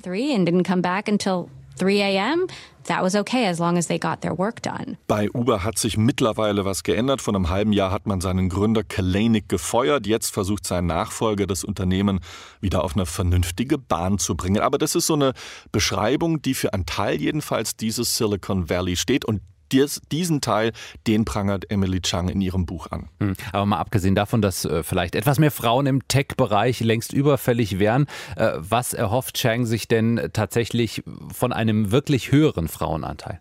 3 1.78 2.02
a.m., 2.02 2.46
that 2.86 3.02
was 3.02 3.14
okay 3.14 3.46
as 3.46 3.58
long 3.58 3.76
as 3.76 3.86
they 3.88 3.98
got 3.98 4.20
their 4.20 4.36
work 4.36 4.62
done. 4.62 4.96
Bei 5.06 5.28
Uber 5.32 5.64
hat 5.64 5.78
sich 5.78 5.96
mittlerweile 5.96 6.64
was 6.64 6.82
geändert. 6.82 7.20
Vor 7.20 7.34
einem 7.34 7.48
halben 7.48 7.72
Jahr 7.72 7.90
hat 7.90 8.06
man 8.06 8.20
seinen 8.20 8.48
Gründer 8.48 8.84
Kalanick 8.84 9.48
gefeuert. 9.48 10.06
Jetzt 10.06 10.32
versucht 10.32 10.66
sein 10.66 10.86
Nachfolger, 10.86 11.46
das 11.46 11.64
Unternehmen 11.64 12.20
wieder 12.60 12.84
auf 12.84 12.94
eine 12.94 13.06
vernünftige 13.06 13.78
Bahn 13.78 14.18
zu 14.18 14.36
bringen. 14.36 14.60
Aber 14.60 14.78
das 14.78 14.94
ist 14.94 15.06
so 15.06 15.14
eine 15.14 15.32
Beschreibung, 15.72 16.42
die 16.42 16.54
für 16.54 16.72
einen 16.72 16.86
Teil 16.86 17.20
jedenfalls 17.20 17.76
dieses 17.76 18.16
Silicon 18.16 18.70
Valley 18.70 18.96
steht. 18.96 19.24
Und 19.24 19.40
dies, 19.72 20.00
diesen 20.12 20.40
Teil, 20.40 20.72
den 21.06 21.24
prangert 21.24 21.70
Emily 21.70 22.00
Chang 22.00 22.28
in 22.28 22.40
ihrem 22.40 22.66
Buch 22.66 22.88
an. 22.90 23.08
Hm, 23.20 23.34
aber 23.52 23.66
mal 23.66 23.78
abgesehen 23.78 24.14
davon, 24.14 24.42
dass 24.42 24.64
äh, 24.64 24.82
vielleicht 24.82 25.14
etwas 25.14 25.38
mehr 25.38 25.50
Frauen 25.50 25.86
im 25.86 26.06
Tech-Bereich 26.08 26.80
längst 26.80 27.12
überfällig 27.12 27.78
wären, 27.78 28.06
äh, 28.36 28.52
was 28.56 28.92
erhofft 28.92 29.36
Chang 29.36 29.66
sich 29.66 29.88
denn 29.88 30.30
tatsächlich 30.32 31.02
von 31.32 31.52
einem 31.52 31.90
wirklich 31.90 32.32
höheren 32.32 32.68
Frauenanteil? 32.68 33.40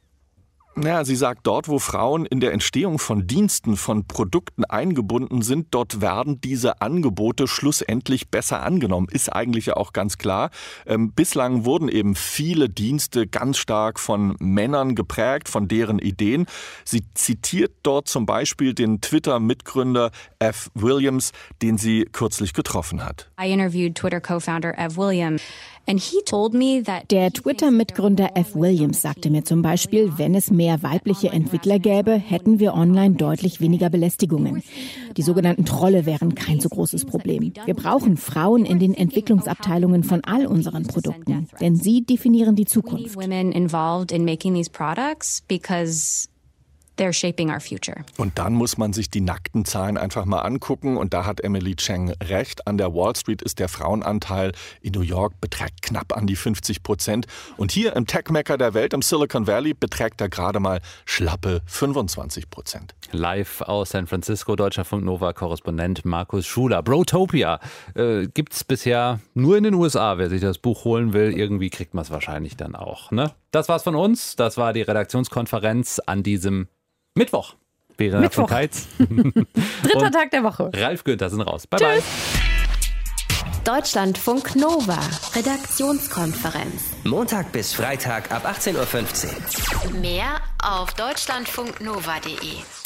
Naja, 0.77 1.05
sie 1.05 1.15
sagt, 1.15 1.47
dort, 1.47 1.69
wo 1.69 1.79
Frauen 1.79 2.25
in 2.25 2.41
der 2.41 2.51
Entstehung 2.51 2.99
von 2.99 3.27
Diensten, 3.27 3.77
von 3.77 4.05
Produkten 4.07 4.65
eingebunden 4.65 5.41
sind, 5.41 5.67
dort 5.71 6.01
werden 6.01 6.41
diese 6.41 6.81
Angebote 6.81 7.47
schlussendlich 7.47 8.29
besser 8.29 8.61
angenommen. 8.61 9.07
Ist 9.09 9.29
eigentlich 9.29 9.67
ja 9.67 9.77
auch 9.77 9.93
ganz 9.93 10.17
klar. 10.17 10.49
Ähm, 10.85 11.13
bislang 11.13 11.63
wurden 11.63 11.87
eben 11.87 12.13
viele 12.13 12.67
Dienste 12.67 13.25
ganz 13.25 13.57
stark 13.57 14.01
von 14.01 14.35
Männern 14.39 14.95
geprägt, 14.95 15.47
von 15.47 15.69
deren 15.69 15.97
Ideen. 15.97 16.45
Sie 16.83 17.05
zitiert 17.13 17.71
dort 17.83 18.09
zum 18.09 18.25
Beispiel 18.25 18.73
den 18.73 18.99
Twitter-Mitgründer 18.99 20.11
F. 20.39 20.69
Williams, 20.73 21.31
den 21.61 21.77
sie 21.77 22.03
kürzlich 22.11 22.53
getroffen 22.53 23.05
hat. 23.05 23.31
I 23.41 23.49
interviewed 23.49 23.95
Twitter 23.95 24.19
co-founder 24.19 24.77
F. 24.77 24.97
Williams. 24.97 25.41
Der 27.11 27.31
Twitter-Mitgründer 27.31 28.31
F. 28.35 28.55
Williams 28.55 29.01
sagte 29.01 29.29
mir 29.29 29.43
zum 29.43 29.61
Beispiel, 29.61 30.11
wenn 30.17 30.33
es 30.33 30.49
mehr 30.49 30.81
weibliche 30.81 31.29
Entwickler 31.29 31.77
gäbe, 31.77 32.13
hätten 32.13 32.59
wir 32.59 32.73
online 32.73 33.15
deutlich 33.15 33.61
weniger 33.61 33.91
Belästigungen. 33.91 34.63
Die 35.15 35.21
sogenannten 35.21 35.65
Trolle 35.65 36.07
wären 36.07 36.33
kein 36.33 36.59
so 36.59 36.69
großes 36.69 37.05
Problem. 37.05 37.53
Wir 37.65 37.75
brauchen 37.75 38.17
Frauen 38.17 38.65
in 38.65 38.79
den 38.79 38.95
Entwicklungsabteilungen 38.95 40.03
von 40.03 40.23
all 40.23 40.47
unseren 40.47 40.83
Produkten, 40.83 41.47
denn 41.61 41.75
sie 41.75 42.03
definieren 42.03 42.55
die 42.55 42.65
Zukunft. 42.65 43.15
They're 46.97 47.13
shaping 47.13 47.49
our 47.49 47.59
future. 47.59 47.97
Und 48.17 48.37
dann 48.39 48.53
muss 48.53 48.77
man 48.77 48.93
sich 48.93 49.09
die 49.09 49.21
nackten 49.21 49.65
Zahlen 49.65 49.97
einfach 49.97 50.25
mal 50.25 50.39
angucken. 50.39 50.97
Und 50.97 51.13
da 51.13 51.25
hat 51.25 51.41
Emily 51.41 51.75
Cheng 51.75 52.11
recht. 52.23 52.67
An 52.67 52.77
der 52.77 52.93
Wall 52.93 53.15
Street 53.15 53.41
ist 53.41 53.59
der 53.59 53.67
Frauenanteil 53.67 54.53
in 54.81 54.93
New 54.93 55.01
York 55.01 55.39
beträgt 55.41 55.81
knapp 55.81 56.15
an 56.15 56.27
die 56.27 56.35
50 56.35 56.83
Prozent. 56.83 57.27
Und 57.57 57.71
hier 57.71 57.95
im 57.95 58.07
Tech-Mecker 58.07 58.57
der 58.57 58.73
Welt, 58.73 58.93
im 58.93 59.01
Silicon 59.01 59.47
Valley, 59.47 59.73
beträgt 59.73 60.21
er 60.21 60.29
gerade 60.29 60.59
mal 60.59 60.79
schlappe 61.05 61.61
25 61.65 62.49
Prozent. 62.49 62.95
Live 63.11 63.61
aus 63.61 63.89
San 63.89 64.07
Francisco, 64.07 64.55
Deutscher 64.55 64.85
Funk 64.85 65.03
Nova 65.03 65.33
Korrespondent 65.33 66.05
Markus 66.05 66.45
Schuler. 66.45 66.81
Brotopia 66.81 67.59
äh, 67.95 68.27
gibt 68.27 68.53
es 68.53 68.63
bisher 68.63 69.19
nur 69.33 69.57
in 69.57 69.63
den 69.63 69.73
USA. 69.73 70.17
Wer 70.17 70.29
sich 70.29 70.41
das 70.41 70.57
Buch 70.57 70.85
holen 70.85 71.13
will, 71.13 71.37
irgendwie 71.37 71.69
kriegt 71.69 71.93
man 71.93 72.03
es 72.03 72.11
wahrscheinlich 72.11 72.57
dann 72.57 72.75
auch. 72.75 73.11
Ne? 73.11 73.31
Das 73.51 73.69
war's 73.69 73.83
von 73.83 73.95
uns. 73.95 74.35
Das 74.35 74.57
war 74.57 74.73
die 74.73 74.81
Redaktionskonferenz 74.81 75.99
an 76.05 76.23
diesem 76.23 76.67
Mittwoch. 77.17 77.55
Vera 77.97 78.19
Mittwoch. 78.19 78.49
Dritter 79.83 80.11
Tag 80.11 80.31
der 80.31 80.43
Woche. 80.43 80.69
Ralf 80.75 81.03
Günther 81.05 81.29
sind 81.29 81.41
raus. 81.41 81.65
Bye 81.65 81.79
Tschüss. 81.79 82.03
bye. 82.03 82.45
Deutschlandfunk 83.63 84.55
Nova, 84.55 84.99
Redaktionskonferenz. 85.33 86.83
Montag 87.05 87.51
bis 87.51 87.73
Freitag 87.73 88.31
ab 88.31 88.45
18.15 88.45 88.75
Uhr. 88.75 89.99
Mehr 90.01 90.41
auf 90.61 90.93
deutschlandfunknova.de. 90.93 92.84